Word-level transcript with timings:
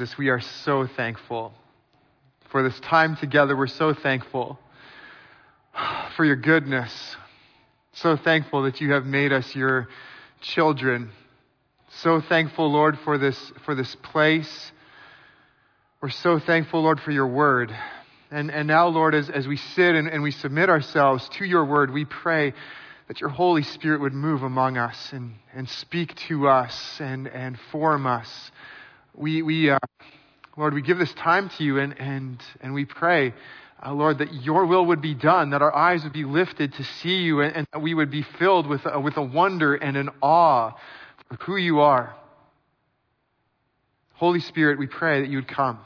Jesus, 0.00 0.16
we 0.16 0.30
are 0.30 0.40
so 0.40 0.86
thankful 0.86 1.52
for 2.50 2.62
this 2.62 2.80
time 2.80 3.16
together. 3.16 3.54
We're 3.54 3.66
so 3.66 3.92
thankful 3.92 4.58
for 6.16 6.24
your 6.24 6.36
goodness. 6.36 7.16
So 7.92 8.16
thankful 8.16 8.62
that 8.62 8.80
you 8.80 8.92
have 8.92 9.04
made 9.04 9.30
us 9.30 9.54
your 9.54 9.88
children. 10.40 11.10
So 11.98 12.22
thankful, 12.26 12.72
Lord, 12.72 12.98
for 13.04 13.18
this, 13.18 13.52
for 13.66 13.74
this 13.74 13.94
place. 13.96 14.72
We're 16.00 16.08
so 16.08 16.38
thankful, 16.38 16.80
Lord, 16.82 17.00
for 17.00 17.10
your 17.10 17.26
word. 17.26 17.70
And, 18.30 18.50
and 18.50 18.66
now, 18.68 18.88
Lord, 18.88 19.14
as, 19.14 19.28
as 19.28 19.46
we 19.46 19.58
sit 19.58 19.94
and, 19.94 20.08
and 20.08 20.22
we 20.22 20.30
submit 20.30 20.70
ourselves 20.70 21.28
to 21.40 21.44
your 21.44 21.66
word, 21.66 21.92
we 21.92 22.06
pray 22.06 22.54
that 23.08 23.20
your 23.20 23.28
Holy 23.28 23.64
Spirit 23.64 24.00
would 24.00 24.14
move 24.14 24.44
among 24.44 24.78
us 24.78 25.10
and, 25.12 25.34
and 25.54 25.68
speak 25.68 26.14
to 26.28 26.48
us 26.48 26.96
and, 27.00 27.28
and 27.28 27.58
form 27.70 28.06
us. 28.06 28.50
We, 29.14 29.42
we 29.42 29.70
uh, 29.70 29.78
Lord, 30.56 30.74
we 30.74 30.82
give 30.82 30.98
this 30.98 31.12
time 31.14 31.50
to 31.58 31.64
you 31.64 31.78
and, 31.78 31.98
and, 31.98 32.42
and 32.60 32.74
we 32.74 32.84
pray, 32.84 33.34
uh, 33.84 33.92
Lord, 33.92 34.18
that 34.18 34.34
your 34.34 34.66
will 34.66 34.86
would 34.86 35.00
be 35.00 35.14
done, 35.14 35.50
that 35.50 35.62
our 35.62 35.74
eyes 35.74 36.04
would 36.04 36.12
be 36.12 36.24
lifted 36.24 36.74
to 36.74 36.84
see 36.84 37.22
you 37.22 37.40
and, 37.40 37.56
and 37.56 37.66
that 37.72 37.80
we 37.80 37.94
would 37.94 38.10
be 38.10 38.22
filled 38.38 38.66
with, 38.66 38.82
with 39.02 39.16
a 39.16 39.22
wonder 39.22 39.74
and 39.74 39.96
an 39.96 40.10
awe 40.20 40.72
of 41.30 41.40
who 41.42 41.56
you 41.56 41.80
are. 41.80 42.14
Holy 44.14 44.40
Spirit, 44.40 44.78
we 44.78 44.86
pray 44.86 45.22
that 45.22 45.30
you 45.30 45.38
would 45.38 45.48
come. 45.48 45.78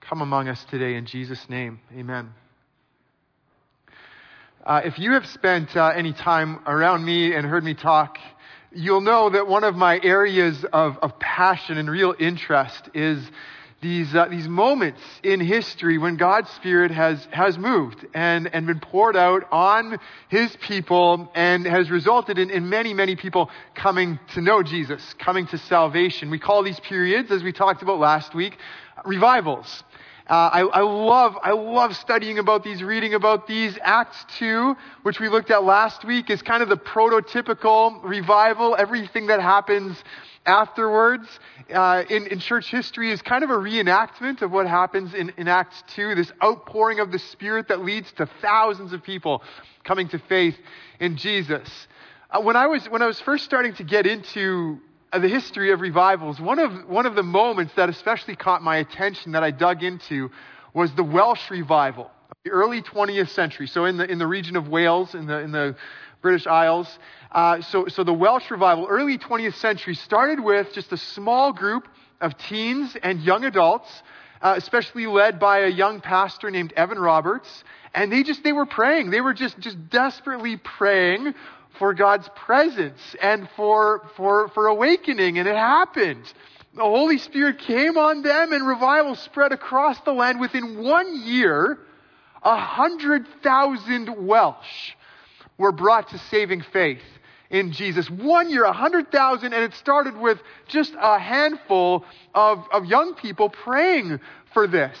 Come 0.00 0.22
among 0.22 0.48
us 0.48 0.64
today 0.70 0.96
in 0.96 1.06
Jesus' 1.06 1.48
name. 1.48 1.78
Amen. 1.96 2.30
Uh, 4.64 4.80
if 4.84 4.98
you 4.98 5.12
have 5.12 5.26
spent 5.26 5.76
uh, 5.76 5.92
any 5.94 6.12
time 6.12 6.60
around 6.66 7.04
me 7.04 7.34
and 7.34 7.46
heard 7.46 7.62
me 7.62 7.74
talk, 7.74 8.18
you'll 8.72 9.00
know 9.00 9.30
that 9.30 9.46
one 9.46 9.64
of 9.64 9.74
my 9.74 10.00
areas 10.02 10.64
of, 10.72 10.98
of 10.98 11.18
passion 11.18 11.78
and 11.78 11.90
real 11.90 12.14
interest 12.18 12.88
is 12.94 13.18
these, 13.82 14.14
uh, 14.14 14.26
these 14.28 14.46
moments 14.46 15.00
in 15.22 15.40
history 15.40 15.96
when 15.96 16.16
God's 16.16 16.50
Spirit 16.50 16.90
has, 16.90 17.26
has 17.32 17.56
moved 17.56 18.06
and, 18.12 18.52
and 18.52 18.66
been 18.66 18.78
poured 18.78 19.16
out 19.16 19.44
on 19.50 19.98
His 20.28 20.54
people 20.56 21.30
and 21.34 21.64
has 21.64 21.90
resulted 21.90 22.38
in, 22.38 22.50
in 22.50 22.68
many, 22.68 22.92
many 22.92 23.16
people 23.16 23.50
coming 23.74 24.18
to 24.34 24.42
know 24.42 24.62
Jesus, 24.62 25.14
coming 25.18 25.46
to 25.48 25.58
salvation. 25.58 26.30
We 26.30 26.38
call 26.38 26.62
these 26.62 26.78
periods, 26.80 27.30
as 27.30 27.42
we 27.42 27.52
talked 27.52 27.82
about 27.82 27.98
last 27.98 28.34
week, 28.34 28.58
revivals. 29.04 29.82
Uh, 30.30 30.48
I, 30.52 30.60
I, 30.60 30.80
love, 30.82 31.36
I 31.42 31.50
love 31.50 31.96
studying 31.96 32.38
about 32.38 32.62
these, 32.62 32.84
reading 32.84 33.14
about 33.14 33.48
these. 33.48 33.76
Acts 33.82 34.24
2, 34.38 34.76
which 35.02 35.18
we 35.18 35.28
looked 35.28 35.50
at 35.50 35.64
last 35.64 36.04
week, 36.04 36.30
is 36.30 36.40
kind 36.40 36.62
of 36.62 36.68
the 36.68 36.76
prototypical 36.76 38.00
revival. 38.04 38.76
Everything 38.78 39.26
that 39.26 39.40
happens 39.40 39.96
afterwards 40.46 41.26
uh, 41.74 42.04
in, 42.08 42.28
in, 42.28 42.38
church 42.38 42.70
history 42.70 43.10
is 43.10 43.20
kind 43.22 43.42
of 43.42 43.50
a 43.50 43.56
reenactment 43.56 44.40
of 44.40 44.52
what 44.52 44.68
happens 44.68 45.14
in, 45.14 45.30
in 45.36 45.48
Acts 45.48 45.82
2, 45.96 46.14
this 46.14 46.30
outpouring 46.40 47.00
of 47.00 47.10
the 47.10 47.18
Spirit 47.18 47.66
that 47.66 47.84
leads 47.84 48.12
to 48.12 48.30
thousands 48.40 48.92
of 48.92 49.02
people 49.02 49.42
coming 49.82 50.08
to 50.10 50.20
faith 50.28 50.54
in 51.00 51.16
Jesus. 51.16 51.88
Uh, 52.30 52.40
when, 52.40 52.54
I 52.54 52.68
was, 52.68 52.86
when 52.86 53.02
I 53.02 53.06
was 53.06 53.20
first 53.20 53.44
starting 53.44 53.74
to 53.74 53.82
get 53.82 54.06
into 54.06 54.78
the 55.12 55.28
history 55.28 55.72
of 55.72 55.80
revivals, 55.80 56.40
one 56.40 56.58
of, 56.58 56.88
one 56.88 57.06
of 57.06 57.14
the 57.14 57.22
moments 57.22 57.74
that 57.74 57.88
especially 57.88 58.36
caught 58.36 58.62
my 58.62 58.76
attention 58.76 59.32
that 59.32 59.42
I 59.42 59.50
dug 59.50 59.82
into 59.82 60.30
was 60.72 60.94
the 60.94 61.02
Welsh 61.02 61.50
revival, 61.50 62.10
the 62.44 62.50
early 62.50 62.80
20th 62.80 63.30
century. 63.30 63.66
So 63.66 63.86
in 63.86 63.96
the, 63.96 64.08
in 64.08 64.18
the 64.18 64.26
region 64.26 64.54
of 64.54 64.68
Wales, 64.68 65.14
in 65.14 65.26
the, 65.26 65.40
in 65.40 65.50
the 65.50 65.76
British 66.22 66.46
Isles. 66.46 66.98
Uh, 67.32 67.60
so, 67.62 67.86
so 67.88 68.04
the 68.04 68.12
Welsh 68.12 68.50
revival, 68.50 68.86
early 68.88 69.18
20th 69.18 69.54
century, 69.54 69.94
started 69.94 70.38
with 70.38 70.72
just 70.72 70.92
a 70.92 70.96
small 70.96 71.52
group 71.52 71.88
of 72.20 72.36
teens 72.36 72.96
and 73.02 73.20
young 73.20 73.44
adults, 73.44 73.88
uh, 74.42 74.54
especially 74.56 75.06
led 75.06 75.40
by 75.40 75.60
a 75.60 75.68
young 75.68 76.00
pastor 76.00 76.50
named 76.50 76.72
Evan 76.76 76.98
Roberts. 76.98 77.64
And 77.94 78.12
they 78.12 78.22
just, 78.22 78.44
they 78.44 78.52
were 78.52 78.66
praying. 78.66 79.10
They 79.10 79.20
were 79.20 79.34
just, 79.34 79.58
just 79.58 79.88
desperately 79.88 80.56
praying 80.56 81.34
for 81.78 81.94
God's 81.94 82.28
presence 82.36 83.00
and 83.20 83.48
for, 83.56 84.08
for, 84.16 84.48
for 84.48 84.66
awakening, 84.66 85.38
and 85.38 85.48
it 85.48 85.56
happened. 85.56 86.32
The 86.74 86.82
Holy 86.82 87.18
Spirit 87.18 87.58
came 87.58 87.98
on 87.98 88.22
them 88.22 88.52
and 88.52 88.66
revival 88.66 89.14
spread 89.16 89.52
across 89.52 89.98
the 90.00 90.12
land. 90.12 90.40
Within 90.40 90.82
one 90.82 91.22
year, 91.22 91.78
a 92.42 92.56
hundred 92.56 93.26
thousand 93.42 94.26
Welsh 94.26 94.92
were 95.58 95.72
brought 95.72 96.08
to 96.10 96.18
saving 96.18 96.62
faith 96.72 97.02
in 97.50 97.72
Jesus. 97.72 98.08
One 98.08 98.50
year, 98.50 98.64
a 98.64 98.72
hundred 98.72 99.10
thousand, 99.10 99.52
and 99.52 99.64
it 99.64 99.74
started 99.74 100.16
with 100.16 100.38
just 100.68 100.94
a 100.98 101.18
handful 101.18 102.04
of, 102.34 102.64
of 102.72 102.86
young 102.86 103.14
people 103.14 103.50
praying 103.50 104.20
for 104.54 104.66
this. 104.66 104.96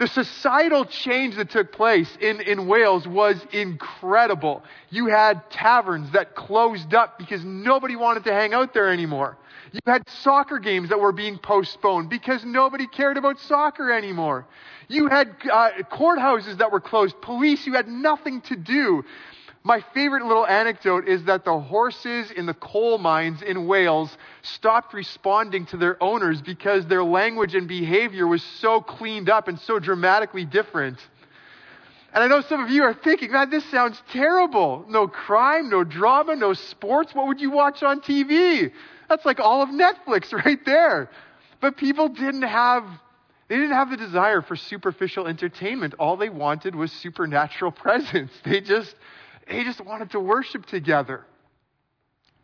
The 0.00 0.06
societal 0.06 0.86
change 0.86 1.36
that 1.36 1.50
took 1.50 1.72
place 1.72 2.08
in, 2.22 2.40
in 2.40 2.66
Wales 2.66 3.06
was 3.06 3.36
incredible. 3.52 4.64
You 4.88 5.08
had 5.08 5.50
taverns 5.50 6.10
that 6.12 6.34
closed 6.34 6.94
up 6.94 7.18
because 7.18 7.44
nobody 7.44 7.96
wanted 7.96 8.24
to 8.24 8.32
hang 8.32 8.54
out 8.54 8.72
there 8.72 8.88
anymore. 8.88 9.36
You 9.72 9.80
had 9.84 10.08
soccer 10.08 10.58
games 10.58 10.88
that 10.88 10.98
were 10.98 11.12
being 11.12 11.36
postponed 11.36 12.08
because 12.08 12.46
nobody 12.46 12.86
cared 12.86 13.18
about 13.18 13.38
soccer 13.40 13.92
anymore. 13.92 14.46
You 14.88 15.08
had 15.08 15.36
uh, 15.52 15.70
courthouses 15.92 16.56
that 16.58 16.72
were 16.72 16.80
closed, 16.80 17.20
police, 17.20 17.66
you 17.66 17.74
had 17.74 17.86
nothing 17.86 18.40
to 18.42 18.56
do. 18.56 19.04
My 19.62 19.84
favorite 19.92 20.24
little 20.24 20.46
anecdote 20.46 21.06
is 21.06 21.24
that 21.24 21.44
the 21.44 21.58
horses 21.58 22.30
in 22.30 22.46
the 22.46 22.54
coal 22.54 22.96
mines 22.96 23.42
in 23.42 23.66
Wales 23.66 24.16
stopped 24.40 24.94
responding 24.94 25.66
to 25.66 25.76
their 25.76 26.02
owners 26.02 26.40
because 26.40 26.86
their 26.86 27.04
language 27.04 27.54
and 27.54 27.68
behavior 27.68 28.26
was 28.26 28.42
so 28.42 28.80
cleaned 28.80 29.28
up 29.28 29.48
and 29.48 29.60
so 29.60 29.78
dramatically 29.78 30.46
different. 30.46 30.98
And 32.12 32.24
I 32.24 32.26
know 32.26 32.40
some 32.40 32.64
of 32.64 32.70
you 32.70 32.84
are 32.84 32.94
thinking, 32.94 33.32
man, 33.32 33.50
this 33.50 33.64
sounds 33.70 34.02
terrible. 34.10 34.84
No 34.88 35.06
crime, 35.06 35.68
no 35.68 35.84
drama, 35.84 36.36
no 36.36 36.54
sports. 36.54 37.14
What 37.14 37.26
would 37.28 37.40
you 37.40 37.50
watch 37.50 37.82
on 37.82 38.00
TV? 38.00 38.72
That's 39.10 39.26
like 39.26 39.40
all 39.40 39.62
of 39.62 39.68
Netflix 39.68 40.32
right 40.44 40.64
there. 40.64 41.10
But 41.60 41.76
people 41.76 42.08
didn't 42.08 42.42
have, 42.42 42.84
they 43.48 43.56
didn't 43.56 43.72
have 43.72 43.90
the 43.90 43.98
desire 43.98 44.40
for 44.40 44.56
superficial 44.56 45.26
entertainment. 45.26 45.94
All 45.98 46.16
they 46.16 46.30
wanted 46.30 46.74
was 46.74 46.90
supernatural 46.90 47.70
presence. 47.72 48.32
They 48.42 48.62
just, 48.62 48.96
they 49.50 49.64
just 49.64 49.84
wanted 49.84 50.10
to 50.12 50.20
worship 50.20 50.66
together. 50.66 51.24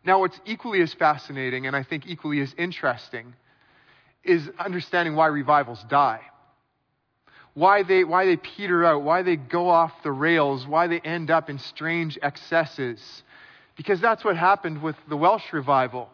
Now, 0.03 0.19
what's 0.19 0.39
equally 0.45 0.81
as 0.81 0.93
fascinating 0.93 1.65
and 1.65 1.75
I 1.75 1.83
think 1.83 2.05
equally 2.05 2.41
as 2.41 2.53
interesting 2.57 3.33
is 4.23 4.49
understanding 4.59 5.15
why 5.15 5.27
revivals 5.27 5.83
die. 5.89 6.21
Why 7.53 7.83
they, 7.83 8.03
why 8.03 8.25
they 8.25 8.37
peter 8.37 8.85
out, 8.85 9.01
why 9.01 9.23
they 9.23 9.35
go 9.35 9.69
off 9.69 9.91
the 10.03 10.11
rails, 10.11 10.67
why 10.67 10.87
they 10.87 10.99
end 10.99 11.31
up 11.31 11.49
in 11.49 11.57
strange 11.57 12.19
excesses. 12.21 13.23
Because 13.75 13.99
that's 13.99 14.23
what 14.23 14.37
happened 14.37 14.81
with 14.81 14.95
the 15.09 15.17
Welsh 15.17 15.53
revival. 15.53 16.09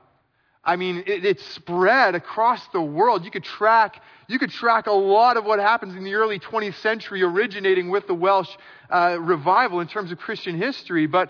I 0.66 0.78
mean, 0.78 1.04
it, 1.06 1.26
it, 1.26 1.40
spread 1.42 2.16
across 2.16 2.66
the 2.68 2.82
world. 2.82 3.26
You 3.26 3.32
could 3.32 3.44
track, 3.44 4.02
you 4.28 4.40
could 4.40 4.52
track 4.52 4.88
a 4.88 4.94
lot 4.94 5.36
of 5.36 5.44
what 5.44 5.60
happens 5.60 5.96
in 5.96 6.06
the 6.06 6.14
early 6.14 6.40
20th 6.40 6.80
century 6.82 7.22
originating 7.22 7.90
with 7.90 8.08
the 8.08 8.14
Welsh 8.14 8.50
uh, 8.90 9.18
revival 9.20 9.82
in 9.82 9.88
terms 9.88 10.12
of 10.14 10.20
Christian 10.20 10.58
history. 10.58 11.06
But, 11.06 11.30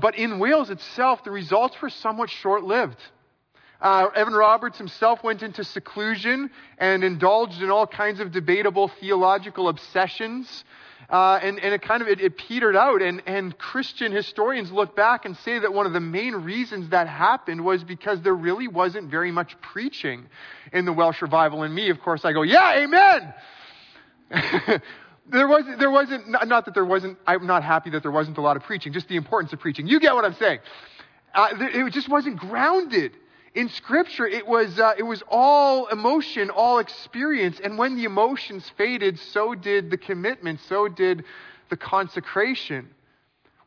but 0.00 0.16
in 0.16 0.40
Wales 0.40 0.68
itself, 0.70 1.22
the 1.22 1.30
results 1.30 1.80
were 1.80 1.90
somewhat 1.90 2.28
short-lived. 2.28 2.98
Uh, 3.80 4.08
Evan 4.16 4.34
Roberts 4.34 4.78
himself 4.78 5.22
went 5.22 5.42
into 5.42 5.62
seclusion 5.62 6.50
and 6.78 7.04
indulged 7.04 7.62
in 7.62 7.70
all 7.70 7.86
kinds 7.86 8.18
of 8.20 8.32
debatable 8.32 8.88
theological 9.00 9.68
obsessions. 9.68 10.64
Uh, 11.10 11.38
and, 11.42 11.58
and 11.58 11.74
it 11.74 11.82
kind 11.82 12.02
of, 12.02 12.08
it, 12.08 12.20
it 12.20 12.36
petered 12.36 12.76
out. 12.76 13.02
And, 13.02 13.22
and 13.26 13.56
Christian 13.58 14.12
historians 14.12 14.70
look 14.70 14.96
back 14.96 15.24
and 15.24 15.36
say 15.38 15.58
that 15.58 15.72
one 15.72 15.86
of 15.86 15.92
the 15.92 16.00
main 16.00 16.34
reasons 16.34 16.90
that 16.90 17.08
happened 17.08 17.64
was 17.64 17.84
because 17.84 18.22
there 18.22 18.34
really 18.34 18.68
wasn't 18.68 19.10
very 19.10 19.30
much 19.30 19.54
preaching 19.60 20.26
in 20.72 20.84
the 20.84 20.92
Welsh 20.92 21.20
revival. 21.20 21.62
And 21.62 21.74
me, 21.74 21.90
of 21.90 22.00
course, 22.00 22.24
I 22.24 22.32
go, 22.32 22.42
yeah, 22.42 22.78
amen! 22.78 23.34
there 25.30 25.48
wasn't, 25.48 25.78
there 25.78 25.90
wasn't, 25.90 26.28
not 26.48 26.64
that 26.64 26.74
there 26.74 26.84
wasn't, 26.84 27.18
I'm 27.26 27.46
not 27.46 27.62
happy 27.62 27.90
that 27.90 28.02
there 28.02 28.10
wasn't 28.10 28.38
a 28.38 28.42
lot 28.42 28.56
of 28.56 28.62
preaching, 28.62 28.92
just 28.92 29.08
the 29.08 29.16
importance 29.16 29.52
of 29.52 29.60
preaching. 29.60 29.86
You 29.86 30.00
get 30.00 30.14
what 30.14 30.24
I'm 30.24 30.34
saying. 30.34 30.60
Uh, 31.34 31.48
it 31.52 31.92
just 31.92 32.08
wasn't 32.08 32.38
grounded 32.38 33.12
in 33.54 33.68
scripture, 33.68 34.26
it 34.26 34.46
was, 34.46 34.78
uh, 34.78 34.94
it 34.96 35.02
was 35.02 35.22
all 35.28 35.86
emotion, 35.88 36.50
all 36.50 36.78
experience. 36.78 37.60
And 37.62 37.76
when 37.76 37.96
the 37.96 38.04
emotions 38.04 38.70
faded, 38.78 39.18
so 39.18 39.54
did 39.54 39.90
the 39.90 39.98
commitment, 39.98 40.60
so 40.68 40.88
did 40.88 41.24
the 41.68 41.76
consecration. 41.76 42.88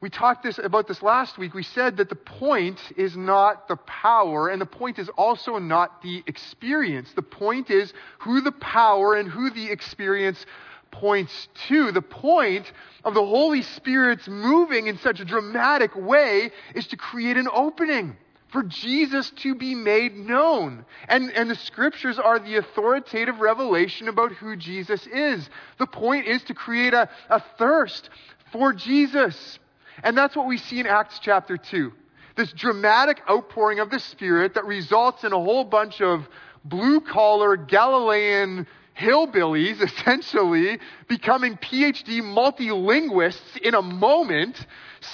We 0.02 0.10
talked 0.10 0.44
this, 0.44 0.58
about 0.58 0.88
this 0.88 1.02
last 1.04 1.38
week. 1.38 1.54
We 1.54 1.64
said 1.64 1.98
that 1.98 2.10
the 2.10 2.16
point 2.16 2.80
is 2.98 3.16
not 3.16 3.68
the 3.68 3.76
power, 3.76 4.50
and 4.50 4.60
the 4.60 4.66
point 4.66 4.98
is 4.98 5.10
also 5.10 5.60
not 5.60 6.02
the 6.02 6.24
experience. 6.26 7.12
The 7.16 7.22
point 7.22 7.70
is 7.70 7.94
who 8.20 8.42
the 8.42 8.52
power 8.52 9.16
and 9.16 9.30
who 9.30 9.52
the 9.52 9.72
experience 9.72 10.46
points 10.90 11.48
to. 11.68 11.92
The 11.92 12.02
point 12.02 12.72
of 13.04 13.14
the 13.14 13.26
Holy 13.26 13.62
Spirit's 13.62 14.28
moving 14.28 14.88
in 14.88 14.98
such 14.98 15.20
a 15.20 15.26
dramatic 15.26 15.96
way 15.96 16.52
is 16.74 16.88
to 16.88 16.98
create 16.98 17.38
an 17.38 17.48
opening 17.52 18.18
for 18.52 18.64
Jesus 18.64 19.32
to 19.38 19.56
be 19.56 19.76
made 19.76 20.16
known. 20.16 20.86
And, 21.08 21.32
and 21.32 21.50
the 21.50 21.56
scriptures 21.56 22.20
are 22.20 22.40
the 22.40 22.58
authoritative 22.58 23.40
revelation 23.40 24.08
about 24.08 24.32
who 24.34 24.56
Jesus 24.56 25.06
is. 25.08 25.50
The 25.78 25.88
point 25.88 26.28
is 26.28 26.44
to 26.44 26.54
create 26.54 26.94
a, 26.94 27.10
a 27.30 27.44
thirst 27.58 28.10
for 28.52 28.74
Jesus. 28.74 29.60
And 30.04 30.18
that's 30.18 30.36
what 30.36 30.48
we 30.48 30.58
see 30.58 30.80
in 30.80 30.88
Acts 30.88 31.20
chapter 31.20 31.58
2. 31.58 31.92
This 32.36 32.52
dramatic 32.52 33.22
outpouring 33.30 33.80
of 33.80 33.90
the 33.90 34.00
Spirit 34.00 34.56
that 34.56 34.66
results 34.66 35.24
in 35.24 35.32
a 35.34 35.40
whole 35.40 35.64
bunch 35.64 36.02
of 36.02 36.28
blue 36.66 37.00
collar 37.00 37.56
Galilean 37.56 38.68
hillbillies 38.98 39.82
essentially 40.00 40.80
becoming 41.08 41.58
PhD 41.58 42.22
multilinguists 42.22 43.58
in 43.58 43.76
a 43.76 43.82
moment, 43.82 44.66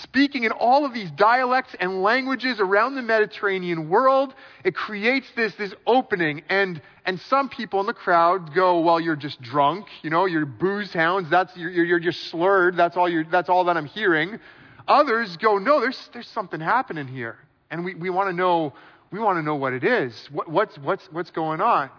speaking 0.04 0.44
in 0.44 0.52
all 0.52 0.86
of 0.86 0.94
these 0.94 1.12
dialects 1.12 1.76
and 1.80 2.02
languages 2.02 2.60
around 2.60 2.96
the 2.96 3.02
Mediterranean 3.02 3.90
world. 3.90 4.34
It 4.64 4.76
creates 4.76 5.28
this, 5.36 5.56
this 5.56 5.74
opening 5.86 6.44
and, 6.50 6.82
and 7.06 7.20
some 7.20 7.50
people 7.50 7.80
in 7.80 7.88
the 7.88 7.94
crowd 7.94 8.54
go, 8.54 8.80
well, 8.80 9.00
you're 9.00 9.16
just 9.16 9.42
drunk, 9.42 9.88
you 10.04 10.10
know, 10.10 10.26
you're 10.26 10.46
booze 10.46 10.94
hounds, 10.94 11.30
that's, 11.30 11.56
you're, 11.58 11.72
you're 11.72 12.00
just 12.00 12.26
slurred, 12.26 12.78
that's 12.78 12.96
all 12.96 13.10
you're, 13.10 13.26
that's 13.26 13.50
all 13.50 13.66
that 13.66 13.78
I'm 13.78 13.86
hearing. 13.86 14.40
Others 14.88 15.38
go, 15.38 15.58
no, 15.58 15.80
there's, 15.80 16.10
there's 16.14 16.28
something 16.28 16.60
happening 16.60 17.08
here. 17.08 17.38
And 17.70 17.86
we, 17.86 17.96
we 17.96 18.10
want 18.10 18.30
to 18.30 18.36
know, 18.36 18.74
we 19.12 19.20
want 19.20 19.38
to 19.38 19.42
know 19.42 19.56
what 19.56 19.74
it 19.74 19.84
is. 19.84 20.30
What, 20.32 20.50
what's, 20.50 20.78
what's, 20.78 21.08
what's 21.12 21.32
going 21.32 21.62
on? 21.62 21.90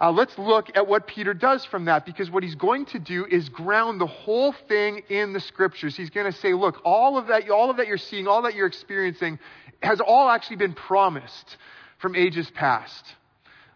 Uh, 0.00 0.10
let's 0.10 0.36
look 0.38 0.76
at 0.76 0.88
what 0.88 1.06
Peter 1.06 1.32
does 1.34 1.64
from 1.64 1.84
that 1.84 2.04
because 2.04 2.30
what 2.30 2.42
he's 2.42 2.56
going 2.56 2.84
to 2.86 2.98
do 2.98 3.24
is 3.26 3.48
ground 3.48 4.00
the 4.00 4.06
whole 4.06 4.52
thing 4.68 5.02
in 5.08 5.32
the 5.32 5.40
scriptures. 5.40 5.96
He's 5.96 6.10
going 6.10 6.30
to 6.30 6.36
say, 6.38 6.52
look, 6.52 6.80
all 6.84 7.16
of 7.16 7.28
that, 7.28 7.48
all 7.48 7.70
of 7.70 7.76
that 7.76 7.86
you're 7.86 7.96
seeing, 7.96 8.26
all 8.26 8.42
that 8.42 8.54
you're 8.54 8.66
experiencing 8.66 9.38
has 9.82 10.00
all 10.00 10.28
actually 10.28 10.56
been 10.56 10.72
promised 10.72 11.56
from 11.98 12.16
ages 12.16 12.50
past. 12.50 13.04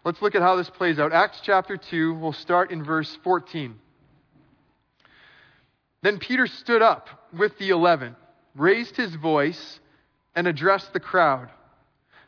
Let's 0.03 0.21
look 0.21 0.35
at 0.35 0.41
how 0.41 0.55
this 0.55 0.69
plays 0.69 0.99
out. 0.99 1.13
Acts 1.13 1.39
chapter 1.43 1.77
2, 1.77 2.15
we'll 2.15 2.33
start 2.33 2.71
in 2.71 2.83
verse 2.83 3.17
14. 3.23 3.75
Then 6.01 6.19
Peter 6.19 6.47
stood 6.47 6.81
up 6.81 7.09
with 7.37 7.57
the 7.57 7.69
eleven, 7.69 8.15
raised 8.55 8.95
his 8.95 9.13
voice, 9.15 9.79
and 10.35 10.47
addressed 10.47 10.93
the 10.93 10.99
crowd. 10.99 11.49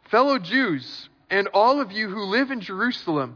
Fellow 0.10 0.40
Jews, 0.40 1.10
and 1.30 1.48
all 1.54 1.80
of 1.80 1.92
you 1.92 2.10
who 2.10 2.24
live 2.24 2.52
in 2.52 2.60
Jerusalem, 2.60 3.36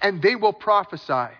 and 0.00 0.22
they 0.22 0.34
will 0.34 0.52
prophesy. 0.52 1.34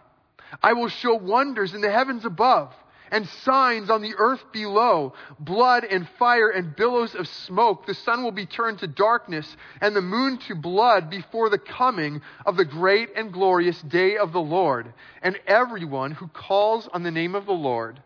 I 0.62 0.72
will 0.72 0.88
show 0.88 1.14
wonders 1.14 1.74
in 1.74 1.80
the 1.80 1.90
heavens 1.90 2.24
above 2.24 2.74
and 3.10 3.26
signs 3.28 3.90
on 3.90 4.02
the 4.02 4.14
earth 4.18 4.42
below 4.52 5.14
blood 5.38 5.84
and 5.84 6.08
fire 6.18 6.50
and 6.50 6.76
billows 6.76 7.14
of 7.14 7.26
smoke. 7.26 7.86
The 7.86 7.94
sun 7.94 8.22
will 8.22 8.32
be 8.32 8.46
turned 8.46 8.80
to 8.80 8.86
darkness 8.86 9.56
and 9.80 9.94
the 9.96 10.02
moon 10.02 10.38
to 10.48 10.54
blood 10.54 11.10
before 11.10 11.48
the 11.48 11.58
coming 11.58 12.20
of 12.44 12.56
the 12.56 12.64
great 12.64 13.10
and 13.16 13.32
glorious 13.32 13.80
day 13.82 14.16
of 14.16 14.32
the 14.32 14.40
Lord. 14.40 14.92
And 15.22 15.38
everyone 15.46 16.12
who 16.12 16.28
calls 16.28 16.88
on 16.92 17.02
the 17.02 17.10
name 17.10 17.34
of 17.34 17.46
the 17.46 17.52
Lord 17.52 18.02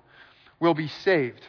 will 0.60 0.74
be 0.74 0.88
saved. 0.88 1.40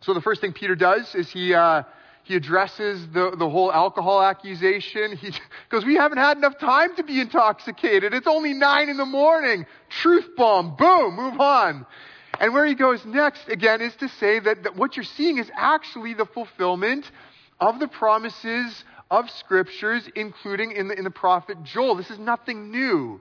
So 0.00 0.14
the 0.14 0.20
first 0.20 0.40
thing 0.40 0.52
Peter 0.52 0.74
does 0.74 1.14
is 1.14 1.30
he. 1.30 1.54
Uh, 1.54 1.82
he 2.30 2.36
addresses 2.36 3.08
the, 3.12 3.34
the 3.36 3.50
whole 3.50 3.72
alcohol 3.72 4.22
accusation. 4.22 5.16
He 5.16 5.32
goes, 5.68 5.84
We 5.84 5.96
haven't 5.96 6.18
had 6.18 6.36
enough 6.36 6.60
time 6.60 6.94
to 6.94 7.02
be 7.02 7.20
intoxicated. 7.20 8.14
It's 8.14 8.28
only 8.28 8.52
nine 8.52 8.88
in 8.88 8.98
the 8.98 9.04
morning. 9.04 9.66
Truth 9.88 10.36
bomb. 10.36 10.76
Boom. 10.76 11.16
Move 11.16 11.40
on. 11.40 11.84
And 12.38 12.54
where 12.54 12.64
he 12.66 12.76
goes 12.76 13.04
next, 13.04 13.48
again, 13.48 13.80
is 13.80 13.96
to 13.96 14.08
say 14.08 14.38
that, 14.38 14.62
that 14.62 14.76
what 14.76 14.96
you're 14.96 15.04
seeing 15.04 15.38
is 15.38 15.50
actually 15.56 16.14
the 16.14 16.24
fulfillment 16.24 17.10
of 17.58 17.80
the 17.80 17.88
promises 17.88 18.84
of 19.10 19.28
scriptures, 19.28 20.08
including 20.14 20.70
in 20.70 20.86
the, 20.86 20.96
in 20.96 21.02
the 21.02 21.10
prophet 21.10 21.60
Joel. 21.64 21.96
This 21.96 22.12
is 22.12 22.20
nothing 22.20 22.70
new. 22.70 23.20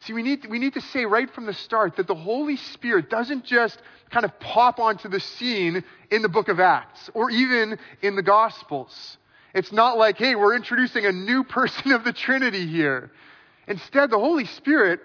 See, 0.00 0.14
we 0.14 0.22
need, 0.22 0.46
we 0.48 0.58
need 0.58 0.74
to 0.74 0.80
say 0.80 1.04
right 1.04 1.30
from 1.30 1.44
the 1.44 1.52
start 1.52 1.96
that 1.96 2.06
the 2.06 2.14
Holy 2.14 2.56
Spirit 2.56 3.10
doesn't 3.10 3.44
just 3.44 3.80
kind 4.10 4.24
of 4.24 4.38
pop 4.40 4.78
onto 4.78 5.08
the 5.08 5.20
scene 5.20 5.84
in 6.10 6.22
the 6.22 6.28
book 6.28 6.48
of 6.48 6.58
Acts 6.58 7.10
or 7.12 7.30
even 7.30 7.78
in 8.00 8.16
the 8.16 8.22
Gospels. 8.22 9.18
It's 9.54 9.72
not 9.72 9.98
like, 9.98 10.16
hey, 10.16 10.36
we're 10.36 10.54
introducing 10.56 11.04
a 11.04 11.12
new 11.12 11.44
person 11.44 11.92
of 11.92 12.04
the 12.04 12.14
Trinity 12.14 12.66
here. 12.66 13.10
Instead, 13.66 14.10
the 14.10 14.18
Holy 14.18 14.46
Spirit, 14.46 15.00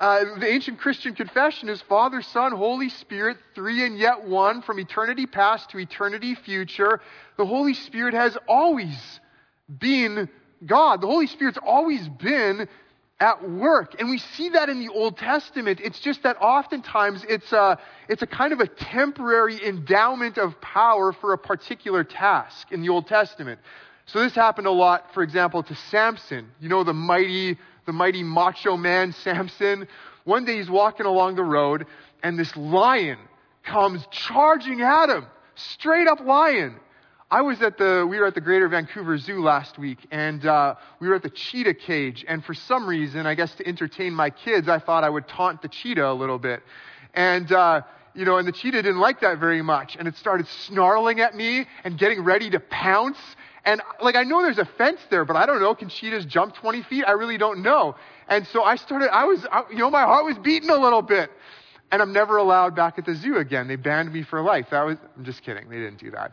uh, 0.00 0.24
the 0.40 0.48
ancient 0.48 0.80
Christian 0.80 1.14
confession 1.14 1.68
is 1.68 1.80
Father, 1.82 2.20
Son, 2.20 2.50
Holy 2.50 2.88
Spirit, 2.88 3.36
three 3.54 3.86
and 3.86 3.96
yet 3.98 4.24
one, 4.24 4.62
from 4.62 4.80
eternity 4.80 5.26
past 5.26 5.70
to 5.70 5.78
eternity 5.78 6.34
future. 6.34 7.00
The 7.36 7.46
Holy 7.46 7.74
Spirit 7.74 8.14
has 8.14 8.36
always 8.48 9.20
been 9.68 10.28
God. 10.66 11.02
The 11.02 11.06
Holy 11.06 11.28
Spirit's 11.28 11.58
always 11.64 12.08
been 12.08 12.68
at 13.20 13.48
work. 13.48 13.94
And 13.98 14.08
we 14.08 14.18
see 14.18 14.48
that 14.50 14.68
in 14.68 14.80
the 14.80 14.88
Old 14.88 15.18
Testament. 15.18 15.80
It's 15.82 16.00
just 16.00 16.22
that 16.22 16.38
oftentimes 16.40 17.24
it's 17.28 17.52
a, 17.52 17.78
it's 18.08 18.22
a 18.22 18.26
kind 18.26 18.52
of 18.52 18.60
a 18.60 18.66
temporary 18.66 19.64
endowment 19.64 20.38
of 20.38 20.58
power 20.60 21.12
for 21.12 21.34
a 21.34 21.38
particular 21.38 22.02
task 22.02 22.72
in 22.72 22.80
the 22.80 22.88
Old 22.88 23.06
Testament. 23.06 23.60
So 24.06 24.20
this 24.20 24.34
happened 24.34 24.66
a 24.66 24.72
lot, 24.72 25.12
for 25.14 25.22
example, 25.22 25.62
to 25.62 25.74
Samson. 25.90 26.50
You 26.60 26.70
know, 26.70 26.82
the 26.82 26.94
mighty, 26.94 27.58
the 27.86 27.92
mighty 27.92 28.22
macho 28.22 28.76
man 28.76 29.12
Samson. 29.24 29.86
One 30.24 30.44
day 30.44 30.56
he's 30.56 30.70
walking 30.70 31.06
along 31.06 31.36
the 31.36 31.44
road 31.44 31.86
and 32.22 32.38
this 32.38 32.56
lion 32.56 33.18
comes 33.62 34.06
charging 34.10 34.80
at 34.80 35.10
him. 35.10 35.26
Straight 35.54 36.08
up 36.08 36.20
lion. 36.20 36.76
I 37.32 37.42
was 37.42 37.62
at 37.62 37.78
the, 37.78 38.04
we 38.10 38.18
were 38.18 38.26
at 38.26 38.34
the 38.34 38.40
Greater 38.40 38.66
Vancouver 38.66 39.16
Zoo 39.16 39.40
last 39.40 39.78
week, 39.78 40.04
and 40.10 40.44
uh, 40.44 40.74
we 40.98 41.06
were 41.06 41.14
at 41.14 41.22
the 41.22 41.30
cheetah 41.30 41.74
cage. 41.74 42.24
And 42.26 42.44
for 42.44 42.54
some 42.54 42.88
reason, 42.88 43.24
I 43.24 43.36
guess 43.36 43.54
to 43.54 43.66
entertain 43.68 44.12
my 44.14 44.30
kids, 44.30 44.68
I 44.68 44.80
thought 44.80 45.04
I 45.04 45.10
would 45.10 45.28
taunt 45.28 45.62
the 45.62 45.68
cheetah 45.68 46.10
a 46.10 46.12
little 46.12 46.40
bit. 46.40 46.60
And, 47.14 47.52
uh, 47.52 47.82
you 48.14 48.24
know, 48.24 48.38
and 48.38 48.48
the 48.48 48.52
cheetah 48.52 48.82
didn't 48.82 48.98
like 48.98 49.20
that 49.20 49.38
very 49.38 49.62
much. 49.62 49.94
And 49.96 50.08
it 50.08 50.16
started 50.16 50.48
snarling 50.48 51.20
at 51.20 51.36
me 51.36 51.66
and 51.84 51.96
getting 51.96 52.24
ready 52.24 52.50
to 52.50 52.58
pounce. 52.58 53.18
And 53.64 53.80
like, 54.02 54.16
I 54.16 54.24
know 54.24 54.42
there's 54.42 54.58
a 54.58 54.68
fence 54.76 54.98
there, 55.08 55.24
but 55.24 55.36
I 55.36 55.46
don't 55.46 55.60
know. 55.60 55.72
Can 55.76 55.88
cheetahs 55.88 56.26
jump 56.26 56.56
20 56.56 56.82
feet? 56.82 57.04
I 57.06 57.12
really 57.12 57.38
don't 57.38 57.62
know. 57.62 57.94
And 58.28 58.44
so 58.48 58.64
I 58.64 58.74
started, 58.74 59.08
I 59.14 59.26
was, 59.26 59.46
I, 59.52 59.62
you 59.70 59.78
know, 59.78 59.90
my 59.90 60.02
heart 60.02 60.24
was 60.24 60.36
beating 60.38 60.70
a 60.70 60.76
little 60.76 61.02
bit. 61.02 61.30
And 61.92 62.02
I'm 62.02 62.12
never 62.12 62.38
allowed 62.38 62.74
back 62.74 62.98
at 62.98 63.06
the 63.06 63.14
zoo 63.14 63.36
again. 63.36 63.68
They 63.68 63.76
banned 63.76 64.12
me 64.12 64.22
for 64.22 64.40
life. 64.42 64.66
That 64.70 64.82
was, 64.84 64.96
I'm 65.16 65.24
just 65.24 65.42
kidding. 65.42 65.68
They 65.68 65.78
didn't 65.78 65.98
do 65.98 66.10
that. 66.12 66.32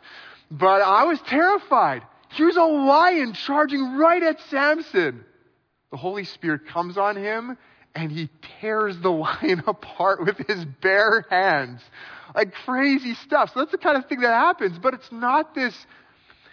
But 0.50 0.82
I 0.82 1.04
was 1.04 1.20
terrified. 1.22 2.04
Here's 2.30 2.58
a 2.58 2.64
lion 2.64 3.34
charging 3.34 3.98
right 3.98 4.22
at 4.24 4.40
Samson. 4.50 5.24
The 5.92 5.98
Holy 5.98 6.26
Spirit 6.26 6.68
comes 6.68 6.98
on 6.98 7.16
him 7.16 7.58
and 7.96 8.12
he 8.12 8.30
tears 8.62 8.98
the 9.00 9.12
lion 9.12 9.64
apart 9.68 10.24
with 10.26 10.38
his 10.48 10.66
bare 10.82 11.26
hands. 11.30 11.82
Like 12.36 12.54
crazy 12.54 13.16
stuff. 13.16 13.54
So 13.54 13.62
that's 13.62 13.72
the 13.72 13.78
kind 13.78 13.98
of 13.98 14.06
thing 14.08 14.22
that 14.22 14.34
happens, 14.34 14.78
but 14.78 14.94
it's 14.94 15.12
not 15.12 15.56
this, 15.56 15.74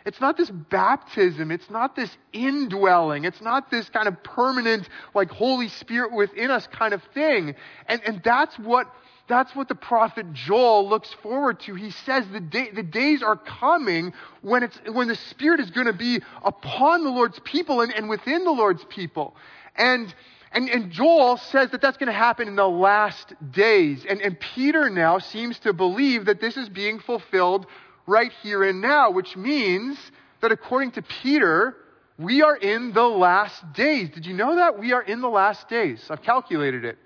it's 0.06 0.20
not 0.20 0.36
this 0.36 0.50
baptism. 0.50 1.50
It's 1.50 1.68
not 1.68 1.96
this 1.96 2.16
indwelling. 2.32 3.24
It's 3.24 3.40
not 3.40 3.70
this 3.70 3.88
kind 3.90 4.06
of 4.06 4.22
permanent, 4.22 4.88
like 5.14 5.30
Holy 5.30 5.68
Spirit 5.68 6.12
within 6.12 6.50
us 6.50 6.66
kind 6.68 6.94
of 6.94 7.02
thing. 7.12 7.54
And, 7.86 8.02
and 8.06 8.22
that's 8.24 8.56
what 8.58 8.86
that's 9.26 9.54
what 9.56 9.68
the 9.68 9.74
prophet 9.74 10.32
Joel 10.32 10.88
looks 10.88 11.12
forward 11.22 11.60
to. 11.60 11.74
He 11.74 11.90
says 11.90 12.26
the, 12.30 12.40
day, 12.40 12.70
the 12.70 12.82
days 12.82 13.22
are 13.22 13.36
coming 13.36 14.12
when, 14.42 14.62
it's, 14.62 14.78
when 14.92 15.08
the 15.08 15.16
Spirit 15.16 15.60
is 15.60 15.70
going 15.70 15.86
to 15.86 15.94
be 15.94 16.20
upon 16.42 17.04
the 17.04 17.10
Lord's 17.10 17.38
people 17.40 17.80
and, 17.80 17.92
and 17.94 18.08
within 18.08 18.44
the 18.44 18.50
Lord's 18.50 18.84
people. 18.84 19.34
And, 19.76 20.14
and, 20.52 20.68
and 20.68 20.90
Joel 20.90 21.38
says 21.38 21.70
that 21.70 21.80
that's 21.80 21.96
going 21.96 22.08
to 22.08 22.12
happen 22.12 22.48
in 22.48 22.56
the 22.56 22.68
last 22.68 23.32
days. 23.50 24.04
And, 24.06 24.20
and 24.20 24.38
Peter 24.38 24.90
now 24.90 25.18
seems 25.18 25.58
to 25.60 25.72
believe 25.72 26.26
that 26.26 26.40
this 26.40 26.58
is 26.58 26.68
being 26.68 26.98
fulfilled 26.98 27.66
right 28.06 28.32
here 28.42 28.62
and 28.62 28.82
now, 28.82 29.10
which 29.10 29.36
means 29.36 29.98
that 30.42 30.52
according 30.52 30.92
to 30.92 31.02
Peter, 31.02 31.76
we 32.18 32.42
are 32.42 32.56
in 32.56 32.92
the 32.92 33.02
last 33.02 33.72
days. 33.72 34.10
Did 34.10 34.26
you 34.26 34.34
know 34.34 34.56
that? 34.56 34.78
We 34.78 34.92
are 34.92 35.02
in 35.02 35.22
the 35.22 35.28
last 35.28 35.68
days. 35.70 36.04
I've 36.10 36.22
calculated 36.22 36.84
it. 36.84 36.98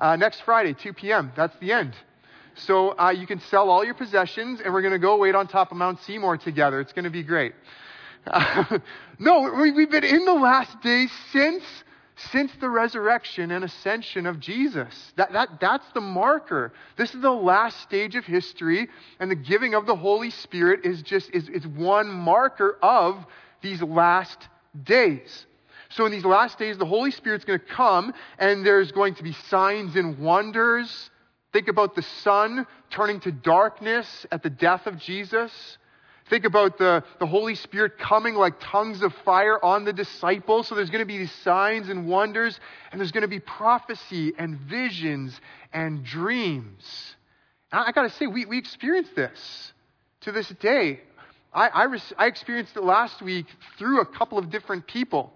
Uh, 0.00 0.16
next 0.16 0.40
Friday, 0.46 0.72
2 0.72 0.94
p.m. 0.94 1.30
That's 1.36 1.54
the 1.60 1.72
end. 1.72 1.94
So 2.54 2.98
uh, 2.98 3.10
you 3.10 3.26
can 3.26 3.38
sell 3.38 3.68
all 3.68 3.84
your 3.84 3.94
possessions, 3.94 4.60
and 4.64 4.72
we're 4.72 4.80
going 4.80 4.94
to 4.94 4.98
go 4.98 5.18
wait 5.18 5.34
on 5.34 5.46
top 5.46 5.70
of 5.70 5.76
Mount 5.76 6.00
Seymour 6.00 6.38
together. 6.38 6.80
It's 6.80 6.94
going 6.94 7.04
to 7.04 7.10
be 7.10 7.22
great. 7.22 7.52
no, 9.18 9.52
we, 9.52 9.78
have 9.78 9.90
been 9.90 10.04
in 10.04 10.24
the 10.24 10.32
last 10.32 10.80
days 10.80 11.10
since, 11.32 11.62
since 12.32 12.50
the 12.60 12.70
resurrection 12.70 13.50
and 13.50 13.62
ascension 13.62 14.24
of 14.24 14.40
Jesus. 14.40 15.12
That, 15.16 15.32
that, 15.34 15.60
that's 15.60 15.86
the 15.92 16.00
marker. 16.00 16.72
This 16.96 17.14
is 17.14 17.20
the 17.20 17.30
last 17.30 17.80
stage 17.80 18.16
of 18.16 18.24
history, 18.24 18.88
and 19.20 19.30
the 19.30 19.36
giving 19.36 19.74
of 19.74 19.84
the 19.84 19.96
Holy 19.96 20.30
Spirit 20.30 20.80
is 20.84 21.02
just 21.02 21.30
is, 21.34 21.46
is 21.50 21.66
one 21.66 22.08
marker 22.08 22.78
of 22.82 23.22
these 23.60 23.82
last 23.82 24.48
days. 24.82 25.46
So 25.90 26.06
in 26.06 26.12
these 26.12 26.24
last 26.24 26.58
days, 26.58 26.78
the 26.78 26.86
Holy 26.86 27.10
Spirit's 27.10 27.44
going 27.44 27.58
to 27.58 27.64
come, 27.64 28.12
and 28.38 28.64
there's 28.64 28.92
going 28.92 29.14
to 29.16 29.22
be 29.22 29.32
signs 29.32 29.96
and 29.96 30.18
wonders. 30.18 31.10
Think 31.52 31.68
about 31.68 31.96
the 31.96 32.02
sun 32.02 32.66
turning 32.90 33.20
to 33.20 33.32
darkness 33.32 34.26
at 34.30 34.42
the 34.42 34.50
death 34.50 34.86
of 34.86 34.98
Jesus. 34.98 35.52
Think 36.28 36.44
about 36.44 36.78
the, 36.78 37.02
the 37.18 37.26
Holy 37.26 37.56
Spirit 37.56 37.98
coming 37.98 38.36
like 38.36 38.54
tongues 38.60 39.02
of 39.02 39.12
fire 39.24 39.62
on 39.64 39.84
the 39.84 39.92
disciples. 39.92 40.68
So 40.68 40.76
there's 40.76 40.90
going 40.90 41.00
to 41.00 41.06
be 41.06 41.18
these 41.18 41.32
signs 41.42 41.88
and 41.88 42.06
wonders, 42.06 42.58
and 42.92 43.00
there's 43.00 43.10
going 43.10 43.22
to 43.22 43.28
be 43.28 43.40
prophecy 43.40 44.32
and 44.38 44.60
visions 44.60 45.38
and 45.72 46.04
dreams. 46.04 47.16
And 47.72 47.82
I 47.84 47.90
got 47.90 48.02
to 48.02 48.10
say, 48.10 48.28
we, 48.28 48.46
we 48.46 48.58
experience 48.58 49.08
this 49.16 49.72
to 50.20 50.30
this 50.30 50.48
day. 50.60 51.00
I, 51.52 51.68
I, 51.68 51.98
I 52.16 52.26
experienced 52.26 52.76
it 52.76 52.84
last 52.84 53.20
week 53.20 53.46
through 53.76 54.00
a 54.00 54.06
couple 54.06 54.38
of 54.38 54.50
different 54.50 54.86
people. 54.86 55.32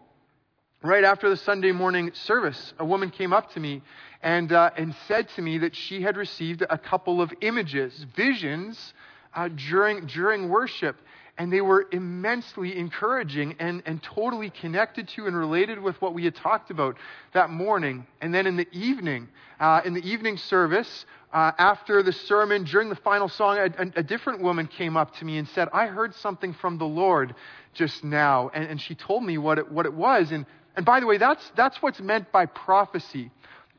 Right 0.85 1.03
after 1.03 1.31
the 1.31 1.37
Sunday 1.39 1.73
morning 1.73 2.11
service, 2.13 2.75
a 2.79 2.85
woman 2.85 3.09
came 3.09 3.33
up 3.33 3.51
to 3.53 3.59
me 3.59 3.81
and, 4.23 4.53
uh, 4.53 4.69
and 4.77 4.95
said 5.09 5.31
to 5.31 5.41
me 5.41 5.57
that 5.57 5.75
she 5.75 6.03
had 6.03 6.19
received 6.19 6.61
a 6.61 6.77
couple 6.77 7.23
of 7.23 7.33
images, 7.41 8.05
visions 8.15 8.93
uh, 9.35 9.49
during, 9.49 10.05
during 10.05 10.51
worship. 10.51 10.97
And 11.39 11.51
they 11.51 11.63
were 11.63 11.87
immensely 11.91 12.77
encouraging 12.77 13.57
and, 13.61 13.83
and 13.87 14.03
totally 14.03 14.51
connected 14.51 15.09
to 15.17 15.27
and 15.27 15.35
related 15.35 15.81
with 15.81 16.01
what 16.03 16.13
we 16.13 16.23
had 16.27 16.35
talked 16.35 16.71
about 16.71 16.99
that 17.33 17.49
morning. 17.49 18.07
And 18.21 18.35
then 18.35 18.47
in 18.47 18.59
the 18.59 18.69
evening, 18.71 19.29
uh, 19.59 19.81
in 19.87 19.95
the 19.95 20.07
evening 20.07 20.37
service, 20.37 21.07
uh, 21.33 21.53
after 21.57 22.03
the 22.03 22.13
sermon, 22.13 22.65
during 22.65 22.91
the 22.91 22.97
final 22.97 23.31
song, 23.31 23.57
a, 23.57 23.65
a, 23.65 24.01
a, 24.01 24.03
different 24.03 24.43
woman 24.43 24.67
came 24.67 24.99
up 24.99 25.17
to 25.17 25.25
me 25.25 25.39
and 25.39 25.49
said, 25.49 25.69
I 25.73 25.87
heard 25.87 26.15
something 26.15 26.53
from 26.53 26.77
the 26.77 26.85
Lord 26.85 27.35
just 27.73 28.05
now. 28.05 28.51
And, 28.53 28.69
and 28.69 28.81
she 28.81 28.95
told 28.95 29.25
me 29.25 29.39
what 29.39 29.59
it, 29.59 29.73
what 29.73 29.87
it 29.87 29.95
was. 29.95 30.31
And, 30.31 30.45
and 30.77 30.85
by 30.85 31.01
the 31.01 31.07
way, 31.07 31.19
that's, 31.19 31.53
that's 31.57 31.81
what's 31.81 32.01
meant 32.01 32.33
by 32.33 32.47
prophecy. 32.47 33.31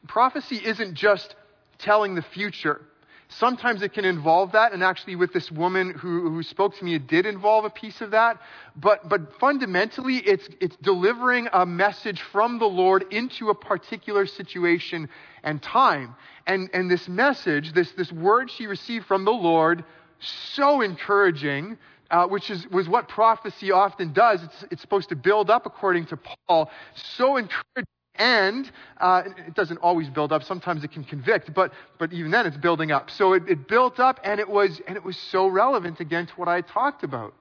Prophecy 0.07 0.57
isn't 0.63 0.95
just 0.95 1.35
telling 1.77 2.15
the 2.15 2.21
future. 2.21 2.81
Sometimes 3.27 3.81
it 3.81 3.91
can 3.91 4.05
involve 4.05 4.51
that, 4.51 4.71
and 4.71 4.83
actually, 4.83 5.15
with 5.15 5.33
this 5.33 5.51
woman 5.51 5.89
who, 5.89 6.29
who 6.29 6.43
spoke 6.43 6.77
to 6.77 6.85
me, 6.85 6.93
it 6.93 7.07
did 7.07 7.25
involve 7.25 7.65
a 7.65 7.71
piece 7.71 7.99
of 8.01 8.11
that. 8.11 8.39
But, 8.75 9.09
but 9.09 9.33
fundamentally, 9.39 10.17
it's, 10.17 10.47
it's 10.61 10.75
delivering 10.77 11.49
a 11.51 11.65
message 11.65 12.21
from 12.31 12.59
the 12.59 12.67
Lord 12.67 13.05
into 13.11 13.49
a 13.49 13.55
particular 13.55 14.27
situation 14.27 15.09
and 15.43 15.61
time. 15.61 16.15
And, 16.45 16.69
and 16.73 16.89
this 16.89 17.07
message, 17.07 17.73
this, 17.73 17.91
this 17.93 18.11
word 18.11 18.51
she 18.51 18.67
received 18.67 19.07
from 19.07 19.25
the 19.25 19.31
Lord, 19.31 19.83
so 20.19 20.81
encouraging, 20.81 21.77
uh, 22.11 22.27
which 22.27 22.49
is, 22.49 22.67
was 22.69 22.87
what 22.87 23.07
prophecy 23.07 23.71
often 23.71 24.13
does. 24.13 24.43
It's, 24.43 24.65
it's 24.71 24.81
supposed 24.81 25.09
to 25.09 25.15
build 25.15 25.49
up, 25.49 25.65
according 25.65 26.05
to 26.07 26.17
Paul, 26.47 26.69
so 26.95 27.37
encouraging 27.37 27.85
and 28.17 28.71
uh, 28.99 29.23
it 29.47 29.55
doesn't 29.55 29.77
always 29.77 30.09
build 30.09 30.31
up. 30.31 30.43
Sometimes 30.43 30.83
it 30.83 30.91
can 30.91 31.03
convict, 31.03 31.53
but 31.53 31.73
but 31.99 32.13
even 32.13 32.31
then, 32.31 32.45
it's 32.45 32.57
building 32.57 32.91
up. 32.91 33.11
So 33.11 33.33
it, 33.33 33.43
it 33.47 33.67
built 33.67 33.99
up, 33.99 34.19
and 34.23 34.39
it 34.39 34.49
was 34.49 34.81
and 34.87 34.95
it 34.95 35.03
was 35.03 35.17
so 35.17 35.47
relevant 35.47 35.99
again 35.99 36.27
to 36.27 36.33
what 36.35 36.47
I 36.47 36.61
talked 36.61 37.03
about. 37.03 37.33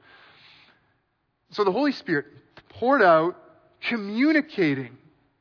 So 1.51 1.65
the 1.65 1.73
Holy 1.73 1.93
Spirit 1.93 2.27
poured 2.71 3.03
out, 3.03 3.37
communicating 3.81 4.97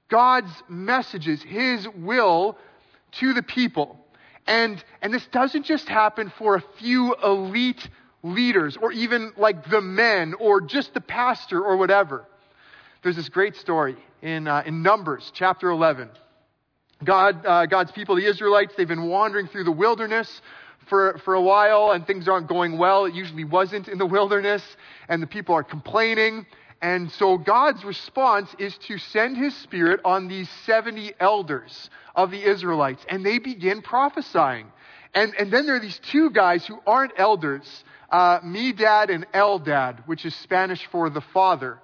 God's 0.10 0.52
messages, 0.70 1.42
His 1.42 1.88
will 1.90 2.58
to 3.14 3.34
the 3.34 3.44
people, 3.44 3.98
and 4.46 4.84
and 5.02 5.14
this 5.14 5.26
doesn't 5.28 5.64
just 5.64 5.90
happen 5.90 6.32
for 6.38 6.56
a 6.56 6.64
few 6.78 7.16
elite 7.24 7.90
leaders, 8.24 8.78
or 8.82 8.92
even 8.92 9.34
like 9.38 9.70
the 9.70 9.82
men, 9.82 10.34
or 10.40 10.62
just 10.62 10.94
the 10.94 11.02
pastor, 11.02 11.62
or 11.62 11.78
whatever. 11.78 12.26
There's 13.04 13.18
this 13.18 13.30
great 13.30 13.58
story 13.58 13.98
in, 14.22 14.48
uh, 14.48 14.64
in 14.66 14.82
Numbers 14.82 15.30
chapter 15.36 15.70
11. 15.70 16.10
God, 17.04 17.46
uh, 17.46 17.66
God's 17.66 17.92
people, 17.92 18.16
the 18.16 18.26
Israelites, 18.26 18.74
they've 18.78 18.88
been 18.88 19.10
wandering 19.10 19.48
through 19.48 19.66
the 19.66 19.72
wilderness 19.72 20.42
for, 20.88 21.18
for 21.26 21.34
a 21.34 21.42
while 21.42 21.92
and 21.92 22.06
things 22.06 22.28
aren't 22.28 22.48
going 22.48 22.78
well. 22.78 23.06
It 23.06 23.14
usually 23.14 23.44
wasn't 23.44 23.88
in 23.88 23.98
the 23.98 24.06
wilderness 24.06 24.64
and 25.10 25.22
the 25.22 25.28
people 25.28 25.56
are 25.56 25.64
complaining. 25.64 26.46
And 26.82 27.12
so 27.14 27.38
God's 27.38 27.84
response 27.84 28.54
is 28.60 28.78
to 28.88 28.98
send 28.98 29.38
his 29.38 29.56
spirit 29.58 30.02
on 30.04 30.28
these 30.28 30.50
70 30.66 31.14
elders 31.20 31.90
of 32.16 32.32
the 32.32 32.44
Israelites 32.44 33.06
and 33.10 33.26
they 33.26 33.40
begin 33.40 33.82
prophesying. 33.82 34.68
And, 35.14 35.34
and 35.38 35.52
then 35.52 35.66
there 35.66 35.76
are 35.76 35.80
these 35.80 36.00
two 36.00 36.32
guys 36.32 36.66
who 36.66 36.80
aren't 36.88 37.14
elders, 37.18 37.84
uh, 38.14 38.40
Medad 38.42 39.10
and 39.10 39.26
el 39.34 39.58
dad, 39.58 40.04
which 40.06 40.24
is 40.24 40.36
Spanish 40.36 40.88
for 40.92 41.10
the 41.10 41.22
father. 41.34 41.80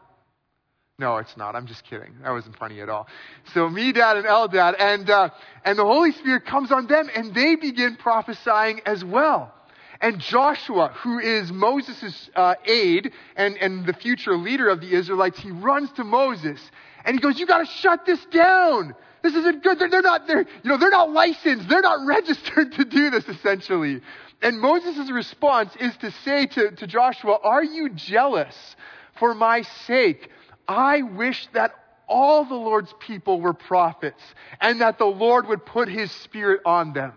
No, 1.00 1.18
it's 1.18 1.36
not. 1.36 1.56
I'm 1.56 1.66
just 1.66 1.84
kidding. 1.86 2.14
That 2.24 2.32
wasn't 2.32 2.58
funny 2.58 2.82
at 2.82 2.90
all. 2.90 3.08
So 3.54 3.68
Medad 3.68 4.18
and 4.18 4.26
Eldad, 4.26 4.76
and 4.78 5.10
uh, 5.10 5.30
and 5.66 5.80
the 5.80 5.86
Holy 5.86 6.12
Spirit 6.12 6.46
comes 6.46 6.72
on 6.72 6.88
them, 6.88 7.10
and 7.16 7.34
they 7.34 7.56
begin 7.56 7.96
prophesying 7.96 8.82
as 8.86 9.04
well. 9.04 9.54
And 10.02 10.20
Joshua, 10.20 10.94
who 11.02 11.20
is 11.20 11.52
Moses' 11.52 12.30
uh, 12.36 12.56
aide 12.66 13.12
and, 13.36 13.58
and 13.58 13.86
the 13.86 13.94
future 13.94 14.38
leader 14.38 14.70
of 14.70 14.80
the 14.80 14.94
Israelites, 14.94 15.40
he 15.40 15.52
runs 15.52 15.92
to 15.94 16.04
Moses 16.06 16.60
and 17.06 17.16
he 17.16 17.22
goes, 17.22 17.40
"You 17.40 17.48
got 17.48 17.60
to 17.60 17.66
shut 17.66 18.06
this 18.06 18.24
down. 18.26 18.94
This 19.24 19.34
isn't 19.34 19.64
good. 19.64 19.80
They're, 19.80 19.90
they're 19.90 20.02
not. 20.02 20.28
They're 20.28 20.42
you 20.42 20.70
know 20.70 20.78
they're 20.78 20.90
not 20.90 21.12
licensed. 21.12 21.68
They're 21.68 21.82
not 21.82 22.06
registered 22.06 22.74
to 22.74 22.86
do 22.86 23.10
this. 23.10 23.28
Essentially." 23.28 24.02
And 24.42 24.60
Moses' 24.60 25.12
response 25.12 25.76
is 25.80 25.96
to 25.98 26.12
say 26.12 26.46
to, 26.48 26.72
to 26.72 26.88
Joshua, 26.88 27.38
"Are 27.44 27.64
you 27.64 27.90
jealous 27.90 28.76
for 29.16 29.34
my 29.34 29.62
sake?" 29.62 30.30
I 30.68 31.02
wish 31.02 31.48
that 31.54 31.74
all 32.08 32.46
the 32.46 32.56
Lord's 32.56 32.94
people 33.00 33.42
were 33.42 33.54
prophets 33.54 34.22
and 34.62 34.82
that 34.82 34.98
the 34.98 35.06
Lord 35.06 35.48
would 35.48 35.66
put 35.66 35.88
his 35.88 36.12
spirit 36.12 36.62
on 36.66 36.94
them. 36.94 37.14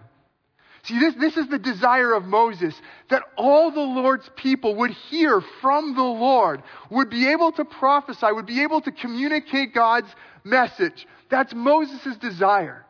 See, 0.84 0.98
this, 0.98 1.14
this 1.14 1.36
is 1.36 1.48
the 1.48 1.58
desire 1.58 2.12
of 2.12 2.24
Moses, 2.24 2.74
that 3.08 3.22
all 3.36 3.70
the 3.70 3.80
Lord's 3.80 4.28
people 4.34 4.74
would 4.76 4.90
hear 4.90 5.40
from 5.60 5.94
the 5.94 6.02
Lord, 6.02 6.62
would 6.90 7.08
be 7.08 7.28
able 7.28 7.52
to 7.52 7.64
prophesy, 7.64 8.26
would 8.32 8.46
be 8.46 8.62
able 8.62 8.80
to 8.80 8.90
communicate 8.90 9.72
God's 9.72 10.12
message. 10.42 11.06
That's 11.28 11.54
Moses' 11.54 12.16
desire. 12.16 12.84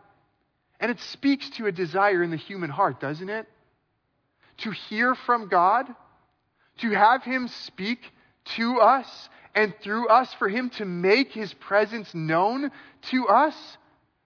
And 0.81 0.91
it 0.91 1.01
speaks 1.01 1.51
to 1.51 1.67
a 1.67 1.73
desire 1.73 2.23
in 2.23 2.31
the 2.31 2.37
human 2.37 2.71
heart, 2.71 2.99
doesn't 2.99 3.29
it? 3.29 3.47
To 4.59 4.71
hear 4.71 5.15
from 5.15 5.49
God, 5.49 5.87
to 6.79 6.91
have 6.91 7.25
Him 7.25 7.49
speak 7.49 7.99
to 8.57 8.81
us 8.81 9.29
and 9.55 9.75
through 9.83 10.09
us 10.09 10.33
for 10.35 10.49
Him 10.49 10.71
to 10.71 10.85
make 10.85 11.33
His 11.33 11.53
presence 11.55 12.15
known 12.15 12.71
to 13.11 13.29
us. 13.29 13.55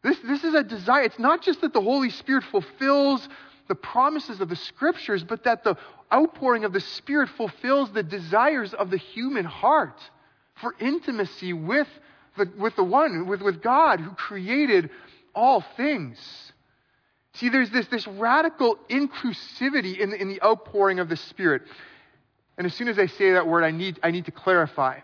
This, 0.03 0.19
this 0.21 0.45
is 0.45 0.55
a 0.55 0.63
desire. 0.63 1.03
It's 1.03 1.19
not 1.19 1.43
just 1.43 1.61
that 1.63 1.73
the 1.73 1.81
Holy 1.81 2.11
Spirit 2.11 2.45
fulfills 2.45 3.29
the 3.69 3.75
promises 3.75 4.41
of 4.41 4.49
the 4.49 4.57
Scriptures, 4.57 5.25
but 5.25 5.45
that 5.45 5.65
the 5.65 5.77
outpouring 6.13 6.65
of 6.65 6.73
the 6.73 6.81
Spirit 6.81 7.29
fulfills 7.31 7.91
the 7.91 8.03
desires 8.03 8.73
of 8.75 8.91
the 8.91 8.97
human 8.97 9.45
heart 9.45 10.01
for 10.61 10.75
intimacy 10.79 11.53
with 11.53 11.89
the, 12.37 12.51
with 12.57 12.77
the 12.77 12.85
one, 12.85 13.27
with, 13.27 13.43
with 13.43 13.63
God 13.63 14.01
who 14.01 14.11
created 14.13 14.91
all 15.35 15.65
things. 15.77 16.53
See, 17.37 17.51
there's 17.51 17.71
this, 17.71 17.87
this 17.89 18.07
radical 18.07 18.79
inclusivity 18.89 19.99
in 19.99 20.11
the, 20.11 20.21
in 20.21 20.29
the 20.29 20.43
outpouring 20.43 21.01
of 21.01 21.09
the 21.09 21.17
Spirit. 21.17 21.63
And 22.57 22.67
as 22.67 22.75
soon 22.75 22.89
as 22.89 22.99
I 22.99 23.07
say 23.07 23.33
that 23.33 23.47
word, 23.47 23.63
I 23.63 23.71
need, 23.71 24.01
I 24.03 24.11
need 24.11 24.25
to 24.25 24.31
clarify. 24.31 25.01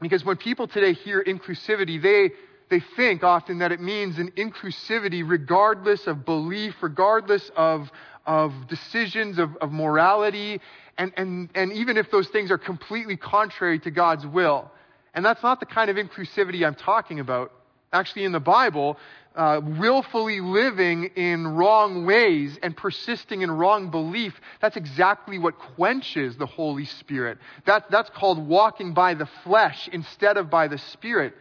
Because 0.00 0.24
when 0.24 0.36
people 0.36 0.66
today 0.66 0.92
hear 0.92 1.22
inclusivity, 1.22 2.00
they, 2.02 2.32
they 2.68 2.84
think 2.96 3.22
often 3.22 3.58
that 3.58 3.72
it 3.72 3.80
means 3.80 4.18
an 4.18 4.32
inclusivity 4.32 5.22
regardless 5.26 6.06
of 6.06 6.26
belief, 6.26 6.74
regardless 6.82 7.50
of, 7.56 7.90
of 8.26 8.52
decisions, 8.68 9.38
of, 9.38 9.56
of 9.62 9.72
morality, 9.72 10.60
and, 10.98 11.12
and, 11.16 11.50
and 11.54 11.72
even 11.72 11.96
if 11.96 12.10
those 12.10 12.28
things 12.28 12.50
are 12.50 12.58
completely 12.58 13.16
contrary 13.16 13.78
to 13.80 13.90
God's 13.90 14.26
will. 14.26 14.70
And 15.14 15.24
that's 15.24 15.42
not 15.42 15.60
the 15.60 15.66
kind 15.66 15.90
of 15.90 15.96
inclusivity 15.96 16.66
I'm 16.66 16.74
talking 16.74 17.18
about. 17.20 17.52
Actually, 17.92 18.24
in 18.24 18.32
the 18.32 18.40
Bible, 18.40 18.96
uh, 19.34 19.60
willfully 19.78 20.40
living 20.40 21.10
in 21.16 21.46
wrong 21.46 22.06
ways 22.06 22.58
and 22.62 22.76
persisting 22.76 23.42
in 23.42 23.50
wrong 23.50 23.90
belief, 23.90 24.40
that's 24.60 24.76
exactly 24.76 25.38
what 25.38 25.58
quenches 25.58 26.36
the 26.36 26.46
Holy 26.46 26.84
Spirit. 26.84 27.38
That, 27.64 27.90
that's 27.90 28.10
called 28.10 28.46
walking 28.46 28.94
by 28.94 29.14
the 29.14 29.26
flesh 29.42 29.88
instead 29.92 30.36
of 30.36 30.50
by 30.50 30.68
the 30.68 30.78
Spirit. 30.78 31.34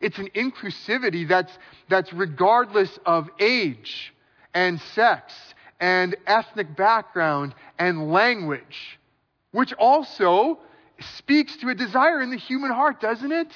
It's 0.00 0.18
an 0.18 0.28
inclusivity 0.34 1.28
that's, 1.28 1.56
that's 1.88 2.12
regardless 2.12 2.98
of 3.06 3.28
age 3.38 4.12
and 4.54 4.80
sex 4.80 5.32
and 5.78 6.16
ethnic 6.26 6.76
background 6.76 7.54
and 7.78 8.10
language, 8.10 8.98
which 9.50 9.72
also 9.74 10.58
speaks 11.16 11.56
to 11.58 11.68
a 11.68 11.74
desire 11.74 12.20
in 12.20 12.30
the 12.30 12.36
human 12.36 12.70
heart, 12.70 13.00
doesn't 13.00 13.32
it? 13.32 13.52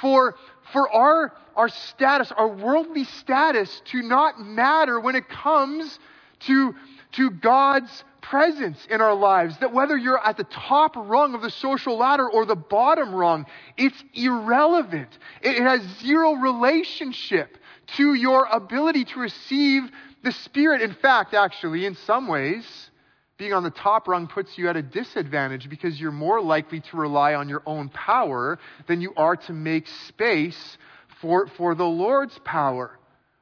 For, 0.00 0.34
for 0.72 0.90
our, 0.90 1.32
our 1.56 1.68
status, 1.68 2.32
our 2.32 2.48
worldly 2.48 3.04
status 3.04 3.82
to 3.86 4.02
not 4.02 4.40
matter 4.40 5.00
when 5.00 5.14
it 5.16 5.28
comes 5.28 5.98
to, 6.40 6.74
to 7.12 7.30
God's 7.30 8.04
presence 8.20 8.86
in 8.90 9.00
our 9.00 9.14
lives. 9.14 9.58
That 9.58 9.72
whether 9.72 9.96
you're 9.96 10.24
at 10.24 10.36
the 10.36 10.44
top 10.44 10.94
rung 10.96 11.34
of 11.34 11.42
the 11.42 11.50
social 11.50 11.96
ladder 11.98 12.28
or 12.28 12.46
the 12.46 12.56
bottom 12.56 13.14
rung, 13.14 13.46
it's 13.76 14.02
irrelevant. 14.14 15.18
It 15.42 15.60
has 15.60 15.82
zero 16.00 16.32
relationship 16.32 17.58
to 17.96 18.14
your 18.14 18.46
ability 18.50 19.04
to 19.04 19.20
receive 19.20 19.90
the 20.22 20.32
Spirit. 20.32 20.80
In 20.80 20.94
fact, 20.94 21.34
actually, 21.34 21.84
in 21.84 21.94
some 21.94 22.26
ways, 22.26 22.90
being 23.36 23.52
on 23.52 23.62
the 23.62 23.70
top 23.70 24.06
rung 24.06 24.26
puts 24.26 24.56
you 24.56 24.68
at 24.68 24.76
a 24.76 24.82
disadvantage 24.82 25.68
because 25.68 26.00
you're 26.00 26.12
more 26.12 26.40
likely 26.40 26.80
to 26.80 26.96
rely 26.96 27.34
on 27.34 27.48
your 27.48 27.62
own 27.66 27.88
power 27.88 28.58
than 28.86 29.00
you 29.00 29.12
are 29.16 29.36
to 29.36 29.52
make 29.52 29.86
space 30.06 30.78
for, 31.20 31.46
for 31.56 31.74
the 31.74 31.84
Lord's 31.84 32.38
power. 32.44 32.96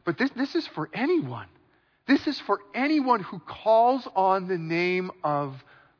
But 0.05 0.19
this, 0.19 0.31
this 0.31 0.55
is 0.55 0.67
for 0.69 0.89
anyone. 0.95 1.47
This 2.07 2.27
is 2.27 2.41
for 2.41 2.61
anyone 2.75 3.21
who 3.21 3.39
calls 3.39 4.09
on 4.17 4.49
the 4.49 4.59
name 4.59 5.11
of 5.23 5.55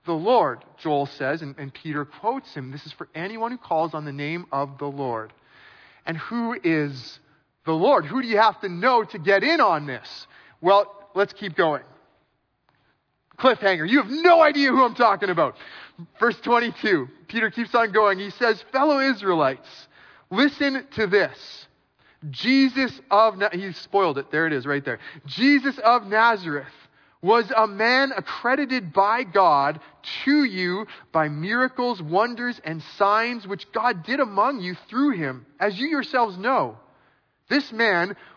the 0.05 0.13
Lord, 0.13 0.65
Joel 0.79 1.07
says, 1.07 1.43
and, 1.43 1.55
and 1.59 1.73
Peter 1.73 2.05
quotes 2.05 2.53
him. 2.55 2.73
This 2.73 2.85
is 2.87 2.93
for 2.93 3.09
anyone 3.15 3.53
who 3.53 3.59
calls 3.59 3.95
on 3.95 4.05
the 4.05 4.13
name 4.13 4.47
of 4.51 4.79
the 4.79 4.87
Lord. 4.87 5.33
And 6.05 6.17
who 6.17 6.59
is 6.65 7.21
the 7.65 7.73
Lord? 7.73 8.05
Who 8.05 8.21
do 8.21 8.27
you 8.27 8.39
have 8.39 8.61
to 8.63 8.69
know 8.69 9.05
to 9.05 9.19
get 9.19 9.45
in 9.45 9.61
on 9.61 9.87
this? 9.87 10.27
Well, 10.61 10.93
let's 11.15 11.33
keep 11.33 11.55
going. 11.55 11.83
Cliffhanger. 13.39 13.89
You 13.89 14.03
have 14.03 14.11
no 14.11 14.41
idea 14.41 14.71
who 14.71 14.85
I'm 14.85 14.95
talking 14.95 15.31
about. 15.31 15.57
Verse 16.19 16.39
22. 16.41 17.09
Peter 17.29 17.51
keeps 17.51 17.75
on 17.75 17.93
going. 17.93 18.19
He 18.19 18.31
says, 18.31 18.63
Fellow 18.73 19.01
Israelites, 19.01 19.69
listen 20.31 20.87
to 20.93 21.07
this. 21.07 21.67
Jesus 22.31 22.93
of, 23.11 23.37
Na- 23.39 23.51
he 23.51 23.73
spoiled 23.73 24.19
it. 24.19 24.31
There 24.31 24.47
it 24.47 24.53
is 24.53 24.67
right 24.67 24.85
there. 24.85 25.01
Jesus 25.27 25.79
of 25.79 26.07
Nazareth 26.07 26.67
was 27.21 27.51
a 27.57 27.67
man 27.67 28.13
accredited 28.17 28.93
by 28.93 29.23
God 29.23 29.81
to 30.25 30.45
you 30.45 30.87
by 31.13 31.29
miracles, 31.29 32.03
wonders, 32.03 32.61
and 32.65 32.83
signs 32.97 33.47
which 33.47 33.71
God 33.73 34.05
did 34.05 34.19
among 34.19 34.61
you 34.61 34.75
through 34.89 35.11
him, 35.11 35.47
as 35.61 35.79
you 35.79 35.87
yourselves 35.89 36.37
know. 36.37 36.79
This 37.49 37.73
man 37.73 38.17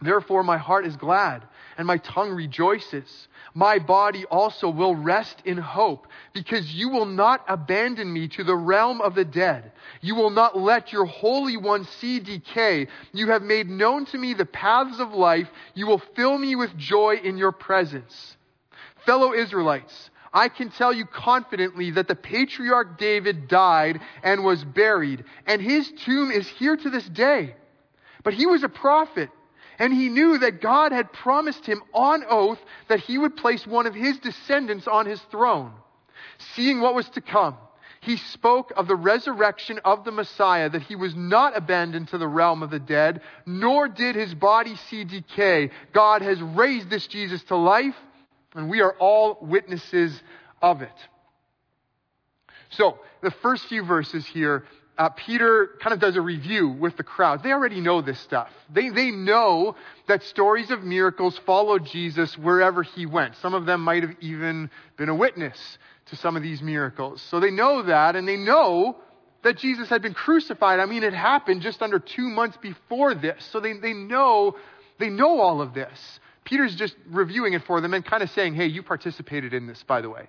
Therefore, 0.00 0.42
my 0.42 0.58
heart 0.58 0.86
is 0.86 0.96
glad 0.96 1.42
and 1.78 1.86
my 1.86 1.96
tongue 1.98 2.30
rejoices. 2.30 3.28
My 3.54 3.78
body 3.78 4.24
also 4.26 4.68
will 4.68 4.94
rest 4.94 5.40
in 5.44 5.56
hope 5.56 6.06
because 6.34 6.72
you 6.74 6.90
will 6.90 7.06
not 7.06 7.44
abandon 7.48 8.12
me 8.12 8.28
to 8.28 8.44
the 8.44 8.56
realm 8.56 9.00
of 9.00 9.14
the 9.14 9.24
dead. 9.24 9.72
You 10.02 10.14
will 10.14 10.30
not 10.30 10.58
let 10.58 10.92
your 10.92 11.06
Holy 11.06 11.56
One 11.56 11.84
see 11.84 12.20
decay. 12.20 12.88
You 13.12 13.28
have 13.28 13.42
made 13.42 13.68
known 13.68 14.04
to 14.06 14.18
me 14.18 14.34
the 14.34 14.44
paths 14.44 15.00
of 15.00 15.12
life. 15.12 15.48
You 15.74 15.86
will 15.86 16.02
fill 16.14 16.36
me 16.36 16.56
with 16.56 16.76
joy 16.76 17.16
in 17.22 17.38
your 17.38 17.52
presence. 17.52 18.36
Fellow 19.06 19.32
Israelites, 19.32 20.10
I 20.32 20.50
can 20.50 20.70
tell 20.70 20.92
you 20.92 21.06
confidently 21.06 21.92
that 21.92 22.08
the 22.08 22.14
patriarch 22.14 22.98
David 22.98 23.48
died 23.48 24.00
and 24.22 24.44
was 24.44 24.62
buried, 24.62 25.24
and 25.46 25.62
his 25.62 25.90
tomb 26.04 26.30
is 26.30 26.46
here 26.46 26.76
to 26.76 26.90
this 26.90 27.08
day. 27.08 27.54
But 28.22 28.34
he 28.34 28.44
was 28.44 28.62
a 28.62 28.68
prophet 28.68 29.30
and 29.78 29.92
he 29.92 30.08
knew 30.08 30.38
that 30.38 30.60
God 30.60 30.92
had 30.92 31.12
promised 31.12 31.66
him 31.66 31.82
on 31.92 32.24
oath 32.28 32.58
that 32.88 33.00
he 33.00 33.18
would 33.18 33.36
place 33.36 33.66
one 33.66 33.86
of 33.86 33.94
his 33.94 34.18
descendants 34.18 34.86
on 34.86 35.06
his 35.06 35.20
throne. 35.30 35.72
Seeing 36.54 36.80
what 36.80 36.94
was 36.94 37.08
to 37.10 37.20
come, 37.20 37.56
he 38.00 38.16
spoke 38.16 38.72
of 38.76 38.88
the 38.88 38.96
resurrection 38.96 39.80
of 39.84 40.04
the 40.04 40.12
Messiah, 40.12 40.68
that 40.70 40.82
he 40.82 40.94
was 40.94 41.14
not 41.14 41.56
abandoned 41.56 42.08
to 42.08 42.18
the 42.18 42.28
realm 42.28 42.62
of 42.62 42.70
the 42.70 42.78
dead, 42.78 43.20
nor 43.44 43.88
did 43.88 44.14
his 44.14 44.34
body 44.34 44.76
see 44.88 45.04
decay. 45.04 45.70
God 45.92 46.22
has 46.22 46.40
raised 46.40 46.88
this 46.88 47.06
Jesus 47.06 47.42
to 47.44 47.56
life, 47.56 47.96
and 48.54 48.70
we 48.70 48.80
are 48.80 48.94
all 48.98 49.38
witnesses 49.40 50.22
of 50.62 50.82
it. 50.82 50.92
So, 52.70 52.98
the 53.22 53.30
first 53.30 53.66
few 53.66 53.84
verses 53.84 54.24
here 54.26 54.64
uh, 54.98 55.10
Peter 55.10 55.70
kind 55.80 55.92
of 55.92 56.00
does 56.00 56.16
a 56.16 56.20
review 56.20 56.68
with 56.68 56.96
the 56.96 57.02
crowd. 57.02 57.42
They 57.42 57.52
already 57.52 57.80
know 57.80 58.00
this 58.00 58.18
stuff. 58.20 58.48
They, 58.72 58.88
they 58.88 59.10
know 59.10 59.76
that 60.08 60.22
stories 60.22 60.70
of 60.70 60.82
miracles 60.82 61.38
followed 61.44 61.84
Jesus 61.84 62.36
wherever 62.38 62.82
he 62.82 63.04
went. 63.04 63.36
Some 63.36 63.52
of 63.54 63.66
them 63.66 63.82
might 63.82 64.02
have 64.02 64.16
even 64.20 64.70
been 64.96 65.10
a 65.10 65.14
witness 65.14 65.78
to 66.06 66.16
some 66.16 66.36
of 66.36 66.42
these 66.42 66.62
miracles. 66.62 67.20
So 67.30 67.40
they 67.40 67.50
know 67.50 67.82
that, 67.82 68.16
and 68.16 68.26
they 68.26 68.36
know 68.36 68.96
that 69.42 69.58
Jesus 69.58 69.88
had 69.88 70.00
been 70.02 70.14
crucified. 70.14 70.80
I 70.80 70.86
mean, 70.86 71.02
it 71.02 71.12
happened 71.12 71.60
just 71.60 71.82
under 71.82 71.98
two 71.98 72.28
months 72.30 72.56
before 72.56 73.14
this. 73.14 73.46
So 73.52 73.60
they, 73.60 73.74
they 73.74 73.92
know, 73.92 74.56
they 74.98 75.10
know 75.10 75.40
all 75.40 75.60
of 75.60 75.74
this. 75.74 76.20
Peter's 76.44 76.74
just 76.74 76.96
reviewing 77.08 77.52
it 77.52 77.64
for 77.64 77.80
them 77.80 77.92
and 77.92 78.04
kind 78.04 78.22
of 78.22 78.30
saying, 78.30 78.54
hey, 78.54 78.66
you 78.66 78.82
participated 78.82 79.52
in 79.52 79.66
this, 79.66 79.82
by 79.82 80.00
the 80.00 80.08
way. 80.08 80.28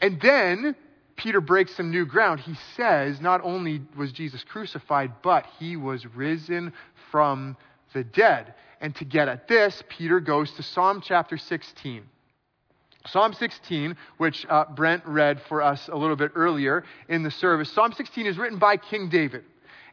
And 0.00 0.20
then 0.20 0.74
Peter 1.16 1.40
breaks 1.40 1.74
some 1.74 1.90
new 1.90 2.06
ground. 2.06 2.40
He 2.40 2.54
says 2.76 3.20
not 3.20 3.40
only 3.42 3.82
was 3.96 4.12
Jesus 4.12 4.44
crucified, 4.44 5.12
but 5.22 5.46
he 5.58 5.76
was 5.76 6.04
risen 6.06 6.72
from 7.10 7.56
the 7.92 8.04
dead. 8.04 8.54
And 8.80 8.94
to 8.96 9.04
get 9.04 9.28
at 9.28 9.48
this, 9.48 9.82
Peter 9.88 10.20
goes 10.20 10.52
to 10.52 10.62
Psalm 10.62 11.00
chapter 11.02 11.38
16. 11.38 12.02
Psalm 13.06 13.32
16, 13.32 13.96
which 14.18 14.44
uh, 14.48 14.64
Brent 14.74 15.06
read 15.06 15.40
for 15.48 15.62
us 15.62 15.88
a 15.88 15.96
little 15.96 16.16
bit 16.16 16.32
earlier 16.34 16.84
in 17.08 17.22
the 17.22 17.30
service, 17.30 17.72
Psalm 17.72 17.92
16 17.92 18.26
is 18.26 18.36
written 18.36 18.58
by 18.58 18.76
King 18.76 19.08
David. 19.08 19.44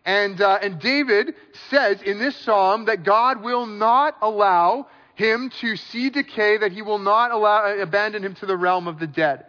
And, 0.06 0.42
uh, 0.42 0.60
and 0.62 0.80
David 0.80 1.36
says 1.70 2.02
in 2.02 2.20
this 2.20 2.36
psalm 2.38 2.86
that 2.86 3.04
God 3.04 3.42
will 3.42 3.66
not 3.66 4.18
allow 4.22 4.88
him 5.16 5.52
to 5.62 5.78
see 5.78 6.10
decay, 6.10 6.58
that 6.58 6.72
he 6.72 6.82
will 6.82 7.00
not 7.00 7.32
allow, 7.32 7.80
abandon 7.80 8.24
him 8.24 8.34
to 8.36 8.46
the 8.46 8.58
realm 8.58 8.88
of 8.88 9.00
the 9.00 9.08
dead. 9.08 9.46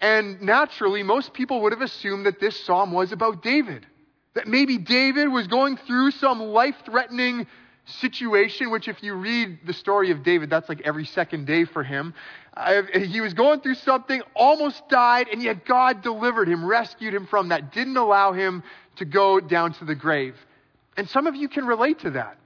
And 0.00 0.42
naturally, 0.42 1.02
most 1.02 1.32
people 1.32 1.62
would 1.62 1.72
have 1.72 1.82
assumed 1.82 2.26
that 2.26 2.38
this 2.40 2.58
psalm 2.64 2.92
was 2.92 3.12
about 3.12 3.42
David. 3.42 3.86
That 4.34 4.46
maybe 4.46 4.76
David 4.76 5.28
was 5.28 5.46
going 5.46 5.78
through 5.78 6.10
some 6.10 6.40
life 6.40 6.76
threatening 6.84 7.46
situation, 7.86 8.70
which, 8.70 8.88
if 8.88 9.02
you 9.02 9.14
read 9.14 9.60
the 9.64 9.72
story 9.72 10.10
of 10.10 10.22
David, 10.22 10.50
that's 10.50 10.68
like 10.68 10.82
every 10.82 11.06
second 11.06 11.46
day 11.46 11.64
for 11.64 11.82
him. 11.82 12.14
Uh, 12.54 12.82
he 12.94 13.20
was 13.20 13.32
going 13.32 13.60
through 13.60 13.76
something, 13.76 14.20
almost 14.34 14.88
died, 14.88 15.28
and 15.28 15.42
yet 15.42 15.64
God 15.64 16.02
delivered 16.02 16.48
him, 16.48 16.64
rescued 16.64 17.14
him 17.14 17.26
from 17.26 17.48
that, 17.48 17.72
didn't 17.72 17.96
allow 17.96 18.32
him 18.32 18.62
to 18.96 19.04
go 19.04 19.40
down 19.40 19.72
to 19.74 19.84
the 19.84 19.94
grave. 19.94 20.34
And 20.96 21.08
some 21.08 21.26
of 21.26 21.36
you 21.36 21.48
can 21.48 21.66
relate 21.66 22.00
to 22.00 22.10
that. 22.12 22.38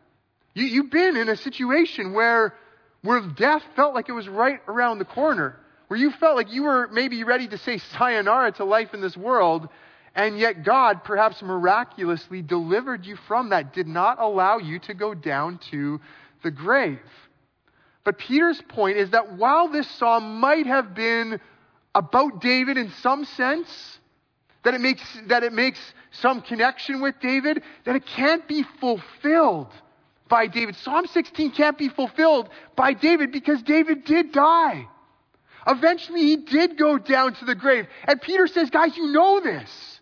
You, 0.54 0.64
you've 0.66 0.90
been 0.90 1.16
in 1.16 1.28
a 1.28 1.36
situation 1.36 2.12
where, 2.12 2.54
where 3.02 3.20
death 3.20 3.62
felt 3.76 3.94
like 3.94 4.08
it 4.08 4.12
was 4.12 4.28
right 4.28 4.60
around 4.68 4.98
the 4.98 5.04
corner 5.04 5.56
where 5.90 5.98
you 5.98 6.12
felt 6.12 6.37
like 6.37 6.53
you 6.53 6.62
were 6.62 6.87
maybe 6.92 7.24
ready 7.24 7.48
to 7.48 7.59
say 7.59 7.79
sayonara 7.98 8.53
to 8.53 8.64
life 8.64 8.94
in 8.94 9.00
this 9.00 9.16
world, 9.16 9.68
and 10.14 10.38
yet 10.38 10.64
God, 10.64 11.03
perhaps 11.03 11.42
miraculously, 11.42 12.42
delivered 12.42 13.05
you 13.05 13.16
from 13.26 13.48
that, 13.48 13.72
did 13.72 13.88
not 13.88 14.20
allow 14.20 14.59
you 14.59 14.79
to 14.79 14.94
go 14.94 15.14
down 15.14 15.59
to 15.72 16.00
the 16.44 16.53
grave. 16.53 17.00
But 18.05 18.18
Peter's 18.18 18.62
point 18.68 18.98
is 18.98 19.11
that 19.11 19.33
while 19.33 19.66
this 19.66 19.90
psalm 19.98 20.38
might 20.38 20.66
have 20.66 20.94
been 20.94 21.40
about 21.92 22.40
David 22.40 22.76
in 22.76 22.92
some 23.03 23.24
sense, 23.24 23.98
that 24.62 24.74
it 24.74 24.81
makes, 24.81 25.03
that 25.26 25.42
it 25.42 25.53
makes 25.53 25.81
some 26.12 26.40
connection 26.40 27.00
with 27.00 27.16
David, 27.20 27.64
that 27.85 27.96
it 27.96 28.07
can't 28.07 28.46
be 28.46 28.62
fulfilled 28.81 29.72
by 30.29 30.46
David. 30.46 30.76
Psalm 30.76 31.09
16 31.09 31.50
can't 31.50 31.76
be 31.76 31.88
fulfilled 31.88 32.48
by 32.76 32.92
David 32.92 33.33
because 33.33 33.61
David 33.64 34.05
did 34.05 34.31
die. 34.31 34.87
Eventually, 35.70 36.22
he 36.22 36.37
did 36.37 36.76
go 36.76 36.98
down 36.98 37.35
to 37.35 37.44
the 37.44 37.54
grave. 37.54 37.87
And 38.04 38.20
Peter 38.20 38.48
says, 38.48 38.70
Guys, 38.70 38.96
you 38.96 39.06
know 39.06 39.40
this. 39.40 40.00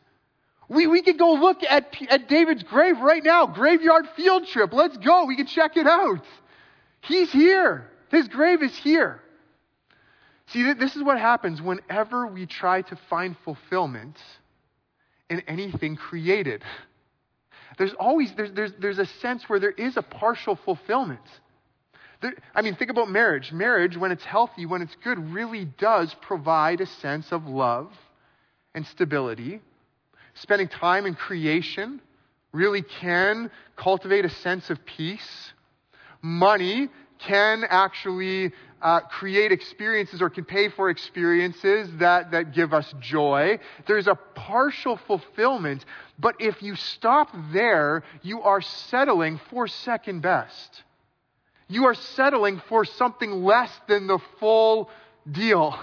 We, 0.68 0.87
we 0.87 1.02
could 1.02 1.18
go 1.18 1.35
look 1.35 1.62
at, 1.62 1.94
at 2.09 2.28
David's 2.28 2.62
grave 2.62 2.98
right 2.98 3.22
now. 3.22 3.46
Graveyard 3.46 4.07
field 4.16 4.46
trip. 4.46 4.72
Let's 4.72 4.96
go. 4.96 5.26
We 5.26 5.37
can 5.37 5.46
check 5.46 5.76
it 5.76 5.87
out. 5.87 6.24
He's 7.02 7.31
here. 7.31 7.90
His 8.11 8.28
grave 8.28 8.62
is 8.62 8.76
here. 8.76 9.20
See, 10.48 10.72
this 10.72 10.96
is 10.96 11.02
what 11.02 11.18
happens 11.18 11.61
whenever 11.61 12.26
we 12.26 12.46
try 12.46 12.83
to 12.83 12.96
find 13.11 13.37
fulfillment 13.44 14.16
in 15.28 15.40
anything 15.40 15.96
created. 15.96 16.64
There's 17.76 17.92
always, 17.94 18.33
there's, 18.35 18.52
there's, 18.52 18.72
there's 18.78 18.98
a 18.98 19.07
sense 19.07 19.48
where 19.48 19.61
there 19.61 19.72
is 19.72 19.96
a 19.98 20.02
partial 20.02 20.57
fulfillment. 20.57 21.20
I 22.54 22.62
mean, 22.62 22.74
think 22.74 22.90
about 22.90 23.11
marriage. 23.11 23.52
Marriage, 23.52 23.96
when 23.96 24.11
it's 24.11 24.24
healthy, 24.24 24.66
when 24.66 24.83
it's 24.83 24.96
good, 25.04 25.33
really 25.33 25.64
does 25.64 26.14
provide 26.20 26.81
a 26.81 26.87
sense 26.87 27.31
of 27.31 27.46
love 27.46 27.92
and 28.74 28.87
stability. 28.87 29.61
Spending 30.35 30.68
time 30.68 31.07
in 31.07 31.14
creation 31.14 32.00
really 32.52 32.83
can 32.83 33.50
cultivate 33.76 34.24
a 34.24 34.31
sense 34.31 34.70
of 34.70 34.85
peace. 34.85 35.52
Money 36.22 36.88
can 37.18 37.64
actually 37.68 38.52
uh, 38.81 39.00
create 39.00 39.52
experiences 39.52 40.22
or 40.22 40.31
can 40.31 40.44
pay 40.44 40.68
for 40.68 40.90
experiences 40.90 41.88
that, 41.98 42.31
that 42.31 42.52
give 42.52 42.72
us 42.72 42.92
joy. 43.00 43.59
There's 43.87 44.07
a 44.07 44.14
partial 44.14 44.96
fulfillment, 44.96 45.85
but 46.18 46.37
if 46.38 46.62
you 46.62 46.76
stop 46.76 47.28
there, 47.52 48.04
you 48.22 48.42
are 48.42 48.61
settling 48.61 49.40
for 49.50 49.66
second 49.66 50.22
best. 50.22 50.85
You 51.68 51.85
are 51.87 51.94
settling 51.94 52.62
for 52.68 52.85
something 52.85 53.44
less 53.44 53.70
than 53.88 54.07
the 54.07 54.18
full 54.40 54.90
deal. 55.31 55.78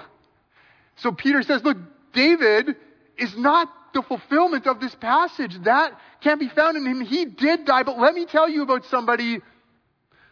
So 0.98 1.12
Peter 1.12 1.44
says, 1.44 1.64
look, 1.64 1.78
David 2.14 2.76
is 3.18 3.38
not 3.38 3.70
the 3.94 4.02
fulfillment 4.02 4.66
of 4.68 4.80
this 4.80 4.96
passage. 4.96 5.56
That 5.64 5.98
can't 6.22 6.40
be 6.40 6.50
found 6.50 6.76
in 6.76 6.86
him. 6.86 7.02
He 7.02 7.26
did 7.26 7.66
die, 7.66 7.84
but 7.84 8.00
let 8.00 8.14
me 8.14 8.26
tell 8.26 8.50
you 8.50 8.64
about 8.64 8.86
somebody 8.86 9.42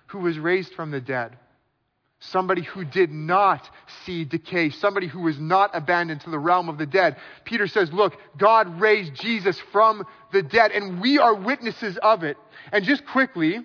who 0.07 0.19
was 0.19 0.37
raised 0.39 0.73
from 0.73 0.91
the 0.91 1.01
dead. 1.01 1.37
Somebody 2.19 2.61
who 2.61 2.85
did 2.85 3.11
not 3.11 3.69
see 4.05 4.23
decay. 4.23 4.69
Somebody 4.69 5.07
who 5.07 5.21
was 5.21 5.37
not 5.39 5.71
abandoned 5.73 6.21
to 6.21 6.29
the 6.29 6.39
realm 6.39 6.69
of 6.69 6.77
the 6.77 6.85
dead. 6.85 7.17
Peter 7.43 7.67
says, 7.67 7.91
look, 7.91 8.15
God 8.37 8.79
raised 8.79 9.13
Jesus 9.15 9.59
from 9.71 10.05
the 10.31 10.41
dead 10.41 10.71
and 10.71 11.01
we 11.01 11.19
are 11.19 11.35
witnesses 11.35 11.97
of 12.01 12.23
it. 12.23 12.37
And 12.71 12.85
just 12.85 13.05
quickly, 13.05 13.59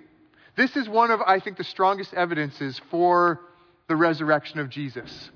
this 0.58 0.76
is 0.76 0.88
one 0.88 1.10
of, 1.10 1.20
I 1.22 1.40
think, 1.40 1.56
the 1.56 1.64
strongest 1.64 2.12
evidences 2.12 2.80
for 2.90 3.40
the 3.88 3.96
resurrection 3.96 4.58
of 4.58 4.68
Jesus. 4.68 5.30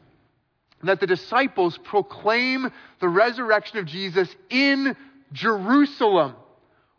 That 0.82 1.00
the 1.00 1.06
disciples 1.06 1.78
proclaim 1.78 2.70
the 3.00 3.08
resurrection 3.08 3.78
of 3.78 3.86
Jesus 3.86 4.28
in 4.50 4.96
Jerusalem, 5.32 6.34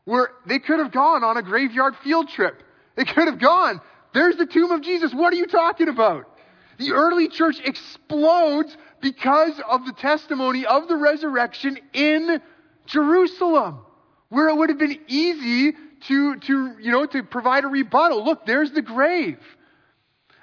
where 0.05 0.29
they 0.47 0.57
could 0.57 0.79
have 0.79 0.91
gone 0.91 1.23
on 1.23 1.37
a 1.37 1.43
graveyard 1.43 1.95
field 2.03 2.29
trip. 2.29 2.63
They 2.95 3.05
could 3.05 3.27
have 3.27 3.39
gone 3.39 3.79
there's 4.13 4.37
the 4.37 4.45
tomb 4.45 4.71
of 4.71 4.81
Jesus. 4.81 5.13
What 5.13 5.33
are 5.33 5.35
you 5.35 5.47
talking 5.47 5.89
about? 5.89 6.29
The 6.77 6.91
early 6.91 7.27
church 7.27 7.59
explodes 7.63 8.75
because 9.01 9.59
of 9.69 9.85
the 9.85 9.93
testimony 9.93 10.65
of 10.65 10.87
the 10.87 10.95
resurrection 10.95 11.77
in 11.93 12.41
Jerusalem, 12.85 13.79
where 14.29 14.49
it 14.49 14.55
would 14.55 14.69
have 14.69 14.79
been 14.79 14.99
easy 15.07 15.75
to, 16.07 16.37
to, 16.37 16.75
you 16.79 16.91
know, 16.91 17.05
to 17.05 17.23
provide 17.23 17.63
a 17.63 17.67
rebuttal. 17.67 18.23
Look, 18.23 18.45
there's 18.45 18.71
the 18.71 18.81
grave. 18.81 19.39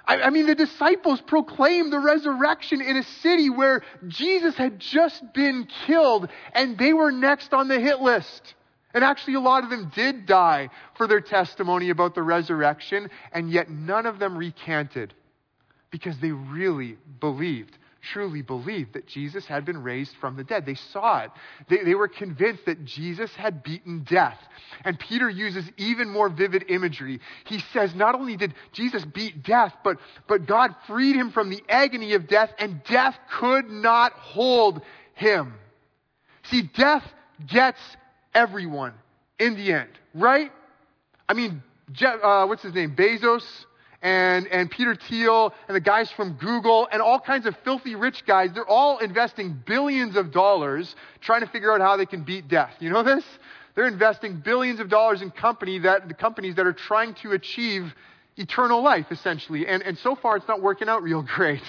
I, 0.05 0.21
I 0.21 0.29
mean, 0.29 0.47
the 0.47 0.55
disciples 0.55 1.21
proclaimed 1.21 1.93
the 1.93 1.99
resurrection 1.99 2.81
in 2.81 2.97
a 2.97 3.03
city 3.03 3.49
where 3.49 3.83
Jesus 4.07 4.55
had 4.55 4.79
just 4.79 5.21
been 5.33 5.67
killed 5.85 6.27
and 6.53 6.77
they 6.77 6.93
were 6.93 7.11
next 7.11 7.53
on 7.53 7.67
the 7.67 7.79
hit 7.79 8.01
list. 8.01 8.55
And 8.93 9.03
actually, 9.03 9.35
a 9.35 9.39
lot 9.39 9.63
of 9.63 9.69
them 9.69 9.91
did 9.95 10.25
die 10.25 10.69
for 10.97 11.07
their 11.07 11.21
testimony 11.21 11.91
about 11.91 12.13
the 12.13 12.23
resurrection, 12.23 13.09
and 13.31 13.49
yet 13.49 13.69
none 13.69 14.05
of 14.05 14.19
them 14.19 14.37
recanted 14.37 15.13
because 15.91 16.19
they 16.19 16.31
really 16.31 16.97
believed, 17.19 17.77
truly 18.01 18.41
believed 18.41 18.93
that 18.93 19.07
Jesus 19.07 19.45
had 19.45 19.65
been 19.65 19.81
raised 19.83 20.15
from 20.19 20.35
the 20.35 20.43
dead. 20.43 20.65
They 20.65 20.75
saw 20.75 21.21
it. 21.23 21.31
They, 21.69 21.83
they 21.83 21.95
were 21.95 22.07
convinced 22.07 22.65
that 22.65 22.83
Jesus 22.85 23.33
had 23.35 23.63
beaten 23.63 24.03
death. 24.09 24.37
And 24.83 24.99
Peter 24.99 25.29
uses 25.29 25.65
even 25.77 26.09
more 26.09 26.29
vivid 26.29 26.65
imagery. 26.69 27.19
He 27.45 27.59
says, 27.73 27.93
not 27.95 28.15
only 28.15 28.37
did 28.37 28.53
Jesus 28.71 29.05
beat 29.05 29.43
death, 29.43 29.73
but, 29.83 29.97
but 30.27 30.47
God 30.47 30.75
freed 30.87 31.15
him 31.15 31.31
from 31.31 31.49
the 31.49 31.61
agony 31.69 32.13
of 32.13 32.27
death, 32.27 32.51
and 32.59 32.83
death 32.83 33.17
could 33.39 33.69
not 33.69 34.13
hold 34.13 34.81
him. 35.13 35.53
See, 36.43 36.63
death 36.63 37.03
gets 37.47 37.79
everyone 38.33 38.93
in 39.39 39.55
the 39.55 39.73
end, 39.73 39.89
right? 40.13 40.51
I 41.27 41.33
mean, 41.33 41.63
Jeff, 41.91 42.15
uh, 42.23 42.45
what's 42.45 42.63
his 42.63 42.73
name? 42.73 42.95
Bezos 42.95 43.43
and, 44.01 44.47
and 44.47 44.71
Peter 44.71 44.95
Thiel 44.95 45.53
and 45.67 45.75
the 45.75 45.81
guys 45.81 46.11
from 46.11 46.33
Google 46.33 46.87
and 46.91 47.01
all 47.01 47.19
kinds 47.19 47.45
of 47.45 47.55
filthy 47.63 47.95
rich 47.95 48.25
guys, 48.25 48.49
they're 48.53 48.67
all 48.67 48.97
investing 48.97 49.61
billions 49.65 50.15
of 50.15 50.31
dollars 50.31 50.95
trying 51.19 51.41
to 51.41 51.47
figure 51.47 51.71
out 51.71 51.81
how 51.81 51.97
they 51.97 52.07
can 52.07 52.23
beat 52.23 52.47
death. 52.47 52.73
You 52.79 52.89
know 52.89 53.03
this? 53.03 53.23
They're 53.75 53.87
investing 53.87 54.39
billions 54.39 54.79
of 54.79 54.89
dollars 54.89 55.21
in 55.21 55.31
company 55.31 55.79
that, 55.79 56.07
the 56.07 56.13
companies 56.13 56.55
that 56.55 56.65
are 56.65 56.73
trying 56.73 57.13
to 57.15 57.31
achieve 57.31 57.93
eternal 58.37 58.81
life, 58.81 59.05
essentially. 59.11 59.67
And, 59.67 59.83
and 59.83 59.97
so 59.97 60.15
far, 60.15 60.37
it's 60.37 60.47
not 60.47 60.61
working 60.61 60.89
out 60.89 61.03
real 61.03 61.21
great. 61.35 61.63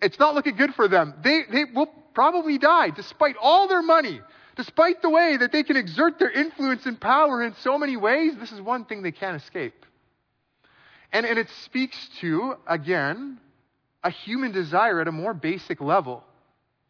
It's 0.00 0.18
not 0.18 0.34
looking 0.34 0.56
good 0.56 0.74
for 0.74 0.88
them. 0.88 1.14
They, 1.24 1.42
they 1.50 1.64
will 1.64 1.90
probably 2.14 2.58
die 2.58 2.90
despite 2.90 3.36
all 3.40 3.66
their 3.66 3.82
money. 3.82 4.20
Despite 4.56 5.02
the 5.02 5.10
way 5.10 5.36
that 5.36 5.52
they 5.52 5.62
can 5.62 5.76
exert 5.76 6.18
their 6.18 6.30
influence 6.30 6.86
and 6.86 6.98
power 6.98 7.42
in 7.42 7.54
so 7.60 7.76
many 7.76 7.98
ways, 7.98 8.32
this 8.38 8.52
is 8.52 8.60
one 8.60 8.86
thing 8.86 9.02
they 9.02 9.12
can't 9.12 9.40
escape. 9.40 9.84
And, 11.12 11.24
and 11.26 11.38
it 11.38 11.48
speaks 11.64 11.96
to, 12.20 12.54
again, 12.66 13.38
a 14.02 14.10
human 14.10 14.52
desire 14.52 15.00
at 15.00 15.08
a 15.08 15.12
more 15.12 15.34
basic 15.34 15.80
level. 15.80 16.22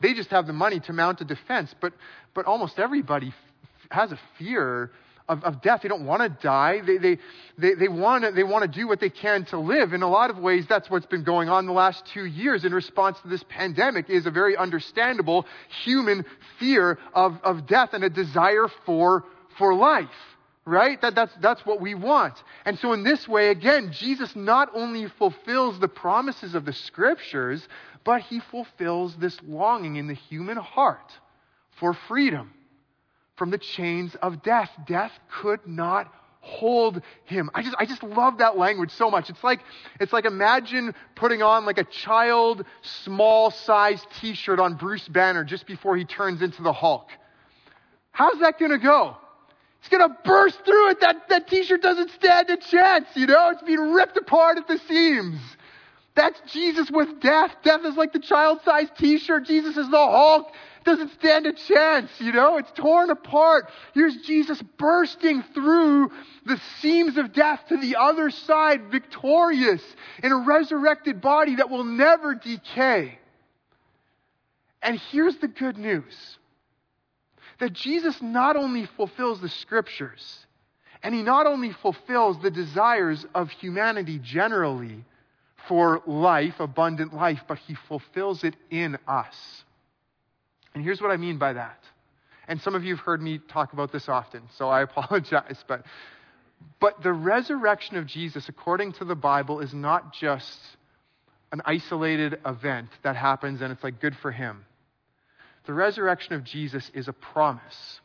They 0.01 0.15
just 0.15 0.31
have 0.31 0.47
the 0.47 0.53
money 0.53 0.81
to 0.81 0.93
mount 0.93 1.21
a 1.21 1.25
defense, 1.25 1.75
but, 1.81 1.93
but 2.35 2.45
almost 2.45 2.79
everybody 2.79 3.29
f- 3.29 3.35
has 3.91 4.13
a 4.13 4.19
fear 4.39 4.91
of, 5.29 5.43
of 5.43 5.63
death. 5.63 5.81
They 5.83 5.89
don't 5.89 6.05
want 6.07 6.23
to 6.23 6.29
die. 6.29 6.81
They, 6.87 6.99
they, 6.99 7.19
they, 7.57 7.75
they 7.75 7.89
want 7.89 8.25
to, 8.25 8.31
they 8.33 8.45
want 8.45 8.71
to 8.71 8.79
do 8.79 8.87
what 8.87 9.01
they 9.01 9.11
can 9.11 9.45
to 9.47 9.59
live. 9.59 9.93
In 9.93 10.03
a 10.03 10.09
lot 10.09 10.31
of 10.31 10.39
ways, 10.39 10.67
that's 10.69 10.91
what's 10.91 11.07
been 11.07 11.25
going 11.25 11.49
on 11.49 11.67
the 11.67 11.73
last 11.73 12.05
two 12.13 12.27
years 12.27 12.65
in 12.65 12.73
response 12.73 13.19
to 13.23 13.29
this 13.29 13.45
pandemic 13.49 14.11
is 14.11 14.27
a 14.27 14.31
very 14.31 14.57
understandable 14.57 15.47
human 15.85 16.25
fear 16.59 16.99
of, 17.15 17.39
of 17.43 17.67
death 17.67 17.91
and 17.93 18.05
a 18.05 18.11
desire 18.11 18.67
for, 18.85 19.25
for 19.59 19.75
life. 19.75 20.09
Right? 20.69 21.01
That, 21.01 21.15
that's, 21.15 21.33
that's 21.41 21.65
what 21.65 21.81
we 21.81 21.95
want. 21.95 22.43
And 22.65 22.77
so 22.81 22.93
in 22.93 23.05
this 23.05 23.29
way, 23.29 23.51
again, 23.51 23.93
Jesus 23.93 24.35
not 24.35 24.69
only 24.75 25.07
fulfills 25.07 25.79
the 25.79 25.87
promises 25.87 26.57
of 26.57 26.65
the 26.65 26.73
scriptures, 26.73 27.67
but 28.03 28.23
he 28.23 28.41
fulfills 28.41 29.15
this 29.17 29.39
longing 29.47 29.95
in 29.95 30.09
the 30.09 30.15
human 30.15 30.57
heart 30.57 31.13
for 31.79 31.95
freedom 32.09 32.53
from 33.37 33.51
the 33.51 33.59
chains 33.59 34.17
of 34.21 34.43
death. 34.43 34.71
Death 34.89 35.13
could 35.41 35.61
not 35.67 36.13
hold 36.41 37.03
him. 37.25 37.51
I 37.55 37.63
just, 37.63 37.77
I 37.79 37.87
just 37.87 38.03
love 38.03 38.39
that 38.39 38.57
language 38.57 38.91
so 38.91 39.11
much. 39.11 39.31
It's 39.31 39.43
like, 39.45 39.61
it's 40.01 40.13
like 40.13 40.25
imagine 40.25 40.95
putting 41.15 41.43
on 41.43 41.67
like 41.67 41.79
a 41.79 41.85
child 41.85 42.65
small 42.83 43.51
size 43.51 44.05
t-shirt 44.21 44.59
on 44.59 44.75
Bruce 44.75 45.07
Banner 45.09 45.45
just 45.45 45.67
before 45.67 45.97
he 45.97 46.05
turns 46.05 46.43
into 46.43 46.63
the 46.63 46.73
Hulk. 46.73 47.09
How's 48.13 48.39
that 48.41 48.59
gonna 48.59 48.79
go? 48.79 49.17
It's 49.87 49.97
gonna 49.97 50.17
burst 50.25 50.65
through 50.65 50.91
it. 50.91 51.01
That, 51.01 51.29
that 51.29 51.47
t-shirt 51.47 51.81
doesn't 51.81 52.11
stand 52.11 52.51
a 52.51 52.57
chance, 52.57 53.07
you 53.15 53.27
know? 53.27 53.51
It's 53.51 53.63
being 53.63 53.93
ripped 53.93 54.17
apart 54.17 54.59
at 54.59 54.67
the 54.67 54.79
seams. 54.79 55.39
That's 56.17 56.41
Jesus 56.53 56.91
with 56.91 57.21
death. 57.21 57.55
Death 57.63 57.85
is 57.85 57.95
like 57.95 58.13
the 58.13 58.19
child 58.19 58.59
sized 58.65 58.97
t-shirt. 58.99 59.47
Jesus 59.47 59.77
is 59.77 59.89
the 59.89 59.97
Hulk 59.97 60.53
doesn't 60.83 61.13
stand 61.15 61.47
a 61.47 61.53
chance, 61.53 62.11
you 62.19 62.33
know? 62.33 62.57
It's 62.57 62.73
torn 62.73 63.11
apart. 63.11 63.71
Here's 63.95 64.17
Jesus 64.23 64.61
bursting 64.77 65.45
through 65.55 66.11
the 66.47 66.61
seams 66.81 67.17
of 67.17 67.33
death 67.33 67.61
to 67.69 67.77
the 67.77 67.95
other 67.97 68.31
side, 68.31 68.91
victorious 68.91 69.83
in 70.25 70.33
a 70.33 70.39
resurrected 70.39 71.21
body 71.21 71.57
that 71.57 71.71
will 71.71 71.85
never 71.85 72.35
decay. 72.35 73.21
And 74.83 75.01
here's 75.13 75.37
the 75.37 75.49
good 75.49 75.79
news 75.79 76.39
that 77.59 77.73
Jesus 77.73 78.21
not 78.21 78.57
only 78.57 78.87
fulfills 78.97 79.41
the 79.41 79.49
scriptures, 79.49 80.47
and 81.03 81.15
he 81.15 81.23
not 81.23 81.47
only 81.47 81.73
fulfills 81.73 82.41
the 82.43 82.51
desires 82.51 83.25
of 83.35 83.51
humanity 83.51 84.19
generally 84.19 85.05
for 85.69 86.03
life, 86.07 86.61
abundant 86.61 87.15
life, 87.15 87.41
but 87.49 87.59
he 87.59 87.75
fulfills 87.89 88.45
it 88.45 88.55
in 88.71 88.99
us. 89.07 89.65
And 90.75 90.85
here's 90.85 91.01
what 91.01 91.11
I 91.11 91.17
mean 91.17 91.39
by 91.39 91.55
that. 91.55 91.83
And 92.49 92.61
some 92.61 92.75
of 92.75 92.85
you 92.85 92.95
have 92.97 93.05
heard 93.05 93.21
me 93.21 93.39
talk 93.39 93.73
about 93.73 93.93
this 93.93 94.09
often, 94.09 94.43
so 94.57 94.69
I 94.69 94.83
apologize. 94.83 95.65
But, 95.67 95.85
but 96.81 97.03
the 97.03 97.13
resurrection 97.13 97.97
of 97.97 98.07
Jesus, 98.07 98.49
according 98.49 98.93
to 98.95 99.05
the 99.05 99.15
Bible, 99.15 99.61
is 99.61 99.75
not 99.75 100.13
just 100.13 100.59
an 101.53 101.63
isolated 101.65 102.39
event 102.45 102.89
that 103.03 103.17
happens 103.17 103.63
and 103.63 103.73
it's 103.73 103.83
like 103.83 104.01
good 104.01 104.17
for 104.17 104.31
him. 104.31 104.65
The 105.67 105.75
resurrection 105.75 106.35
of 106.35 106.45
Jesus 106.45 106.91
is 106.95 107.09
a 107.09 107.13
promise. 107.13 108.01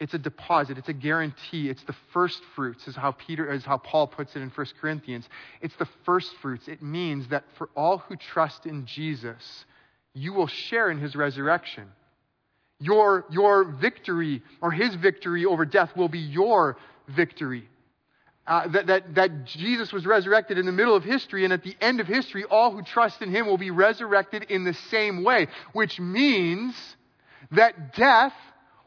It's 0.00 0.14
a 0.14 0.18
deposit. 0.18 0.78
It's 0.78 0.88
a 0.88 0.94
guarantee. 0.94 1.68
It's 1.68 1.84
the 1.84 1.94
first 2.12 2.40
fruits, 2.56 2.88
is 2.88 2.96
how 2.96 3.12
Peter, 3.12 3.52
is 3.52 3.64
how 3.64 3.76
Paul 3.76 4.08
puts 4.08 4.34
it 4.34 4.40
in 4.40 4.50
1 4.50 4.66
Corinthians. 4.80 5.28
It's 5.60 5.76
the 5.76 5.88
first 6.04 6.30
fruits. 6.40 6.66
It 6.66 6.82
means 6.82 7.28
that 7.28 7.44
for 7.56 7.68
all 7.76 7.98
who 7.98 8.16
trust 8.16 8.66
in 8.66 8.86
Jesus, 8.86 9.64
you 10.14 10.32
will 10.32 10.48
share 10.48 10.90
in 10.90 10.98
his 10.98 11.14
resurrection. 11.14 11.84
Your, 12.80 13.26
your 13.30 13.64
victory 13.64 14.42
or 14.60 14.72
his 14.72 14.94
victory 14.96 15.44
over 15.44 15.64
death 15.64 15.90
will 15.96 16.08
be 16.08 16.18
your 16.18 16.76
victory. 17.14 17.68
Uh, 18.44 18.66
that, 18.66 18.88
that, 18.88 19.14
that 19.14 19.44
Jesus 19.44 19.92
was 19.92 20.04
resurrected 20.04 20.58
in 20.58 20.66
the 20.66 20.72
middle 20.72 20.96
of 20.96 21.04
history, 21.04 21.44
and 21.44 21.52
at 21.52 21.62
the 21.62 21.76
end 21.80 22.00
of 22.00 22.08
history, 22.08 22.44
all 22.44 22.72
who 22.72 22.82
trust 22.82 23.22
in 23.22 23.30
him 23.30 23.46
will 23.46 23.56
be 23.56 23.70
resurrected 23.70 24.42
in 24.48 24.64
the 24.64 24.74
same 24.74 25.22
way, 25.22 25.46
which 25.74 26.00
means 26.00 26.74
that 27.52 27.94
death, 27.94 28.32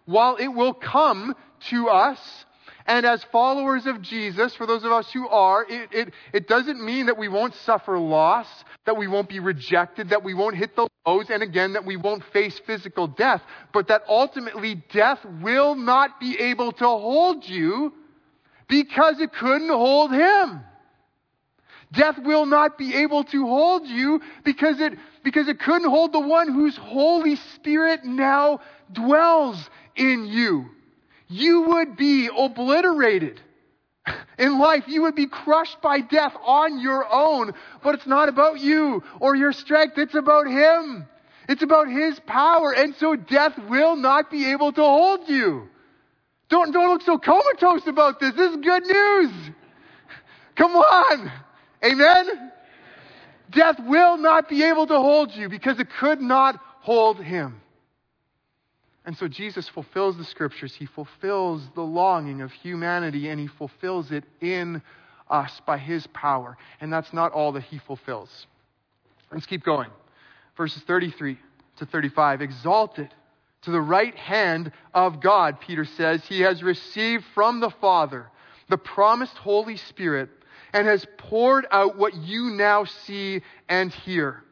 while 0.03 0.35
it 0.35 0.49
will 0.49 0.73
come 0.73 1.33
to 1.69 1.87
us, 1.87 2.19
and 2.85 3.05
as 3.05 3.23
followers 3.31 3.85
of 3.85 4.01
Jesus, 4.01 4.53
for 4.55 4.67
those 4.67 4.83
of 4.83 4.91
us 4.91 5.09
who 5.11 5.27
are, 5.27 5.65
it, 5.67 5.89
it, 5.91 6.13
it 6.33 6.47
doesn't 6.49 6.83
mean 6.83 7.05
that 7.05 7.17
we 7.17 7.29
won't 7.29 7.55
suffer 7.55 7.97
loss, 7.97 8.47
that 8.85 8.97
we 8.97 9.07
won't 9.07 9.29
be 9.29 9.39
rejected, 9.39 10.09
that 10.09 10.23
we 10.23 10.33
won't 10.33 10.55
hit 10.55 10.75
the 10.75 10.87
lows, 11.07 11.29
and 11.29 11.41
again, 11.41 11.73
that 11.73 11.85
we 11.85 11.95
won't 11.95 12.23
face 12.25 12.59
physical 12.67 13.07
death, 13.07 13.41
but 13.73 13.87
that 13.87 14.01
ultimately 14.07 14.83
death 14.91 15.19
will 15.41 15.75
not 15.75 16.19
be 16.19 16.37
able 16.37 16.73
to 16.73 16.85
hold 16.85 17.47
you 17.47 17.93
because 18.67 19.19
it 19.19 19.33
couldn't 19.33 19.69
hold 19.69 20.11
him. 20.11 20.61
Death 21.91 22.17
will 22.19 22.45
not 22.45 22.77
be 22.77 22.95
able 22.95 23.23
to 23.25 23.45
hold 23.45 23.87
you 23.87 24.21
because 24.43 24.79
it, 24.79 24.93
because 25.23 25.47
it 25.47 25.59
couldn't 25.59 25.89
hold 25.89 26.11
the 26.11 26.19
one 26.19 26.51
whose 26.51 26.75
Holy 26.75 27.35
Spirit 27.35 28.03
now 28.03 28.59
dwells 28.91 29.69
in 29.95 30.25
you. 30.25 30.65
You 31.27 31.61
would 31.69 31.95
be 31.95 32.29
obliterated 32.35 33.39
in 34.37 34.59
life. 34.59 34.83
You 34.87 35.03
would 35.03 35.15
be 35.15 35.27
crushed 35.27 35.81
by 35.81 36.01
death 36.01 36.33
on 36.43 36.79
your 36.79 37.05
own. 37.11 37.53
But 37.83 37.95
it's 37.95 38.07
not 38.07 38.29
about 38.29 38.59
you 38.59 39.03
or 39.19 39.35
your 39.35 39.53
strength. 39.53 39.97
It's 39.97 40.15
about 40.15 40.47
Him. 40.47 41.07
It's 41.49 41.63
about 41.63 41.87
His 41.87 42.19
power. 42.21 42.73
And 42.73 42.95
so 42.95 43.15
death 43.15 43.57
will 43.69 43.95
not 43.95 44.29
be 44.29 44.51
able 44.51 44.71
to 44.73 44.83
hold 44.83 45.27
you. 45.27 45.69
Don't, 46.49 46.71
don't 46.71 46.89
look 46.89 47.01
so 47.01 47.17
comatose 47.17 47.87
about 47.87 48.19
this. 48.19 48.33
This 48.35 48.51
is 48.51 48.57
good 48.57 48.85
news. 48.85 49.31
Come 50.55 50.75
on. 50.75 51.31
Amen? 51.83 52.51
Death 53.51 53.79
will 53.79 54.17
not 54.17 54.49
be 54.49 54.63
able 54.63 54.87
to 54.87 54.95
hold 54.95 55.33
you 55.33 55.49
because 55.49 55.79
it 55.79 55.87
could 55.99 56.21
not 56.21 56.59
hold 56.81 57.21
him. 57.21 57.61
And 59.05 59.15
so 59.15 59.27
Jesus 59.27 59.69
fulfills 59.69 60.17
the 60.17 60.23
scriptures. 60.23 60.73
He 60.73 60.87
fulfills 60.87 61.61
the 61.75 61.81
longing 61.81 62.41
of 62.41 62.51
humanity 62.51 63.29
and 63.29 63.39
he 63.39 63.47
fulfills 63.47 64.11
it 64.11 64.23
in 64.41 64.81
us 65.29 65.61
by 65.65 65.77
his 65.77 66.07
power. 66.07 66.57
And 66.81 66.91
that's 66.91 67.13
not 67.13 67.31
all 67.31 67.51
that 67.53 67.63
he 67.63 67.77
fulfills. 67.77 68.47
Let's 69.31 69.45
keep 69.45 69.63
going. 69.63 69.89
Verses 70.57 70.81
33 70.83 71.37
to 71.77 71.85
35. 71.85 72.41
Exalted 72.41 73.09
to 73.65 73.71
the 73.71 73.81
right 73.81 74.15
hand 74.15 74.71
of 74.93 75.19
God, 75.19 75.59
Peter 75.59 75.85
says, 75.85 76.23
he 76.25 76.41
has 76.41 76.63
received 76.63 77.25
from 77.33 77.59
the 77.59 77.69
Father 77.69 78.29
the 78.69 78.77
promised 78.77 79.37
Holy 79.37 79.77
Spirit 79.77 80.29
and 80.73 80.87
has 80.87 81.05
poured 81.17 81.67
out 81.71 81.97
what 81.97 82.15
you 82.15 82.51
now 82.51 82.85
see 82.85 83.41
and 83.67 83.91
hear. 83.91 84.43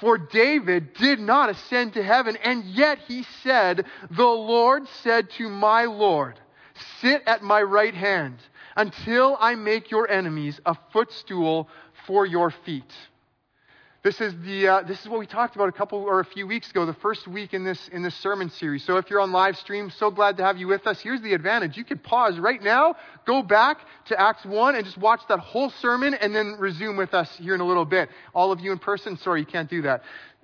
For 0.00 0.18
David 0.18 0.94
did 0.94 1.20
not 1.20 1.50
ascend 1.50 1.94
to 1.94 2.02
heaven, 2.02 2.36
and 2.42 2.64
yet 2.64 2.98
he 3.06 3.24
said, 3.42 3.86
The 4.10 4.24
Lord 4.24 4.88
said 5.02 5.30
to 5.38 5.48
my 5.48 5.84
Lord, 5.84 6.40
Sit 7.00 7.22
at 7.26 7.42
my 7.42 7.62
right 7.62 7.94
hand 7.94 8.38
until 8.76 9.36
I 9.38 9.54
make 9.54 9.90
your 9.90 10.10
enemies 10.10 10.60
a 10.66 10.76
footstool 10.92 11.68
for 12.06 12.26
your 12.26 12.50
feet. 12.50 12.92
This 14.04 14.20
is, 14.20 14.34
the, 14.44 14.68
uh, 14.68 14.82
this 14.82 15.00
is 15.00 15.08
what 15.08 15.18
we 15.18 15.26
talked 15.26 15.56
about 15.56 15.70
a 15.70 15.72
couple 15.72 15.98
or 16.00 16.20
a 16.20 16.26
few 16.26 16.46
weeks 16.46 16.68
ago, 16.68 16.84
the 16.84 16.92
first 16.92 17.26
week 17.26 17.54
in 17.54 17.64
this, 17.64 17.88
in 17.88 18.02
this 18.02 18.14
sermon 18.16 18.50
series. 18.50 18.84
So 18.84 18.98
if 18.98 19.08
you're 19.08 19.20
on 19.22 19.32
live 19.32 19.56
stream, 19.56 19.88
so 19.88 20.10
glad 20.10 20.36
to 20.36 20.44
have 20.44 20.58
you 20.58 20.66
with 20.66 20.86
us. 20.86 21.00
Here's 21.00 21.22
the 21.22 21.32
advantage. 21.32 21.78
You 21.78 21.84
can 21.84 21.96
pause 21.96 22.38
right 22.38 22.62
now, 22.62 22.96
go 23.24 23.42
back 23.42 23.78
to 24.08 24.20
Acts 24.20 24.44
1 24.44 24.74
and 24.74 24.84
just 24.84 24.98
watch 24.98 25.22
that 25.30 25.38
whole 25.38 25.70
sermon 25.70 26.12
and 26.12 26.34
then 26.34 26.56
resume 26.58 26.98
with 26.98 27.14
us 27.14 27.34
here 27.38 27.54
in 27.54 27.62
a 27.62 27.64
little 27.64 27.86
bit. 27.86 28.10
All 28.34 28.52
of 28.52 28.60
you 28.60 28.72
in 28.72 28.78
person, 28.78 29.16
sorry, 29.16 29.40
you 29.40 29.46
can't 29.46 29.70
do 29.70 29.80
that. 29.80 30.02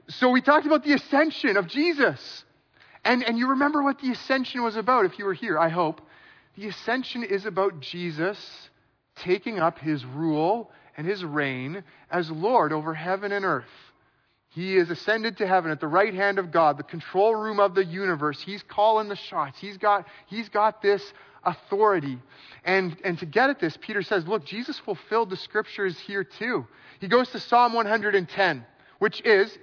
So 0.08 0.30
we 0.30 0.40
talked 0.40 0.64
about 0.64 0.82
the 0.82 0.94
ascension 0.94 1.58
of 1.58 1.66
Jesus. 1.66 2.44
And, 3.04 3.22
and 3.22 3.36
you 3.36 3.50
remember 3.50 3.82
what 3.82 4.00
the 4.00 4.10
ascension 4.10 4.62
was 4.62 4.76
about 4.76 5.04
if 5.04 5.18
you 5.18 5.26
were 5.26 5.34
here, 5.34 5.58
I 5.58 5.68
hope. 5.68 6.00
The 6.56 6.66
ascension 6.68 7.24
is 7.24 7.44
about 7.44 7.80
Jesus 7.80 8.70
taking 9.16 9.58
up 9.58 9.78
his 9.78 10.02
rule 10.06 10.70
and 11.00 11.08
his 11.08 11.24
reign 11.24 11.82
as 12.10 12.30
Lord 12.30 12.74
over 12.74 12.92
heaven 12.92 13.32
and 13.32 13.42
earth. 13.42 13.64
He 14.50 14.76
is 14.76 14.90
ascended 14.90 15.38
to 15.38 15.46
heaven 15.46 15.70
at 15.70 15.80
the 15.80 15.88
right 15.88 16.12
hand 16.12 16.38
of 16.38 16.52
God, 16.52 16.76
the 16.76 16.82
control 16.82 17.34
room 17.34 17.58
of 17.58 17.74
the 17.74 17.82
universe. 17.82 18.38
He's 18.42 18.62
calling 18.62 19.08
the 19.08 19.16
shots. 19.16 19.58
He's 19.58 19.78
got, 19.78 20.06
he's 20.26 20.50
got 20.50 20.82
this 20.82 21.02
authority. 21.42 22.18
And, 22.66 22.98
and 23.02 23.18
to 23.18 23.24
get 23.24 23.48
at 23.48 23.58
this, 23.60 23.78
Peter 23.80 24.02
says, 24.02 24.26
look, 24.26 24.44
Jesus 24.44 24.78
fulfilled 24.80 25.30
the 25.30 25.38
scriptures 25.38 25.98
here 25.98 26.22
too. 26.22 26.66
He 27.00 27.08
goes 27.08 27.30
to 27.30 27.40
Psalm 27.40 27.72
110, 27.72 28.66
which 28.98 29.22
is, 29.24 29.56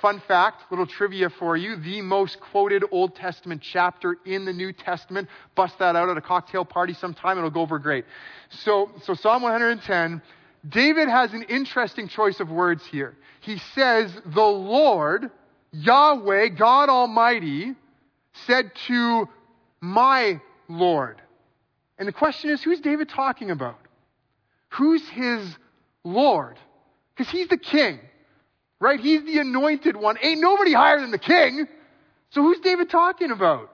fun 0.00 0.20
fact, 0.26 0.64
little 0.72 0.86
trivia 0.86 1.30
for 1.30 1.56
you, 1.56 1.76
the 1.76 2.00
most 2.00 2.40
quoted 2.40 2.82
Old 2.90 3.14
Testament 3.14 3.62
chapter 3.62 4.16
in 4.26 4.46
the 4.46 4.52
New 4.52 4.72
Testament. 4.72 5.28
Bust 5.54 5.78
that 5.78 5.94
out 5.94 6.08
at 6.08 6.16
a 6.16 6.20
cocktail 6.20 6.64
party 6.64 6.94
sometime, 6.94 7.38
it'll 7.38 7.50
go 7.50 7.60
over 7.60 7.78
great. 7.78 8.04
So, 8.50 8.90
so 9.04 9.14
Psalm 9.14 9.42
110, 9.42 10.20
David 10.68 11.08
has 11.08 11.32
an 11.32 11.42
interesting 11.44 12.08
choice 12.08 12.38
of 12.40 12.48
words 12.48 12.84
here. 12.86 13.16
He 13.40 13.58
says, 13.74 14.12
The 14.26 14.42
Lord, 14.42 15.30
Yahweh, 15.72 16.48
God 16.48 16.88
Almighty, 16.88 17.74
said 18.46 18.70
to 18.86 19.28
my 19.80 20.40
Lord. 20.68 21.20
And 21.98 22.06
the 22.06 22.12
question 22.12 22.50
is, 22.50 22.62
who's 22.62 22.80
David 22.80 23.08
talking 23.08 23.50
about? 23.50 23.78
Who's 24.70 25.06
his 25.08 25.56
Lord? 26.04 26.56
Because 27.14 27.30
he's 27.30 27.48
the 27.48 27.58
king, 27.58 27.98
right? 28.80 28.98
He's 28.98 29.24
the 29.24 29.38
anointed 29.38 29.96
one. 29.96 30.16
Ain't 30.22 30.40
nobody 30.40 30.72
higher 30.72 31.00
than 31.00 31.10
the 31.10 31.18
king. 31.18 31.66
So 32.30 32.42
who's 32.42 32.60
David 32.60 32.88
talking 32.88 33.30
about? 33.30 33.70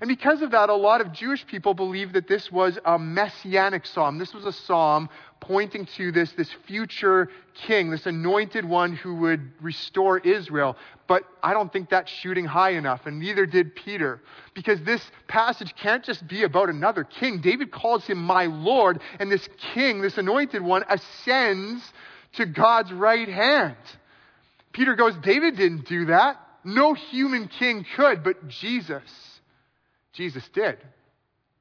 And 0.00 0.08
because 0.08 0.40
of 0.40 0.52
that, 0.52 0.70
a 0.70 0.74
lot 0.74 1.02
of 1.02 1.12
Jewish 1.12 1.46
people 1.46 1.74
believe 1.74 2.14
that 2.14 2.26
this 2.26 2.50
was 2.50 2.78
a 2.86 2.98
messianic 2.98 3.84
psalm. 3.84 4.16
This 4.16 4.32
was 4.32 4.46
a 4.46 4.52
psalm 4.52 5.10
pointing 5.40 5.84
to 5.96 6.10
this, 6.10 6.32
this 6.32 6.50
future 6.66 7.28
king, 7.66 7.90
this 7.90 8.06
anointed 8.06 8.64
one 8.64 8.96
who 8.96 9.16
would 9.16 9.52
restore 9.60 10.18
Israel. 10.18 10.76
But 11.06 11.24
I 11.42 11.52
don't 11.52 11.70
think 11.70 11.90
that's 11.90 12.10
shooting 12.10 12.46
high 12.46 12.70
enough, 12.70 13.04
and 13.04 13.18
neither 13.18 13.44
did 13.44 13.74
Peter. 13.74 14.22
Because 14.54 14.80
this 14.82 15.02
passage 15.28 15.74
can't 15.76 16.02
just 16.02 16.26
be 16.26 16.44
about 16.44 16.70
another 16.70 17.04
king. 17.04 17.42
David 17.42 17.70
calls 17.70 18.06
him 18.06 18.18
my 18.18 18.46
Lord, 18.46 19.02
and 19.18 19.30
this 19.30 19.46
king, 19.74 20.00
this 20.00 20.16
anointed 20.16 20.62
one, 20.62 20.82
ascends 20.88 21.82
to 22.34 22.46
God's 22.46 22.90
right 22.90 23.28
hand. 23.28 23.76
Peter 24.72 24.94
goes, 24.94 25.14
David 25.16 25.56
didn't 25.56 25.86
do 25.86 26.06
that. 26.06 26.36
No 26.64 26.94
human 26.94 27.48
king 27.48 27.84
could, 27.96 28.22
but 28.24 28.48
Jesus 28.48 29.02
Jesus 30.12 30.48
did. 30.52 30.78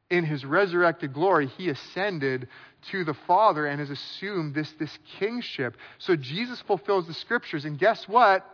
In 0.09 0.25
his 0.25 0.43
resurrected 0.43 1.13
glory, 1.13 1.47
he 1.47 1.69
ascended 1.69 2.47
to 2.91 3.03
the 3.03 3.13
Father 3.27 3.67
and 3.67 3.79
has 3.79 3.89
assumed 3.89 4.55
this, 4.55 4.71
this 4.79 4.97
kingship. 5.19 5.77
So 5.99 6.15
Jesus 6.15 6.59
fulfills 6.61 7.05
the 7.05 7.13
scriptures, 7.13 7.65
and 7.65 7.77
guess 7.77 8.07
what? 8.07 8.45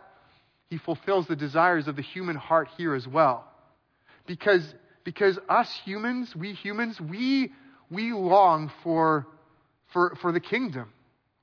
He 0.68 0.78
fulfills 0.78 1.26
the 1.26 1.36
desires 1.36 1.88
of 1.88 1.96
the 1.96 2.02
human 2.02 2.36
heart 2.36 2.68
here 2.76 2.94
as 2.94 3.06
well. 3.06 3.44
Because, 4.26 4.74
because 5.04 5.38
us 5.48 5.72
humans, 5.84 6.34
we 6.36 6.52
humans, 6.52 7.00
we, 7.00 7.52
we 7.90 8.12
long 8.12 8.70
for, 8.82 9.26
for, 9.92 10.16
for 10.20 10.32
the 10.32 10.40
kingdom. 10.40 10.92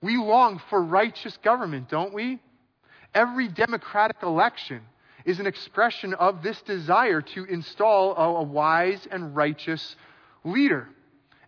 We 0.01 0.17
long 0.17 0.61
for 0.69 0.83
righteous 0.83 1.37
government, 1.37 1.89
don't 1.89 2.13
we? 2.13 2.39
Every 3.15 3.47
democratic 3.47 4.17
election 4.21 4.81
is 5.25 5.39
an 5.39 5.47
expression 5.47 6.13
of 6.13 6.43
this 6.43 6.61
desire 6.61 7.21
to 7.21 7.45
install 7.45 8.15
a, 8.15 8.39
a 8.39 8.43
wise 8.43 9.07
and 9.11 9.35
righteous 9.35 9.95
leader. 10.43 10.89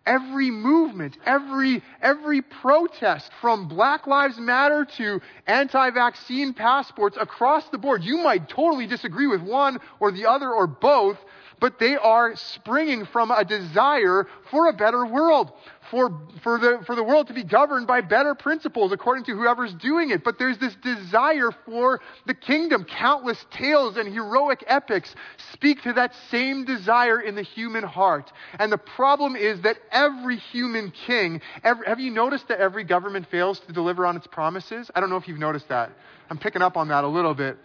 Every 0.06 0.52
movement, 0.52 1.18
every, 1.26 1.82
every 2.00 2.40
protest 2.40 3.28
from 3.40 3.66
Black 3.66 4.06
Lives 4.06 4.38
Matter 4.38 4.84
to 4.98 5.20
anti-vaccine 5.48 6.54
passports 6.54 7.16
across 7.20 7.68
the 7.70 7.78
board, 7.78 8.04
you 8.04 8.18
might 8.18 8.48
totally 8.48 8.86
disagree 8.86 9.26
with 9.26 9.42
one 9.42 9.78
or 9.98 10.12
the 10.12 10.26
other 10.26 10.48
or 10.48 10.68
both, 10.68 11.18
but 11.60 11.78
they 11.78 11.96
are 11.96 12.36
springing 12.36 13.06
from 13.06 13.30
a 13.30 13.44
desire 13.44 14.26
for 14.50 14.68
a 14.68 14.72
better 14.72 15.06
world, 15.06 15.52
for, 15.90 16.20
for, 16.42 16.58
the, 16.58 16.82
for 16.84 16.94
the 16.94 17.02
world 17.02 17.28
to 17.28 17.34
be 17.34 17.44
governed 17.44 17.86
by 17.86 18.00
better 18.00 18.34
principles 18.34 18.92
according 18.92 19.24
to 19.24 19.32
whoever's 19.32 19.72
doing 19.74 20.10
it. 20.10 20.24
But 20.24 20.38
there's 20.38 20.58
this 20.58 20.74
desire 20.76 21.50
for 21.64 22.00
the 22.26 22.34
kingdom. 22.34 22.84
Countless 22.84 23.44
tales 23.50 23.96
and 23.96 24.12
heroic 24.12 24.64
epics 24.66 25.14
speak 25.52 25.82
to 25.82 25.92
that 25.94 26.14
same 26.30 26.64
desire 26.64 27.20
in 27.20 27.34
the 27.34 27.42
human 27.42 27.84
heart. 27.84 28.32
And 28.58 28.70
the 28.70 28.78
problem 28.78 29.36
is 29.36 29.60
that 29.62 29.78
every 29.90 30.36
human 30.36 30.92
king, 31.06 31.40
every, 31.64 31.86
have 31.86 32.00
you 32.00 32.10
noticed 32.10 32.48
that 32.48 32.60
every 32.60 32.84
government 32.84 33.28
fails 33.30 33.60
to 33.60 33.72
deliver 33.72 34.04
on 34.04 34.16
its 34.16 34.26
promises? 34.26 34.90
I 34.94 35.00
don't 35.00 35.10
know 35.10 35.16
if 35.16 35.28
you've 35.28 35.38
noticed 35.38 35.68
that. 35.68 35.90
I'm 36.28 36.38
picking 36.38 36.62
up 36.62 36.76
on 36.76 36.88
that 36.88 37.04
a 37.04 37.08
little 37.08 37.34
bit 37.34 37.56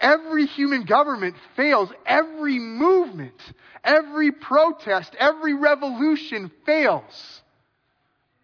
Every 0.00 0.46
human 0.46 0.84
government 0.84 1.36
fails. 1.56 1.90
Every 2.06 2.58
movement, 2.58 3.40
every 3.84 4.32
protest, 4.32 5.14
every 5.18 5.54
revolution 5.54 6.50
fails. 6.64 7.42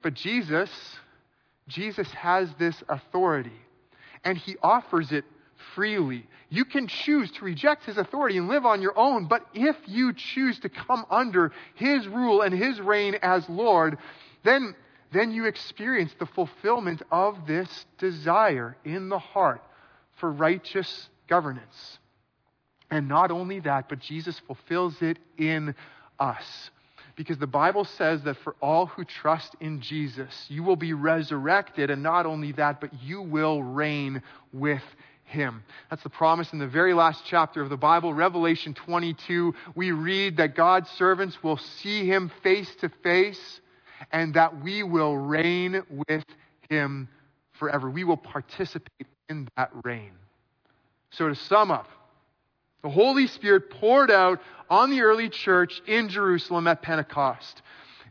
But 0.03 0.15
Jesus, 0.15 0.71
Jesus 1.69 2.11
has 2.13 2.49
this 2.59 2.83
authority 2.89 3.53
and 4.25 4.37
he 4.37 4.57
offers 4.63 5.13
it 5.13 5.25
freely. 5.75 6.27
You 6.51 6.65
can 6.65 6.87
choose 6.87 7.31
to 7.33 7.45
reject 7.45 7.85
his 7.85 7.97
authority 7.97 8.39
and 8.39 8.49
live 8.49 8.67
on 8.67 8.83
your 8.83 8.97
own, 8.99 9.27
but 9.27 9.47
if 9.55 9.77
you 9.87 10.13
choose 10.13 10.59
to 10.61 10.69
come 10.69 11.05
under 11.11 11.53
his 11.75 12.07
rule 12.07 12.43
and 12.43 12.55
his 12.55 12.81
reign 12.81 13.17
as 13.23 13.49
Lord, 13.49 13.99
then, 14.45 14.75
then 15.13 15.31
you 15.33 15.47
experience 15.47 16.15
the 16.19 16.27
fulfillment 16.27 17.03
of 17.11 17.47
this 17.47 17.87
desire 17.99 18.77
in 18.85 19.09
the 19.09 19.19
heart 19.19 19.63
for 20.17 20.31
righteous 20.31 21.09
governance. 21.29 21.99
And 22.91 23.09
not 23.09 23.31
only 23.31 23.61
that, 23.61 23.89
but 23.89 23.99
Jesus 23.99 24.39
fulfills 24.47 25.01
it 25.03 25.19
in 25.39 25.75
us. 26.19 26.71
Because 27.17 27.39
the 27.39 27.47
Bible 27.47 27.85
says 27.85 28.23
that 28.25 28.37
for 28.39 28.57
all 28.61 28.87
who 28.87 29.05
trust 29.05 29.55
in 29.61 29.81
Jesus, 29.81 30.47
you 30.49 30.63
will 30.63 30.77
be 30.77 30.93
resurrected, 30.93 31.91
and 31.91 32.03
not 32.03 32.27
only 32.27 32.53
that, 32.53 32.81
but 32.81 32.91
you 33.03 33.23
will 33.23 33.63
reign 33.63 34.23
with 34.53 34.83
him. 35.25 35.63
That's 35.91 36.03
the 36.03 36.11
promise 36.11 36.53
in 36.53 36.59
the 36.59 36.67
very 36.67 36.93
last 36.93 37.23
chapter 37.27 37.63
of 37.63 37.71
the 37.71 37.77
Bible, 37.77 38.13
Revelation 38.13 38.75
22. 38.75 39.55
We 39.75 39.93
read 39.93 40.37
that 40.39 40.55
God's 40.55 40.91
servants 40.91 41.43
will 41.43 41.57
see 41.57 42.07
him 42.07 42.31
face 42.43 42.73
to 42.81 42.89
face 43.03 43.61
and 44.13 44.35
that 44.35 44.63
we 44.63 44.83
will 44.83 45.17
reign 45.17 45.83
with 46.09 46.25
him 46.69 47.09
forever. 47.53 47.89
We 47.89 48.05
will 48.05 48.17
participate 48.17 49.07
in 49.29 49.49
that 49.57 49.71
reign. 49.85 50.13
So 51.17 51.29
to 51.29 51.35
sum 51.35 51.71
up, 51.71 51.89
the 52.83 52.91
Holy 52.91 53.27
Spirit 53.27 53.71
poured 53.71 54.11
out 54.11 54.41
on 54.69 54.91
the 54.91 55.03
early 55.03 55.29
church 55.29 55.81
in 55.87 56.09
Jerusalem 56.09 56.67
at 56.67 56.83
Pentecost. 56.83 57.63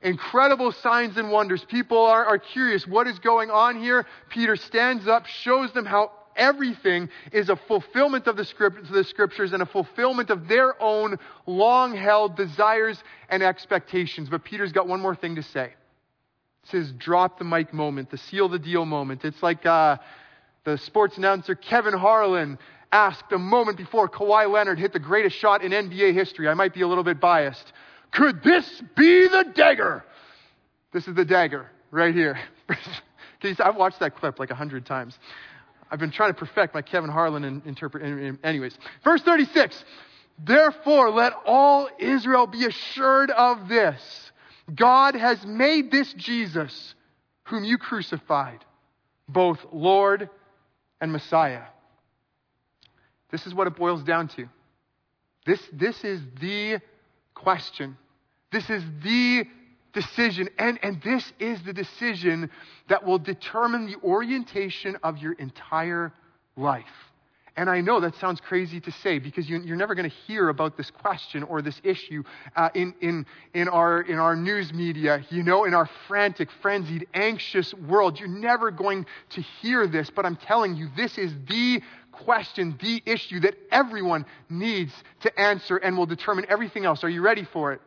Incredible 0.01 0.71
signs 0.71 1.17
and 1.17 1.31
wonders. 1.31 1.63
People 1.63 1.99
are, 1.99 2.25
are 2.25 2.37
curious. 2.37 2.87
What 2.87 3.07
is 3.07 3.19
going 3.19 3.51
on 3.51 3.79
here? 3.79 4.05
Peter 4.29 4.55
stands 4.55 5.07
up, 5.07 5.25
shows 5.25 5.71
them 5.73 5.85
how 5.85 6.11
everything 6.35 7.09
is 7.31 7.49
a 7.49 7.55
fulfillment 7.55 8.27
of 8.27 8.35
the, 8.35 8.43
script, 8.43 8.91
the 8.91 9.03
scriptures 9.03 9.53
and 9.53 9.61
a 9.61 9.65
fulfillment 9.65 10.29
of 10.29 10.47
their 10.47 10.81
own 10.81 11.17
long 11.45 11.95
held 11.95 12.35
desires 12.35 13.01
and 13.29 13.43
expectations. 13.43 14.29
But 14.29 14.43
Peter's 14.43 14.71
got 14.71 14.87
one 14.87 14.99
more 14.99 15.15
thing 15.15 15.35
to 15.35 15.43
say. 15.43 15.65
It 16.63 16.69
says, 16.69 16.91
drop 16.93 17.37
the 17.37 17.45
mic 17.45 17.73
moment, 17.73 18.09
the 18.09 18.17
seal 18.17 18.49
the 18.49 18.59
deal 18.59 18.85
moment. 18.85 19.23
It's 19.23 19.43
like 19.43 19.65
uh, 19.65 19.97
the 20.63 20.77
sports 20.77 21.17
announcer 21.17 21.55
Kevin 21.55 21.93
Harlan 21.93 22.57
asked 22.93 23.31
a 23.31 23.39
moment 23.39 23.75
before 23.75 24.07
Kawhi 24.07 24.49
Leonard 24.49 24.77
hit 24.77 24.93
the 24.93 24.99
greatest 24.99 25.35
shot 25.35 25.63
in 25.63 25.71
NBA 25.71 26.13
history. 26.13 26.47
I 26.47 26.53
might 26.53 26.73
be 26.73 26.81
a 26.81 26.87
little 26.87 27.03
bit 27.03 27.19
biased. 27.19 27.73
Could 28.11 28.43
this 28.43 28.81
be 28.95 29.27
the 29.27 29.51
dagger? 29.55 30.05
This 30.93 31.07
is 31.07 31.15
the 31.15 31.25
dagger 31.25 31.71
right 31.89 32.13
here. 32.13 32.39
I've 33.59 33.75
watched 33.75 33.99
that 33.99 34.15
clip 34.15 34.39
like 34.39 34.51
a 34.51 34.55
hundred 34.55 34.85
times. 34.85 35.17
I've 35.89 35.99
been 35.99 36.11
trying 36.11 36.29
to 36.29 36.39
perfect 36.39 36.73
my 36.73 36.81
Kevin 36.83 37.09
Harlan 37.09 37.43
in, 37.43 37.61
interpret. 37.65 38.37
Anyways, 38.43 38.77
verse 39.03 39.21
36. 39.23 39.83
Therefore, 40.45 41.09
let 41.09 41.33
all 41.45 41.89
Israel 41.99 42.47
be 42.47 42.65
assured 42.65 43.31
of 43.31 43.67
this. 43.67 44.31
God 44.73 45.15
has 45.15 45.43
made 45.45 45.91
this 45.91 46.13
Jesus, 46.13 46.95
whom 47.45 47.63
you 47.63 47.77
crucified, 47.77 48.63
both 49.27 49.59
Lord 49.71 50.29
and 51.01 51.11
Messiah. 51.11 51.63
This 53.33 53.47
is 53.47 53.53
what 53.55 53.65
it 53.65 53.75
boils 53.75 54.03
down 54.03 54.27
to. 54.29 54.47
This, 55.47 55.59
this 55.73 56.03
is 56.03 56.21
the 56.39 56.79
question. 57.33 57.97
This 58.51 58.69
is 58.69 58.83
the 59.03 59.45
decision. 59.91 60.49
And, 60.59 60.77
and 60.83 61.01
this 61.01 61.33
is 61.39 61.59
the 61.63 61.73
decision 61.73 62.51
that 62.89 63.03
will 63.03 63.17
determine 63.17 63.87
the 63.87 63.95
orientation 64.03 64.97
of 65.01 65.17
your 65.17 65.33
entire 65.33 66.13
life. 66.55 66.85
And 67.55 67.69
I 67.69 67.81
know 67.81 67.99
that 67.99 68.15
sounds 68.15 68.39
crazy 68.39 68.79
to 68.81 68.91
say 68.91 69.19
because 69.19 69.47
you, 69.47 69.57
are 69.57 69.75
never 69.75 69.93
going 69.93 70.09
to 70.09 70.15
hear 70.27 70.49
about 70.49 70.75
this 70.75 70.89
question 70.89 71.43
or 71.43 71.61
this 71.61 71.79
issue 71.83 72.23
uh, 72.55 72.69
in, 72.73 72.95
in, 73.01 73.25
in, 73.53 73.67
our, 73.67 74.01
in 74.01 74.17
our 74.17 74.35
news 74.35 74.73
media, 74.73 75.23
you 75.29 75.43
know, 75.43 75.65
in 75.65 75.75
our 75.75 75.87
frantic, 76.07 76.49
frenzied, 76.61 77.07
anxious 77.13 77.73
world. 77.75 78.19
You're 78.19 78.27
never 78.27 78.71
going 78.71 79.05
to 79.31 79.41
hear 79.41 79.87
this, 79.87 80.09
but 80.09 80.25
I'm 80.25 80.35
telling 80.35 80.75
you, 80.75 80.89
this 80.95 81.17
is 81.19 81.31
the 81.47 81.81
question, 82.23 82.77
the 82.81 83.01
issue 83.05 83.39
that 83.41 83.55
everyone 83.71 84.25
needs 84.49 84.93
to 85.21 85.39
answer 85.39 85.77
and 85.77 85.97
will 85.97 86.05
determine 86.05 86.45
everything 86.49 86.85
else. 86.85 87.03
Are 87.03 87.09
you 87.09 87.21
ready 87.21 87.45
for 87.51 87.73
it? 87.73 87.81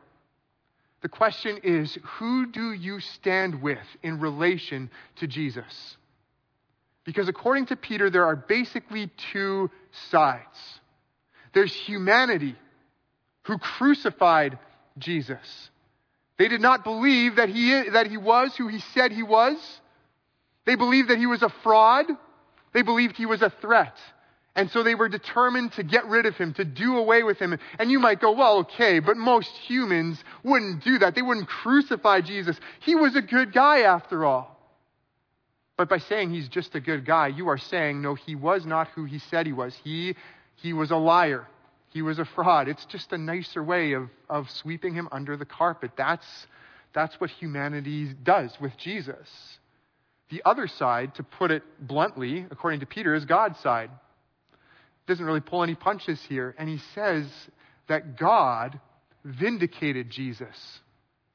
The 1.03 1.09
question 1.09 1.59
is 1.62 1.96
who 2.18 2.46
do 2.51 2.72
you 2.72 3.01
stand 3.01 3.62
with 3.62 3.79
in 4.03 4.20
relation 4.20 4.90
to 5.16 5.27
Jesus? 5.27 5.96
Because 7.05 7.29
according 7.29 7.66
to 7.66 7.77
Peter, 7.77 8.11
there 8.11 8.25
are 8.25 8.37
basically 8.37 9.11
two 9.33 9.70
sides. 10.11 10.81
There's 11.55 11.72
humanity 11.72 12.57
who 13.44 13.59
crucified 13.59 14.59
Jesus. 14.99 15.70
They 16.38 16.49
did 16.49 16.61
not 16.61 16.85
believe 16.85 17.37
that 17.37 17.49
he, 17.49 17.90
that 17.90 18.09
he 18.09 18.16
was 18.16 18.55
who 18.57 18.68
he 18.68 18.81
said 18.92 19.12
he 19.12 19.22
was. 19.22 19.57
They 20.64 20.75
believed 20.75 21.11
that 21.11 21.18
he 21.18 21.27
was 21.27 21.42
a 21.42 21.49
fraud. 21.62 22.07
They 22.72 22.83
believed 22.83 23.16
he 23.16 23.27
was 23.27 23.40
a 23.40 23.51
threat. 23.62 23.96
And 24.56 24.70
so 24.70 24.82
they 24.82 24.94
were 24.94 25.10
determined 25.10 25.72
to 25.72 25.82
get 25.82 26.06
rid 26.06 26.24
of 26.24 26.34
him, 26.36 26.54
to 26.54 26.64
do 26.64 26.96
away 26.96 27.22
with 27.22 27.38
him. 27.38 27.58
And 27.78 27.90
you 27.90 28.00
might 28.00 28.20
go, 28.22 28.32
well, 28.32 28.60
okay, 28.60 29.00
but 29.00 29.18
most 29.18 29.50
humans 29.50 30.18
wouldn't 30.42 30.82
do 30.82 30.98
that. 30.98 31.14
They 31.14 31.20
wouldn't 31.20 31.46
crucify 31.46 32.22
Jesus. 32.22 32.58
He 32.80 32.94
was 32.94 33.14
a 33.14 33.20
good 33.20 33.52
guy 33.52 33.80
after 33.80 34.24
all. 34.24 34.58
But 35.76 35.90
by 35.90 35.98
saying 35.98 36.30
he's 36.30 36.48
just 36.48 36.74
a 36.74 36.80
good 36.80 37.04
guy, 37.04 37.26
you 37.26 37.48
are 37.48 37.58
saying, 37.58 38.00
no, 38.00 38.14
he 38.14 38.34
was 38.34 38.64
not 38.64 38.88
who 38.88 39.04
he 39.04 39.18
said 39.18 39.44
he 39.44 39.52
was. 39.52 39.78
He, 39.84 40.16
he 40.54 40.72
was 40.72 40.90
a 40.90 40.96
liar. 40.96 41.46
He 41.90 42.00
was 42.00 42.18
a 42.18 42.24
fraud. 42.24 42.66
It's 42.66 42.86
just 42.86 43.12
a 43.12 43.18
nicer 43.18 43.62
way 43.62 43.92
of, 43.92 44.09
of 44.30 44.50
sweeping 44.50 44.94
him 44.94 45.07
under 45.12 45.36
the 45.36 45.44
carpet. 45.44 45.90
That's, 45.98 46.46
that's 46.94 47.20
what 47.20 47.28
humanity 47.28 48.14
does 48.22 48.57
with 48.59 48.74
Jesus. 48.78 49.28
The 50.30 50.40
other 50.46 50.66
side, 50.66 51.14
to 51.16 51.22
put 51.22 51.50
it 51.50 51.62
bluntly, 51.78 52.46
according 52.50 52.80
to 52.80 52.86
Peter, 52.86 53.14
is 53.14 53.26
God's 53.26 53.61
side 53.61 53.90
doesn't 55.07 55.24
really 55.24 55.40
pull 55.40 55.62
any 55.62 55.74
punches 55.74 56.20
here. 56.28 56.54
And 56.59 56.68
he 56.68 56.78
says 56.94 57.26
that 57.88 58.18
God 58.18 58.80
vindicated 59.24 60.11
Jesus. 60.11 60.80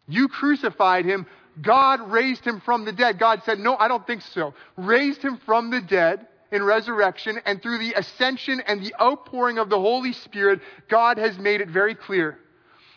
You 0.08 0.28
crucified 0.28 1.06
him. 1.06 1.26
God 1.62 2.12
raised 2.12 2.46
him 2.46 2.62
from 2.62 2.86
the 2.86 2.92
dead. 2.92 3.20
God 3.20 3.42
said, 3.46 3.60
No, 3.60 3.76
I 3.76 3.88
don't 3.88 4.06
think 4.06 4.22
so. 4.22 4.54
Raised 4.78 5.22
him 5.22 5.40
from 5.46 5.70
the 5.70 5.82
dead 5.82 6.28
in 6.52 6.64
resurrection, 6.64 7.40
and 7.46 7.62
through 7.62 7.78
the 7.78 7.94
ascension 7.94 8.62
and 8.68 8.82
the 8.82 8.94
outpouring 9.02 9.58
of 9.58 9.70
the 9.70 9.80
Holy 9.80 10.12
Spirit, 10.12 10.60
God 10.90 11.18
has 11.18 11.38
made 11.38 11.62
it 11.62 11.70
very 11.70 11.96
clear 11.96 12.38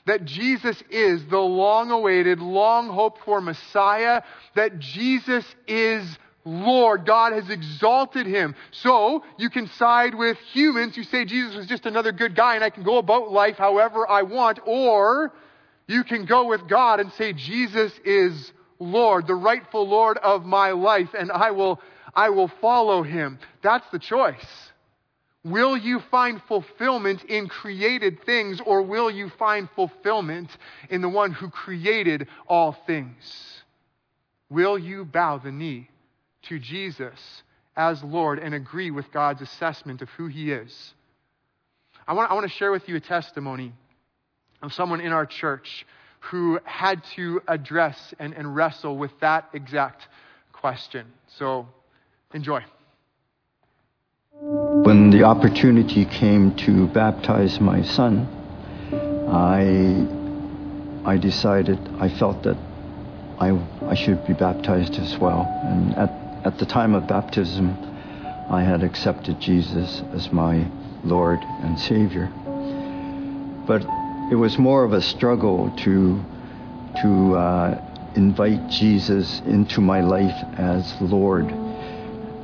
that 0.06 0.24
Jesus 0.24 0.82
is 0.90 1.24
the 1.30 1.38
long 1.38 1.90
awaited, 1.90 2.40
long 2.40 2.88
hoped 2.88 3.20
for 3.24 3.40
Messiah, 3.40 4.22
that 4.54 4.78
Jesus 4.78 5.46
is 5.66 6.18
Lord. 6.44 7.06
God 7.06 7.32
has 7.32 7.48
exalted 7.50 8.26
him. 8.26 8.54
So 8.70 9.24
you 9.38 9.50
can 9.50 9.66
side 9.68 10.14
with 10.14 10.36
humans 10.52 10.94
who 10.96 11.02
say 11.02 11.24
Jesus 11.24 11.56
was 11.56 11.66
just 11.66 11.86
another 11.86 12.12
good 12.12 12.36
guy 12.36 12.54
and 12.54 12.64
I 12.64 12.70
can 12.70 12.82
go 12.82 12.98
about 12.98 13.32
life 13.32 13.56
however 13.56 14.08
I 14.08 14.22
want, 14.22 14.60
or 14.66 15.32
you 15.86 16.04
can 16.04 16.24
go 16.26 16.46
with 16.46 16.68
God 16.68 17.00
and 17.00 17.12
say 17.12 17.32
Jesus 17.32 17.92
is 18.04 18.52
Lord, 18.78 19.26
the 19.26 19.34
rightful 19.34 19.88
Lord 19.88 20.18
of 20.18 20.44
my 20.44 20.72
life, 20.72 21.10
and 21.16 21.30
I 21.30 21.52
will, 21.52 21.80
I 22.14 22.30
will 22.30 22.50
follow 22.60 23.02
him. 23.02 23.38
That's 23.62 23.88
the 23.90 23.98
choice. 23.98 24.70
Will 25.44 25.76
you 25.76 26.00
find 26.10 26.40
fulfillment 26.48 27.24
in 27.24 27.48
created 27.48 28.24
things, 28.24 28.60
or 28.64 28.82
will 28.82 29.10
you 29.10 29.30
find 29.38 29.68
fulfillment 29.76 30.50
in 30.88 31.02
the 31.02 31.08
one 31.08 31.32
who 31.32 31.50
created 31.50 32.28
all 32.48 32.72
things? 32.86 33.62
Will 34.50 34.78
you 34.78 35.04
bow 35.04 35.38
the 35.38 35.52
knee 35.52 35.88
to 36.48 36.58
Jesus 36.58 37.42
as 37.76 38.02
Lord 38.02 38.38
and 38.38 38.54
agree 38.54 38.90
with 38.90 39.10
God's 39.12 39.42
assessment 39.42 40.02
of 40.02 40.08
who 40.10 40.26
He 40.26 40.52
is. 40.52 40.94
I 42.06 42.12
want, 42.12 42.30
I 42.30 42.34
want 42.34 42.44
to 42.44 42.52
share 42.52 42.70
with 42.70 42.88
you 42.88 42.96
a 42.96 43.00
testimony 43.00 43.72
of 44.62 44.72
someone 44.72 45.00
in 45.00 45.12
our 45.12 45.26
church 45.26 45.86
who 46.20 46.58
had 46.64 47.02
to 47.16 47.40
address 47.48 48.14
and, 48.18 48.34
and 48.34 48.54
wrestle 48.54 48.96
with 48.96 49.12
that 49.20 49.48
exact 49.52 50.08
question. 50.52 51.06
So, 51.38 51.66
enjoy. 52.32 52.64
When 54.40 55.10
the 55.10 55.24
opportunity 55.24 56.04
came 56.04 56.56
to 56.56 56.88
baptize 56.88 57.60
my 57.60 57.82
son, 57.82 58.26
I, 59.28 61.08
I 61.08 61.16
decided, 61.18 61.78
I 62.00 62.08
felt 62.08 62.42
that 62.44 62.56
I, 63.38 63.50
I 63.86 63.94
should 63.94 64.26
be 64.26 64.32
baptized 64.32 64.94
as 64.94 65.18
well. 65.18 65.42
And 65.64 65.94
at 65.96 66.23
at 66.44 66.58
the 66.58 66.66
time 66.66 66.94
of 66.94 67.08
baptism, 67.08 67.76
I 68.50 68.62
had 68.62 68.82
accepted 68.82 69.40
Jesus 69.40 70.02
as 70.12 70.30
my 70.30 70.66
Lord 71.02 71.40
and 71.42 71.78
Savior. 71.80 72.30
But 73.66 73.82
it 74.30 74.36
was 74.36 74.58
more 74.58 74.84
of 74.84 74.92
a 74.92 75.00
struggle 75.00 75.74
to 75.78 76.22
to 77.02 77.34
uh, 77.34 78.12
invite 78.14 78.68
Jesus 78.68 79.40
into 79.46 79.80
my 79.80 80.00
life 80.00 80.36
as 80.56 80.94
Lord. 81.00 81.46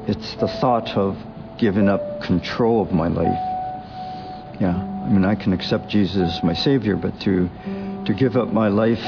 It's 0.09 0.35
the 0.37 0.49
thought 0.49 0.97
of 0.97 1.17
giving 1.59 1.89
up 1.89 2.23
control 2.23 2.83
of 2.83 2.93
my 2.93 3.09
life. 3.09 3.39
Yeah, 4.61 4.75
I 4.77 5.09
mean, 5.11 5.25
I 5.25 5.35
can 5.35 5.53
accept 5.53 5.89
Jesus 5.89 6.39
as 6.39 6.43
my 6.43 6.55
Savior, 6.55 6.97
but 6.97 7.21
to 7.21 7.49
to 8.07 8.15
give 8.15 8.37
up 8.37 8.49
my 8.49 8.69
life 8.69 9.03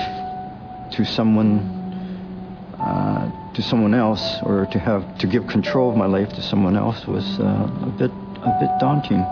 to 0.93 1.05
someone 1.07 1.81
uh, 2.79 3.42
to 3.55 3.63
someone 3.63 3.95
else, 3.95 4.39
or 4.45 4.67
to 4.73 4.79
have 4.79 5.19
to 5.19 5.27
give 5.27 5.47
control 5.47 5.91
of 5.91 5.97
my 5.97 6.07
life 6.07 6.31
to 6.31 6.43
someone 6.43 6.77
else, 6.77 7.07
was 7.07 7.25
uh, 7.39 7.45
a 7.45 7.95
bit 7.99 8.11
a 8.11 8.53
bit 8.61 8.71
daunting. 8.81 9.23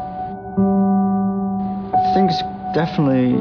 Things 2.14 2.34
definitely 2.74 3.32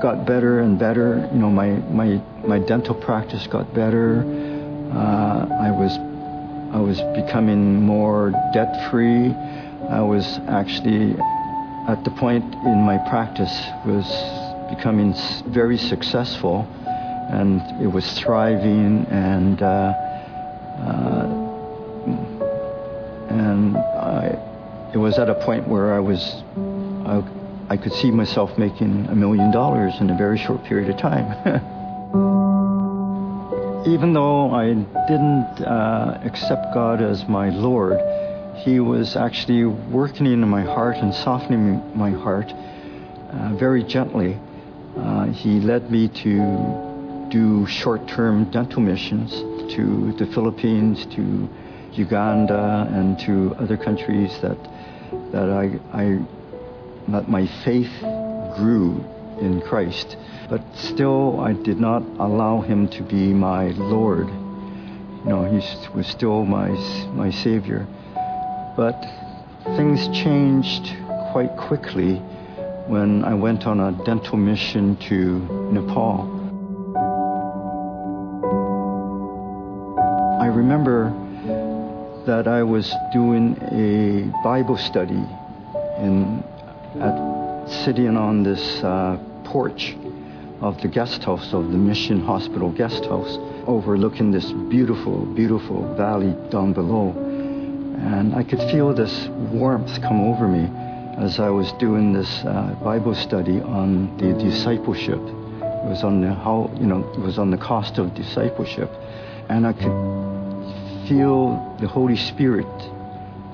got 0.00 0.26
better 0.26 0.60
and 0.60 0.78
better. 0.78 1.28
You 1.32 1.38
know, 1.38 1.50
my 1.50 1.70
my 1.90 2.20
my 2.46 2.58
dental 2.58 2.94
practice 2.94 3.46
got 3.46 3.72
better. 3.74 4.22
Uh, 4.92 5.46
I 5.68 5.70
was 5.70 5.98
I 6.72 6.80
was 6.80 7.00
becoming 7.14 7.82
more 7.82 8.30
debt 8.54 8.90
free. 8.90 9.34
I 9.88 10.00
was 10.02 10.24
actually 10.48 11.16
at 11.88 12.04
the 12.04 12.10
point 12.12 12.44
in 12.44 12.82
my 12.82 12.98
practice 13.08 13.52
was 13.84 14.06
becoming 14.74 15.14
very 15.48 15.76
successful, 15.76 16.66
and 17.30 17.82
it 17.82 17.88
was 17.88 18.18
thriving 18.18 19.06
and. 19.06 19.62
Uh, 19.62 19.92
uh, 20.80 21.40
and 23.30 23.76
I, 23.76 24.90
it 24.92 24.98
was 24.98 25.18
at 25.18 25.30
a 25.30 25.34
point 25.34 25.68
where 25.68 25.94
I 25.94 26.00
was, 26.00 26.42
I, 27.06 27.22
I 27.68 27.76
could 27.76 27.92
see 27.92 28.10
myself 28.10 28.58
making 28.58 29.06
a 29.06 29.14
million 29.14 29.52
dollars 29.52 29.94
in 30.00 30.10
a 30.10 30.16
very 30.16 30.36
short 30.36 30.64
period 30.64 30.90
of 30.90 30.98
time. 30.98 31.26
Even 33.86 34.12
though 34.12 34.50
I 34.50 34.74
didn't 35.08 35.64
uh, 35.64 36.20
accept 36.24 36.74
God 36.74 37.00
as 37.00 37.28
my 37.28 37.50
Lord, 37.50 38.00
He 38.64 38.80
was 38.80 39.16
actually 39.16 39.64
working 39.64 40.26
in 40.26 40.46
my 40.48 40.62
heart 40.62 40.96
and 40.96 41.14
softening 41.14 41.80
my 41.96 42.10
heart 42.10 42.52
uh, 42.52 43.54
very 43.54 43.84
gently. 43.84 44.36
Uh, 44.96 45.26
he 45.26 45.60
led 45.60 45.88
me 45.90 46.08
to 46.08 46.89
do 47.60 47.66
short 47.66 48.06
term 48.08 48.50
dental 48.50 48.80
missions 48.80 49.32
to 49.74 50.12
the 50.18 50.26
Philippines, 50.32 51.06
to 51.14 51.48
Uganda, 51.92 52.88
and 52.90 53.18
to 53.20 53.54
other 53.58 53.76
countries 53.76 54.32
that, 54.40 54.58
that 55.32 55.50
I, 55.50 55.78
I 55.92 56.20
that 57.08 57.28
my 57.28 57.46
faith 57.64 57.90
grew 58.56 59.04
in 59.40 59.62
Christ. 59.66 60.16
But 60.48 60.62
still, 60.74 61.40
I 61.40 61.52
did 61.52 61.78
not 61.80 62.02
allow 62.18 62.60
him 62.60 62.88
to 62.88 63.02
be 63.02 63.32
my 63.32 63.68
Lord. 63.68 64.28
You 64.28 65.30
know, 65.30 65.44
he 65.44 65.56
was 65.96 66.06
still 66.06 66.44
my, 66.44 66.70
my 67.14 67.30
Savior. 67.30 67.86
But 68.76 69.00
things 69.76 70.06
changed 70.08 70.96
quite 71.32 71.56
quickly 71.56 72.16
when 72.86 73.24
I 73.24 73.34
went 73.34 73.66
on 73.66 73.80
a 73.80 73.92
dental 74.04 74.36
mission 74.36 74.96
to 75.08 75.38
Nepal. 75.72 76.39
Remember 80.60 81.08
that 82.26 82.46
I 82.46 82.62
was 82.62 82.94
doing 83.14 83.56
a 83.72 84.30
Bible 84.44 84.76
study 84.76 85.24
in 86.04 86.44
at 87.00 87.16
sitting 87.84 88.14
on 88.14 88.42
this 88.42 88.62
uh, 88.84 89.16
porch 89.44 89.96
of 90.60 90.78
the 90.82 90.88
guest 90.88 91.24
house 91.24 91.54
of 91.54 91.72
the 91.72 91.78
Mission 91.78 92.20
Hospital 92.20 92.70
guest 92.70 93.06
house, 93.06 93.38
overlooking 93.66 94.32
this 94.32 94.52
beautiful, 94.68 95.24
beautiful 95.34 95.94
valley 95.94 96.36
down 96.50 96.74
below. 96.74 97.08
And 98.12 98.34
I 98.34 98.44
could 98.44 98.60
feel 98.70 98.92
this 98.92 99.28
warmth 99.28 100.02
come 100.02 100.20
over 100.20 100.46
me 100.46 100.68
as 101.16 101.40
I 101.40 101.48
was 101.48 101.72
doing 101.84 102.12
this 102.12 102.44
uh, 102.44 102.76
Bible 102.84 103.14
study 103.14 103.60
on 103.60 104.14
the 104.18 104.34
discipleship. 104.34 105.20
It 105.20 105.88
was 105.88 106.04
on 106.04 106.20
the 106.20 106.34
how 106.34 106.70
you 106.78 106.86
know 106.86 107.00
it 107.14 107.20
was 107.20 107.38
on 107.38 107.50
the 107.50 107.58
cost 107.58 107.96
of 107.96 108.14
discipleship, 108.14 108.90
and 109.48 109.66
I 109.66 109.72
could 109.72 110.29
feel 111.08 111.76
the 111.80 111.86
Holy 111.86 112.16
Spirit 112.16 112.66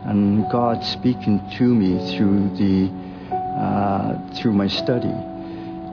and 0.04 0.48
God 0.50 0.84
speaking 0.84 1.42
to 1.58 1.64
me 1.64 2.16
through 2.16 2.56
the 2.56 2.90
uh, 3.34 4.34
through 4.34 4.52
my 4.52 4.68
study. 4.68 5.12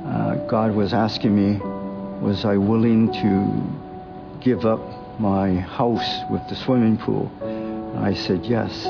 Uh, 0.06 0.36
God 0.48 0.76
was 0.76 0.94
asking 0.94 1.34
me, 1.34 1.60
was 2.22 2.46
I 2.46 2.58
willing 2.58 3.12
to 3.14 4.44
give 4.44 4.66
up 4.66 4.82
my 5.20 5.56
house 5.56 6.30
with 6.30 6.48
the 6.50 6.56
swimming 6.56 6.98
pool? 6.98 7.32
I 7.98 8.14
said 8.14 8.46
yes. 8.46 8.86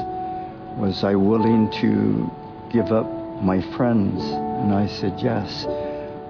Was 0.77 1.03
I 1.03 1.13
willing 1.15 1.69
to 1.81 2.29
give 2.71 2.91
up 2.91 3.07
my 3.43 3.61
friends? 3.77 4.23
And 4.23 4.73
I 4.73 4.87
said 4.87 5.19
yes. 5.19 5.65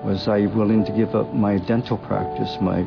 Was 0.04 0.28
I 0.28 0.48
willing 0.48 0.84
to 0.86 0.92
give 0.92 1.16
up 1.16 1.34
my 1.34 1.58
dental 1.60 1.98
practice, 1.98 2.58
my 2.60 2.86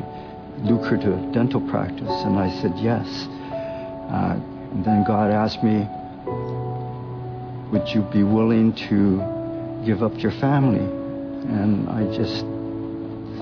lucrative 0.59 1.33
dental 1.33 1.61
practice? 1.61 2.23
And 2.25 2.37
I 2.37 2.49
said 2.61 2.77
yes. 2.77 3.27
Uh, 4.09 4.39
then 4.83 5.03
God 5.05 5.31
asked 5.31 5.63
me, 5.63 5.87
would 7.71 7.87
you 7.89 8.01
be 8.13 8.23
willing 8.23 8.73
to 8.89 9.37
give 9.85 10.03
up 10.03 10.17
your 10.21 10.31
family. 10.33 10.83
And 10.83 11.87
I 11.89 12.03
just 12.15 12.41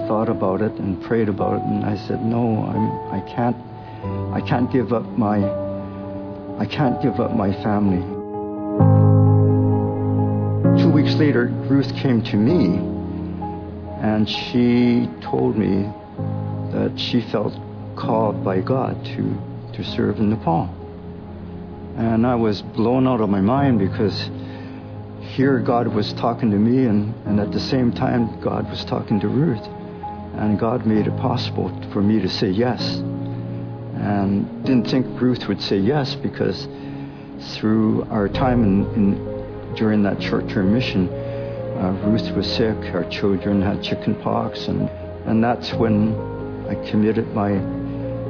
thought 0.07 0.29
about 0.29 0.61
it 0.61 0.73
and 0.73 1.01
prayed 1.03 1.29
about 1.29 1.55
it, 1.55 1.63
and 1.63 1.83
I 1.83 1.97
said, 2.07 2.23
no, 2.23 2.63
I'm, 2.63 3.13
I 3.13 3.21
can't, 3.35 3.55
I 4.33 4.41
can't 4.47 4.71
give 4.71 4.93
up 4.93 5.05
my, 5.17 5.37
I 6.59 6.65
can't 6.65 7.01
give 7.01 7.19
up 7.19 7.35
my 7.35 7.51
family. 7.63 8.03
Two 10.81 10.91
weeks 10.91 11.15
later, 11.15 11.47
Ruth 11.47 11.91
came 11.95 12.21
to 12.25 12.35
me, 12.35 12.77
and 14.01 14.29
she 14.29 15.09
told 15.21 15.57
me 15.57 15.89
that 16.73 16.93
she 16.97 17.21
felt 17.31 17.53
called 17.95 18.43
by 18.43 18.61
God 18.61 19.03
to, 19.05 19.54
to 19.75 19.83
serve 19.83 20.19
in 20.19 20.29
Nepal. 20.29 20.69
And 21.97 22.25
I 22.25 22.35
was 22.35 22.61
blown 22.61 23.07
out 23.07 23.21
of 23.21 23.29
my 23.29 23.41
mind 23.41 23.79
because 23.79 24.29
here 25.21 25.59
God 25.59 25.87
was 25.87 26.13
talking 26.13 26.51
to 26.51 26.57
me, 26.57 26.85
and, 26.85 27.13
and 27.25 27.39
at 27.39 27.51
the 27.51 27.59
same 27.59 27.91
time, 27.91 28.39
God 28.41 28.69
was 28.69 28.85
talking 28.85 29.19
to 29.21 29.27
Ruth. 29.27 29.65
And 30.35 30.59
God 30.59 30.85
made 30.85 31.07
it 31.07 31.17
possible 31.17 31.69
for 31.91 32.01
me 32.01 32.21
to 32.21 32.29
say 32.29 32.49
yes. 32.49 32.97
And 33.95 34.63
didn't 34.65 34.89
think 34.89 35.21
Ruth 35.21 35.47
would 35.47 35.61
say 35.61 35.77
yes 35.77 36.15
because 36.15 36.67
through 37.55 38.03
our 38.11 38.27
time 38.27 38.63
in, 38.63 38.85
in 38.93 39.75
during 39.75 40.03
that 40.03 40.21
short-term 40.21 40.73
mission, 40.73 41.09
uh, 41.09 41.91
Ruth 42.05 42.31
was 42.31 42.47
sick. 42.47 42.77
Our 42.93 43.03
children 43.09 43.61
had 43.61 43.83
chicken 43.83 44.15
pox, 44.15 44.67
and 44.67 44.89
and 45.25 45.43
that's 45.43 45.73
when 45.73 46.15
I 46.69 46.75
committed 46.89 47.33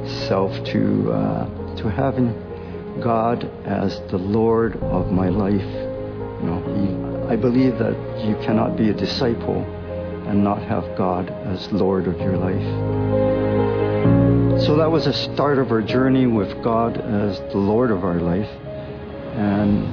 myself 0.06 0.52
to 0.64 1.12
uh, 1.12 1.76
to 1.76 1.90
having 1.90 2.32
God 3.00 3.44
as 3.64 4.00
the 4.08 4.18
Lord 4.18 4.76
of 4.76 5.10
my 5.10 5.28
life 5.28 5.86
you 6.40 6.46
know, 6.46 7.26
I 7.28 7.36
believe 7.36 7.78
that 7.78 7.94
you 8.24 8.36
cannot 8.44 8.76
be 8.76 8.90
a 8.90 8.94
disciple 8.94 9.62
and 10.28 10.44
not 10.44 10.62
have 10.62 10.96
God 10.96 11.30
as 11.30 11.72
Lord 11.72 12.06
of 12.06 12.20
your 12.20 12.36
life. 12.36 12.62
So 14.62 14.76
that 14.76 14.90
was 14.90 15.06
a 15.06 15.12
start 15.12 15.58
of 15.58 15.70
our 15.70 15.82
journey 15.82 16.26
with 16.26 16.62
God 16.62 16.98
as 16.98 17.40
the 17.52 17.58
Lord 17.58 17.90
of 17.90 18.04
our 18.04 18.20
life. 18.20 18.50
And, 19.34 19.86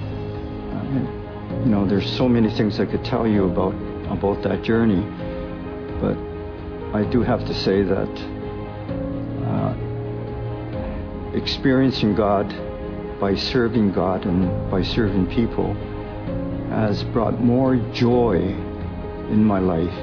you 1.66 1.72
know, 1.72 1.88
there's 1.88 2.12
so 2.18 2.28
many 2.28 2.50
things 2.52 2.80
I 2.80 2.86
could 2.86 3.06
tell 3.06 3.26
you 3.26 3.46
about, 3.46 3.74
about 4.12 4.44
that 4.44 4.64
journey. 4.64 5.02
But 6.02 6.18
I 6.94 7.04
do 7.10 7.22
have 7.22 7.46
to 7.48 7.54
say 7.54 7.84
that 7.84 8.33
experiencing 11.34 12.16
God 12.16 12.50
by 13.20 13.36
serving 13.36 13.92
God 13.92 14.26
and 14.26 14.70
by 14.70 14.84
serving 14.84 15.28
people 15.28 15.74
has 16.70 17.04
brought 17.04 17.40
more 17.40 17.76
joy 17.94 18.38
in 19.30 19.44
my 19.44 19.60
life 19.60 19.94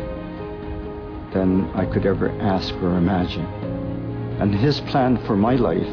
than 1.32 1.70
I 1.74 1.84
could 1.84 2.06
ever 2.06 2.30
ask 2.40 2.74
or 2.74 2.96
imagine. 2.96 3.44
And 4.40 4.54
His 4.54 4.80
plan 4.80 5.18
for 5.26 5.36
my 5.36 5.56
life 5.56 5.86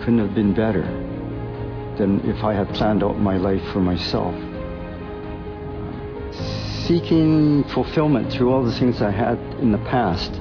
couldn't 0.00 0.18
have 0.18 0.34
been 0.34 0.52
better 0.54 0.82
than 1.96 2.20
if 2.28 2.42
I 2.42 2.54
had 2.54 2.68
planned 2.74 3.04
out 3.04 3.18
my 3.18 3.36
life 3.36 3.62
for 3.72 3.80
myself. 3.80 4.34
Seeking 6.86 7.64
fulfillment 7.64 8.32
through 8.32 8.52
all 8.52 8.64
the 8.64 8.74
things 8.78 9.00
I 9.00 9.10
had 9.10 9.38
in 9.60 9.72
the 9.72 9.78
past 9.78 10.40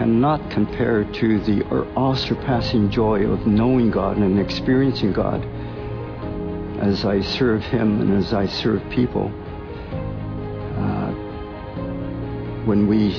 cannot 0.00 0.50
compare 0.50 1.04
to 1.04 1.38
the 1.40 1.62
all 1.94 2.16
surpassing 2.16 2.90
joy 2.90 3.26
of 3.26 3.46
knowing 3.46 3.90
God 3.90 4.16
and 4.16 4.40
experiencing 4.40 5.12
God 5.12 5.44
as 6.80 7.04
I 7.04 7.20
serve 7.20 7.62
Him 7.64 8.00
and 8.00 8.16
as 8.16 8.32
I 8.32 8.46
serve 8.46 8.80
people. 8.88 9.26
Uh, 10.78 11.12
when 12.64 12.86
we 12.86 13.12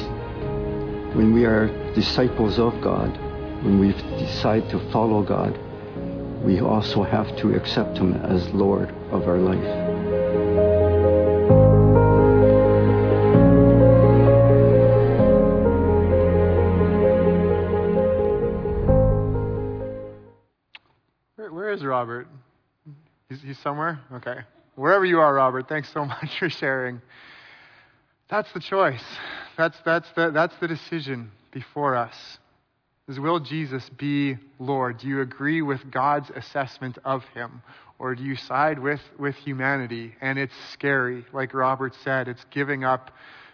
when 1.13 1.35
we 1.35 1.45
are 1.45 1.67
disciples 1.93 2.57
of 2.57 2.73
God, 2.81 3.15
when 3.63 3.77
we 3.77 3.91
decide 4.17 4.67
to 4.71 4.79
follow 4.91 5.21
God, 5.21 5.55
we 6.43 6.61
also 6.61 7.03
have 7.03 7.37
to 7.37 7.53
accept 7.53 7.99
Him 7.99 8.15
as 8.15 8.49
Lord 8.55 8.89
of 9.11 9.27
our 9.27 9.37
life. 9.37 9.80
Robert? 21.91 22.25
He's, 23.27 23.41
he's 23.41 23.59
somewhere? 23.59 23.99
Okay. 24.13 24.37
Wherever 24.75 25.03
you 25.03 25.19
are, 25.19 25.33
Robert, 25.33 25.67
thanks 25.67 25.91
so 25.91 26.05
much 26.13 26.39
for 26.39 26.49
sharing. 26.49 27.01
That's 28.29 28.49
the 28.53 28.61
choice. 28.61 29.03
That's, 29.57 29.77
that's, 29.83 30.07
the, 30.15 30.31
that's 30.31 30.55
the 30.61 30.69
decision 30.69 31.31
before 31.51 31.97
us. 31.97 32.15
Is 33.09 33.19
will 33.19 33.41
Jesus 33.41 33.89
be 33.89 34.37
Lord? 34.57 34.99
Do 34.99 35.07
you 35.09 35.19
agree 35.19 35.61
with 35.61 35.91
God's 35.91 36.29
assessment 36.29 36.97
of 37.03 37.25
him? 37.33 37.61
Or 37.99 38.15
do 38.15 38.23
you 38.23 38.37
side 38.37 38.79
with, 38.79 39.01
with 39.19 39.35
humanity? 39.35 40.15
And 40.21 40.39
it's 40.39 40.53
scary. 40.71 41.25
Like 41.33 41.53
Robert 41.53 41.93
said, 42.05 42.29
it's 42.29 42.45
giving 42.51 42.85
up 42.85 43.11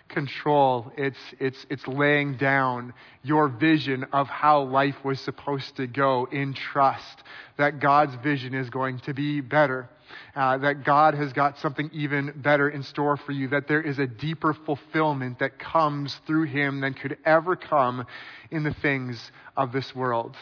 control. 0.09 0.91
It's, 0.97 1.17
it's, 1.39 1.65
it's 1.69 1.87
laying 1.87 2.37
down 2.37 2.93
your 3.23 3.47
vision 3.47 4.05
of 4.13 4.27
how 4.27 4.63
life 4.63 4.95
was 5.03 5.19
supposed 5.19 5.77
to 5.77 5.87
go 5.87 6.27
in 6.31 6.53
trust 6.53 7.23
that 7.57 7.79
God's 7.79 8.15
vision 8.23 8.53
is 8.53 8.69
going 8.69 8.99
to 8.99 9.13
be 9.13 9.41
better. 9.41 9.89
Uh, 10.35 10.57
that 10.57 10.85
God 10.85 11.15
has 11.15 11.33
got 11.33 11.57
something 11.59 11.89
even 11.91 12.31
better 12.37 12.69
in 12.69 12.81
store 12.81 13.17
for 13.17 13.33
you, 13.33 13.49
that 13.49 13.67
there 13.67 13.81
is 13.81 13.99
a 13.99 14.07
deeper 14.07 14.53
fulfillment 14.53 15.39
that 15.39 15.59
comes 15.59 16.17
through 16.25 16.45
Him 16.45 16.79
than 16.79 16.93
could 16.93 17.17
ever 17.25 17.57
come 17.57 18.05
in 18.49 18.63
the 18.63 18.73
things 18.81 19.31
of 19.57 19.73
this 19.73 19.93
world. 19.93 20.37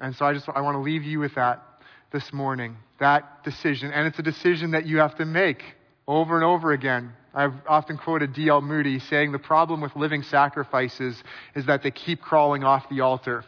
And 0.00 0.16
so 0.16 0.24
I 0.24 0.32
just, 0.32 0.48
I 0.48 0.62
want 0.62 0.76
to 0.76 0.80
leave 0.80 1.02
you 1.02 1.18
with 1.18 1.34
that 1.34 1.62
this 2.12 2.32
morning, 2.32 2.76
that 2.98 3.44
decision. 3.44 3.90
And 3.92 4.06
it's 4.06 4.18
a 4.18 4.22
decision 4.22 4.70
that 4.70 4.86
you 4.86 4.98
have 4.98 5.16
to 5.16 5.26
make 5.26 5.62
over 6.06 6.36
and 6.36 6.44
over 6.44 6.72
again. 6.72 7.12
I've 7.34 7.54
often 7.66 7.98
quoted 7.98 8.32
D.L. 8.32 8.60
Moody 8.60 9.00
saying 9.00 9.32
the 9.32 9.38
problem 9.38 9.80
with 9.80 9.96
living 9.96 10.22
sacrifices 10.22 11.22
is 11.56 11.66
that 11.66 11.82
they 11.82 11.90
keep 11.90 12.20
crawling 12.20 12.62
off 12.62 12.88
the 12.88 13.00
altar. 13.00 13.44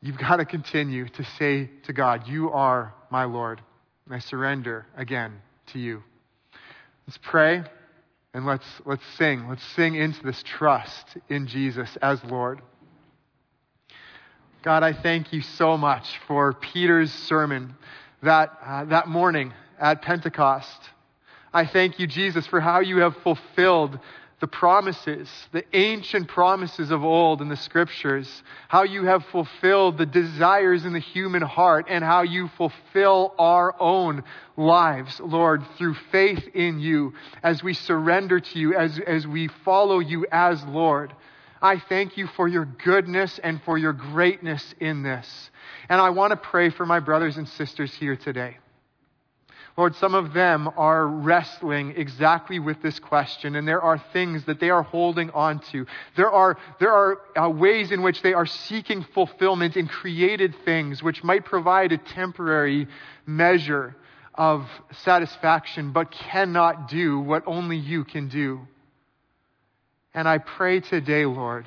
You've 0.00 0.18
got 0.18 0.36
to 0.36 0.44
continue 0.44 1.08
to 1.08 1.24
say 1.38 1.70
to 1.84 1.92
God, 1.92 2.26
You 2.26 2.50
are 2.50 2.94
my 3.10 3.24
Lord. 3.24 3.60
And 4.06 4.14
I 4.14 4.18
surrender 4.18 4.86
again 4.96 5.40
to 5.68 5.78
you. 5.78 6.02
Let's 7.06 7.18
pray 7.22 7.62
and 8.34 8.46
let's, 8.46 8.66
let's 8.84 9.04
sing. 9.16 9.48
Let's 9.48 9.64
sing 9.76 9.94
into 9.94 10.22
this 10.24 10.42
trust 10.42 11.18
in 11.28 11.46
Jesus 11.46 11.96
as 12.02 12.22
Lord. 12.24 12.60
God, 14.62 14.82
I 14.82 14.92
thank 14.92 15.32
you 15.32 15.40
so 15.40 15.76
much 15.76 16.06
for 16.26 16.52
Peter's 16.52 17.12
sermon 17.12 17.74
that, 18.22 18.56
uh, 18.64 18.84
that 18.86 19.08
morning 19.08 19.52
at 19.80 20.02
Pentecost. 20.02 20.80
I 21.54 21.66
thank 21.66 21.98
you, 21.98 22.06
Jesus, 22.06 22.46
for 22.46 22.60
how 22.60 22.80
you 22.80 22.98
have 22.98 23.16
fulfilled 23.18 23.98
the 24.42 24.46
promises, 24.48 25.30
the 25.52 25.64
ancient 25.72 26.26
promises 26.26 26.90
of 26.90 27.04
old 27.04 27.40
in 27.40 27.48
the 27.48 27.56
scriptures, 27.56 28.42
how 28.68 28.82
you 28.82 29.04
have 29.04 29.24
fulfilled 29.26 29.98
the 29.98 30.06
desires 30.06 30.84
in 30.84 30.92
the 30.92 30.98
human 30.98 31.42
heart, 31.42 31.86
and 31.88 32.02
how 32.02 32.22
you 32.22 32.48
fulfill 32.56 33.34
our 33.38 33.80
own 33.80 34.24
lives, 34.56 35.20
Lord, 35.20 35.62
through 35.78 35.94
faith 36.10 36.42
in 36.54 36.80
you, 36.80 37.12
as 37.44 37.62
we 37.62 37.72
surrender 37.72 38.40
to 38.40 38.58
you, 38.58 38.74
as, 38.74 38.98
as 39.06 39.28
we 39.28 39.48
follow 39.64 40.00
you 40.00 40.26
as 40.32 40.64
Lord. 40.64 41.14
I 41.60 41.78
thank 41.78 42.16
you 42.16 42.26
for 42.26 42.48
your 42.48 42.64
goodness 42.64 43.38
and 43.44 43.62
for 43.62 43.78
your 43.78 43.92
greatness 43.92 44.74
in 44.80 45.04
this. 45.04 45.50
And 45.88 46.00
I 46.00 46.10
want 46.10 46.32
to 46.32 46.36
pray 46.36 46.70
for 46.70 46.84
my 46.84 46.98
brothers 46.98 47.36
and 47.36 47.48
sisters 47.48 47.94
here 47.94 48.16
today. 48.16 48.56
Lord, 49.76 49.96
some 49.96 50.14
of 50.14 50.34
them 50.34 50.68
are 50.76 51.06
wrestling 51.06 51.94
exactly 51.96 52.58
with 52.58 52.82
this 52.82 52.98
question, 52.98 53.56
and 53.56 53.66
there 53.66 53.80
are 53.80 53.96
things 54.12 54.44
that 54.44 54.60
they 54.60 54.68
are 54.68 54.82
holding 54.82 55.30
on 55.30 55.60
to. 55.70 55.86
There 56.14 56.30
are, 56.30 56.58
there 56.78 56.92
are 56.92 57.18
uh, 57.36 57.48
ways 57.48 57.90
in 57.90 58.02
which 58.02 58.20
they 58.20 58.34
are 58.34 58.44
seeking 58.44 59.02
fulfillment 59.14 59.78
in 59.78 59.88
created 59.88 60.54
things, 60.66 61.02
which 61.02 61.24
might 61.24 61.46
provide 61.46 61.92
a 61.92 61.98
temporary 61.98 62.86
measure 63.24 63.96
of 64.34 64.66
satisfaction, 64.90 65.92
but 65.92 66.10
cannot 66.10 66.88
do 66.88 67.20
what 67.20 67.42
only 67.46 67.78
you 67.78 68.04
can 68.04 68.28
do. 68.28 68.60
And 70.12 70.28
I 70.28 70.36
pray 70.36 70.80
today, 70.80 71.24
Lord, 71.24 71.66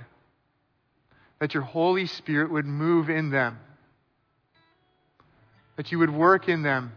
that 1.40 1.56
your 1.56 1.64
Holy 1.64 2.06
Spirit 2.06 2.52
would 2.52 2.66
move 2.66 3.10
in 3.10 3.32
them, 3.32 3.58
that 5.76 5.92
you 5.92 5.98
would 5.98 6.12
work 6.12 6.48
in 6.48 6.62
them 6.62 6.92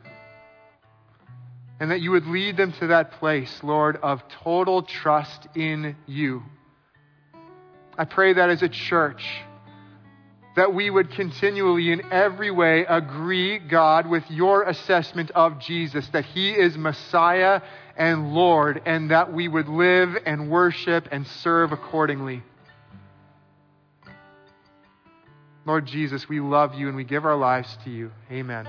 and 1.80 1.90
that 1.90 2.00
you 2.00 2.10
would 2.10 2.26
lead 2.26 2.56
them 2.56 2.72
to 2.80 2.88
that 2.88 3.12
place, 3.12 3.60
Lord, 3.62 3.96
of 3.96 4.22
total 4.42 4.82
trust 4.82 5.46
in 5.54 5.96
you. 6.06 6.42
I 7.96 8.04
pray 8.04 8.32
that 8.32 8.50
as 8.50 8.62
a 8.62 8.68
church, 8.68 9.24
that 10.56 10.74
we 10.74 10.90
would 10.90 11.10
continually 11.12 11.92
in 11.92 12.12
every 12.12 12.50
way 12.50 12.84
agree, 12.88 13.58
God, 13.58 14.08
with 14.08 14.24
your 14.28 14.64
assessment 14.64 15.30
of 15.32 15.60
Jesus, 15.60 16.06
that 16.08 16.24
he 16.24 16.50
is 16.50 16.76
Messiah 16.76 17.60
and 17.96 18.32
Lord, 18.32 18.82
and 18.84 19.10
that 19.10 19.32
we 19.32 19.46
would 19.46 19.68
live 19.68 20.16
and 20.26 20.50
worship 20.50 21.08
and 21.12 21.26
serve 21.26 21.72
accordingly. 21.72 22.42
Lord 25.64 25.86
Jesus, 25.86 26.28
we 26.28 26.40
love 26.40 26.74
you 26.74 26.88
and 26.88 26.96
we 26.96 27.04
give 27.04 27.24
our 27.24 27.36
lives 27.36 27.76
to 27.84 27.90
you. 27.90 28.10
Amen. 28.30 28.66